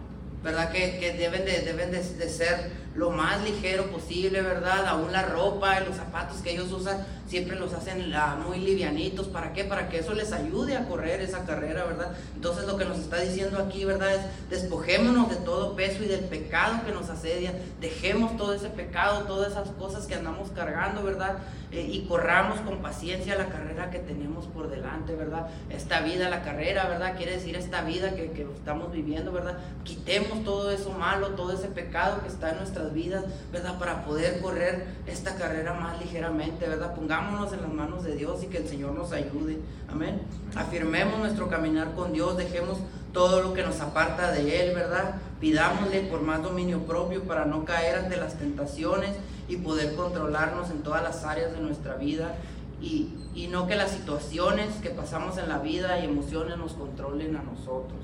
¿Verdad 0.42 0.70
que, 0.70 0.98
que 0.98 1.12
deben, 1.12 1.44
de, 1.44 1.60
deben 1.60 1.90
de, 1.90 2.02
de 2.02 2.28
ser 2.28 2.70
lo 2.98 3.12
más 3.12 3.40
ligero 3.44 3.86
posible, 3.92 4.42
¿verdad? 4.42 4.84
Aún 4.88 5.12
la 5.12 5.22
ropa 5.22 5.80
y 5.80 5.86
los 5.86 5.94
zapatos 5.94 6.38
que 6.38 6.50
ellos 6.50 6.72
usan 6.72 7.06
siempre 7.28 7.56
los 7.56 7.72
hacen 7.72 8.12
muy 8.44 8.58
livianitos. 8.58 9.28
¿Para 9.28 9.52
qué? 9.52 9.62
Para 9.62 9.88
que 9.88 9.98
eso 9.98 10.14
les 10.14 10.32
ayude 10.32 10.76
a 10.76 10.88
correr 10.88 11.20
esa 11.20 11.44
carrera, 11.44 11.84
¿verdad? 11.84 12.12
Entonces 12.34 12.66
lo 12.66 12.76
que 12.76 12.86
nos 12.86 12.98
está 12.98 13.20
diciendo 13.20 13.58
aquí, 13.58 13.84
¿verdad? 13.84 14.14
Es 14.14 14.50
despojémonos 14.50 15.30
de 15.30 15.36
todo 15.36 15.76
peso 15.76 16.02
y 16.02 16.08
del 16.08 16.24
pecado 16.24 16.84
que 16.84 16.92
nos 16.92 17.08
asedia. 17.08 17.52
Dejemos 17.80 18.36
todo 18.36 18.52
ese 18.52 18.68
pecado, 18.68 19.24
todas 19.24 19.52
esas 19.52 19.68
cosas 19.70 20.06
que 20.06 20.16
andamos 20.16 20.50
cargando, 20.50 21.04
¿verdad? 21.04 21.38
Eh, 21.70 21.86
y 21.92 22.06
corramos 22.06 22.60
con 22.60 22.78
paciencia 22.78 23.36
la 23.36 23.50
carrera 23.50 23.90
que 23.90 23.98
tenemos 23.98 24.46
por 24.46 24.70
delante, 24.70 25.14
¿verdad? 25.14 25.48
Esta 25.68 26.00
vida, 26.00 26.30
la 26.30 26.42
carrera, 26.42 26.88
¿verdad? 26.88 27.16
Quiere 27.16 27.32
decir 27.32 27.56
esta 27.56 27.82
vida 27.82 28.14
que, 28.14 28.30
que 28.32 28.42
estamos 28.42 28.90
viviendo, 28.90 29.30
¿verdad? 29.32 29.58
Quitemos 29.84 30.44
todo 30.44 30.70
eso 30.70 30.90
malo, 30.92 31.28
todo 31.30 31.52
ese 31.52 31.68
pecado 31.68 32.22
que 32.22 32.28
está 32.28 32.50
en 32.50 32.58
nuestras 32.88 32.94
vidas, 32.94 33.24
¿verdad? 33.52 33.78
Para 33.78 34.04
poder 34.04 34.40
correr 34.40 34.86
esta 35.06 35.36
carrera 35.36 35.74
más 35.74 35.98
ligeramente, 36.00 36.68
¿verdad? 36.68 36.94
Pongámonos 36.94 37.52
en 37.52 37.62
las 37.62 37.72
manos 37.72 38.04
de 38.04 38.16
Dios 38.16 38.42
y 38.42 38.46
que 38.46 38.58
el 38.58 38.68
Señor 38.68 38.92
nos 38.92 39.12
ayude, 39.12 39.58
amén. 39.88 40.20
Afirmemos 40.54 41.18
nuestro 41.18 41.48
caminar 41.48 41.94
con 41.94 42.12
Dios, 42.12 42.36
dejemos 42.36 42.78
todo 43.12 43.42
lo 43.42 43.54
que 43.54 43.62
nos 43.62 43.80
aparta 43.80 44.32
de 44.32 44.60
Él, 44.60 44.74
¿verdad? 44.74 45.14
Pidámosle 45.40 46.02
por 46.02 46.22
más 46.22 46.42
dominio 46.42 46.80
propio 46.80 47.22
para 47.24 47.44
no 47.44 47.64
caer 47.64 47.96
ante 47.96 48.16
las 48.16 48.38
tentaciones 48.38 49.10
y 49.48 49.56
poder 49.56 49.94
controlarnos 49.94 50.70
en 50.70 50.82
todas 50.82 51.02
las 51.02 51.24
áreas 51.24 51.52
de 51.52 51.60
nuestra 51.60 51.94
vida 51.94 52.34
y, 52.80 53.08
y 53.34 53.48
no 53.48 53.66
que 53.66 53.76
las 53.76 53.90
situaciones 53.90 54.74
que 54.82 54.90
pasamos 54.90 55.38
en 55.38 55.48
la 55.48 55.58
vida 55.58 55.98
y 55.98 56.04
emociones 56.04 56.58
nos 56.58 56.74
controlen 56.74 57.36
a 57.36 57.42
nosotros. 57.42 58.00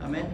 Amén. 0.00 0.26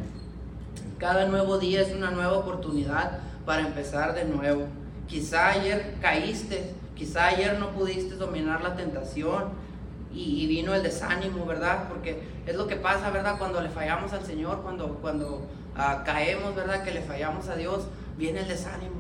Cada 0.99 1.27
nuevo 1.27 1.59
día 1.59 1.83
es 1.83 1.95
una 1.95 2.11
nueva 2.11 2.33
oportunidad 2.39 3.21
para 3.45 3.63
empezar 3.63 4.15
de 4.15 4.25
nuevo. 4.25 4.67
Quizá 5.07 5.51
ayer 5.51 5.95
caíste, 6.01 6.75
quizá 6.95 7.27
ayer 7.27 7.59
no 7.59 7.71
pudiste 7.71 8.15
dominar 8.17 8.63
la 8.63 8.75
tentación 8.75 9.65
y, 10.13 10.47
vino 10.47 10.75
el 10.75 10.83
desánimo, 10.83 11.45
¿verdad? 11.45 11.89
Porque 11.89 12.23
es 12.47 12.55
lo 12.55 12.67
que 12.67 12.77
pasa, 12.77 13.11
¿verdad? 13.11 13.37
Cuando 13.37 13.61
le 13.61 13.69
fallamos 13.69 14.13
al 14.13 14.25
Señor, 14.25 14.63
cuando, 14.63 14.99
cuando 15.01 15.47
ah, 15.77 16.03
caemos, 16.05 16.55
¿verdad? 16.55 16.85
Que 16.85 16.93
le 16.93 17.03
fallamos 17.03 17.49
a 17.49 17.57
Dios, 17.57 17.89
viene 18.17 18.41
el 18.41 18.49
desánimo, 18.49 18.95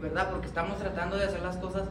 ¿verdad? 0.00 0.30
Porque 0.30 0.46
estamos 0.46 0.78
tratando 0.78 1.16
de 1.16 1.24
hacer 1.24 1.40
las 1.40 1.56
cosas 1.56 1.84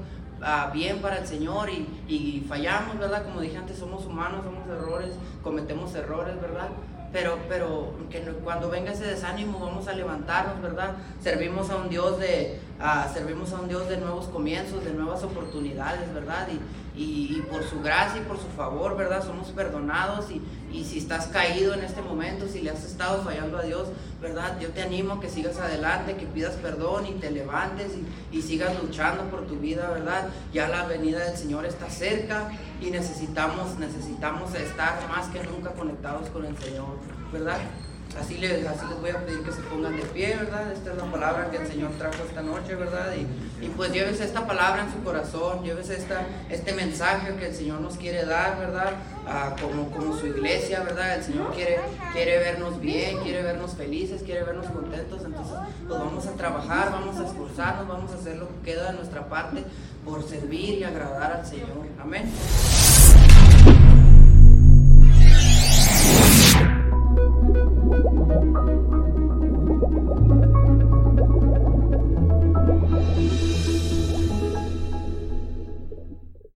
ah, 0.43 0.69
bien 0.71 0.99
para 0.99 1.17
el 1.17 1.25
Señor 1.25 1.69
y, 1.71 1.87
y 2.07 2.45
fallamos, 2.47 2.99
¿verdad? 2.99 3.23
Como 3.23 3.41
dije 3.41 3.57
antes, 3.57 3.79
somos 3.79 4.05
humanos, 4.05 4.45
somos 4.45 4.67
errores, 4.67 5.15
cometemos 5.41 5.95
errores, 5.95 6.39
¿verdad? 6.39 6.69
Pero, 7.11 7.39
pero 7.47 7.93
que 8.09 8.19
cuando 8.43 8.69
venga 8.69 8.91
ese 8.91 9.05
desánimo 9.05 9.59
vamos 9.59 9.87
a 9.87 9.93
levantarnos, 9.93 10.61
¿verdad? 10.61 10.95
Servimos 11.21 11.69
a 11.69 11.77
un 11.77 11.89
Dios 11.89 12.19
de, 12.19 12.59
servimos 13.13 13.53
a 13.53 13.61
un 13.61 13.67
Dios 13.67 13.87
de 13.87 13.97
nuevos 13.97 14.27
comienzos, 14.27 14.83
de 14.83 14.93
nuevas 14.93 15.23
oportunidades, 15.23 16.13
¿verdad? 16.13 16.47
Y, 16.51 16.59
y, 16.97 17.41
por 17.43 17.63
su 17.63 17.81
gracia 17.81 18.21
y 18.21 18.25
por 18.25 18.37
su 18.37 18.47
favor, 18.47 18.97
¿verdad? 18.97 19.23
Somos 19.23 19.49
perdonados 19.49 20.31
y, 20.31 20.41
y, 20.71 20.83
si 20.83 20.99
estás 20.99 21.27
caído 21.27 21.73
en 21.73 21.83
este 21.83 22.01
momento, 22.01 22.47
si 22.47 22.61
le 22.61 22.71
has 22.71 22.83
estado 22.83 23.23
fallando 23.23 23.57
a 23.57 23.63
Dios, 23.63 23.87
¿verdad? 24.21 24.59
Yo 24.59 24.69
te 24.69 24.81
animo 24.81 25.13
a 25.13 25.19
que 25.19 25.29
sigas 25.29 25.57
adelante, 25.57 26.15
que 26.15 26.25
pidas 26.25 26.55
perdón 26.55 27.05
y 27.05 27.13
te 27.13 27.31
levantes 27.31 27.91
y, 28.31 28.37
y 28.37 28.41
sigas 28.41 28.81
luchando 28.81 29.23
por 29.29 29.47
tu 29.47 29.57
vida, 29.57 29.89
¿verdad? 29.89 30.29
Ya 30.53 30.67
la 30.67 30.85
venida 30.85 31.19
del 31.25 31.37
Señor 31.37 31.65
está 31.65 31.89
cerca 31.89 32.51
y 32.81 32.89
necesitamos, 32.89 33.77
necesitamos 33.79 34.53
estar 34.55 35.07
más 35.09 35.27
que 35.27 35.43
nunca 35.43 35.71
conectados 35.71 36.29
con 36.29 36.45
el 36.45 36.57
Señor, 36.57 36.97
¿verdad? 37.31 37.59
Así 38.19 38.37
les, 38.37 38.65
así 38.65 38.85
les 38.89 38.99
voy 38.99 39.09
a 39.11 39.25
pedir 39.25 39.43
que 39.43 39.51
se 39.51 39.61
pongan 39.61 39.95
de 39.95 40.03
pie, 40.03 40.35
¿verdad? 40.35 40.71
Esta 40.71 40.91
es 40.91 40.97
la 40.97 41.11
palabra 41.11 41.51
que 41.51 41.57
el 41.57 41.67
Señor 41.67 41.91
trajo 41.97 42.23
esta 42.27 42.41
noche, 42.41 42.75
¿verdad? 42.75 43.13
Y, 43.15 43.65
y 43.65 43.69
pues 43.69 43.91
llévese 43.91 44.23
esta 44.23 44.47
palabra 44.47 44.83
en 44.83 44.91
su 44.91 45.03
corazón, 45.03 45.63
llévese 45.63 45.97
esta, 45.97 46.25
este 46.49 46.73
mensaje 46.73 47.35
que 47.35 47.47
el 47.47 47.55
Señor 47.55 47.81
nos 47.81 47.97
quiere 47.97 48.25
dar, 48.25 48.57
¿verdad? 48.57 48.93
Ah, 49.27 49.55
como, 49.61 49.91
como 49.91 50.17
su 50.17 50.27
iglesia, 50.27 50.81
¿verdad? 50.81 51.17
El 51.17 51.23
Señor 51.23 51.53
quiere, 51.53 51.79
quiere 52.13 52.39
vernos 52.39 52.79
bien, 52.79 53.19
quiere 53.19 53.43
vernos 53.43 53.75
felices, 53.75 54.23
quiere 54.23 54.43
vernos 54.43 54.67
contentos. 54.67 55.23
Entonces, 55.23 55.55
pues 55.87 55.99
vamos 55.99 56.25
a 56.25 56.31
trabajar, 56.33 56.91
vamos 56.91 57.19
a 57.19 57.27
esforzarnos, 57.27 57.87
vamos 57.87 58.11
a 58.11 58.15
hacer 58.15 58.37
lo 58.37 58.47
que 58.47 58.71
queda 58.71 58.91
de 58.91 58.97
nuestra 58.97 59.27
parte 59.27 59.63
por 60.05 60.27
servir 60.27 60.79
y 60.79 60.83
agradar 60.83 61.33
al 61.33 61.45
Señor. 61.45 61.85
Amén. 62.01 62.31
Thank 67.99 68.13
you. 70.31 70.36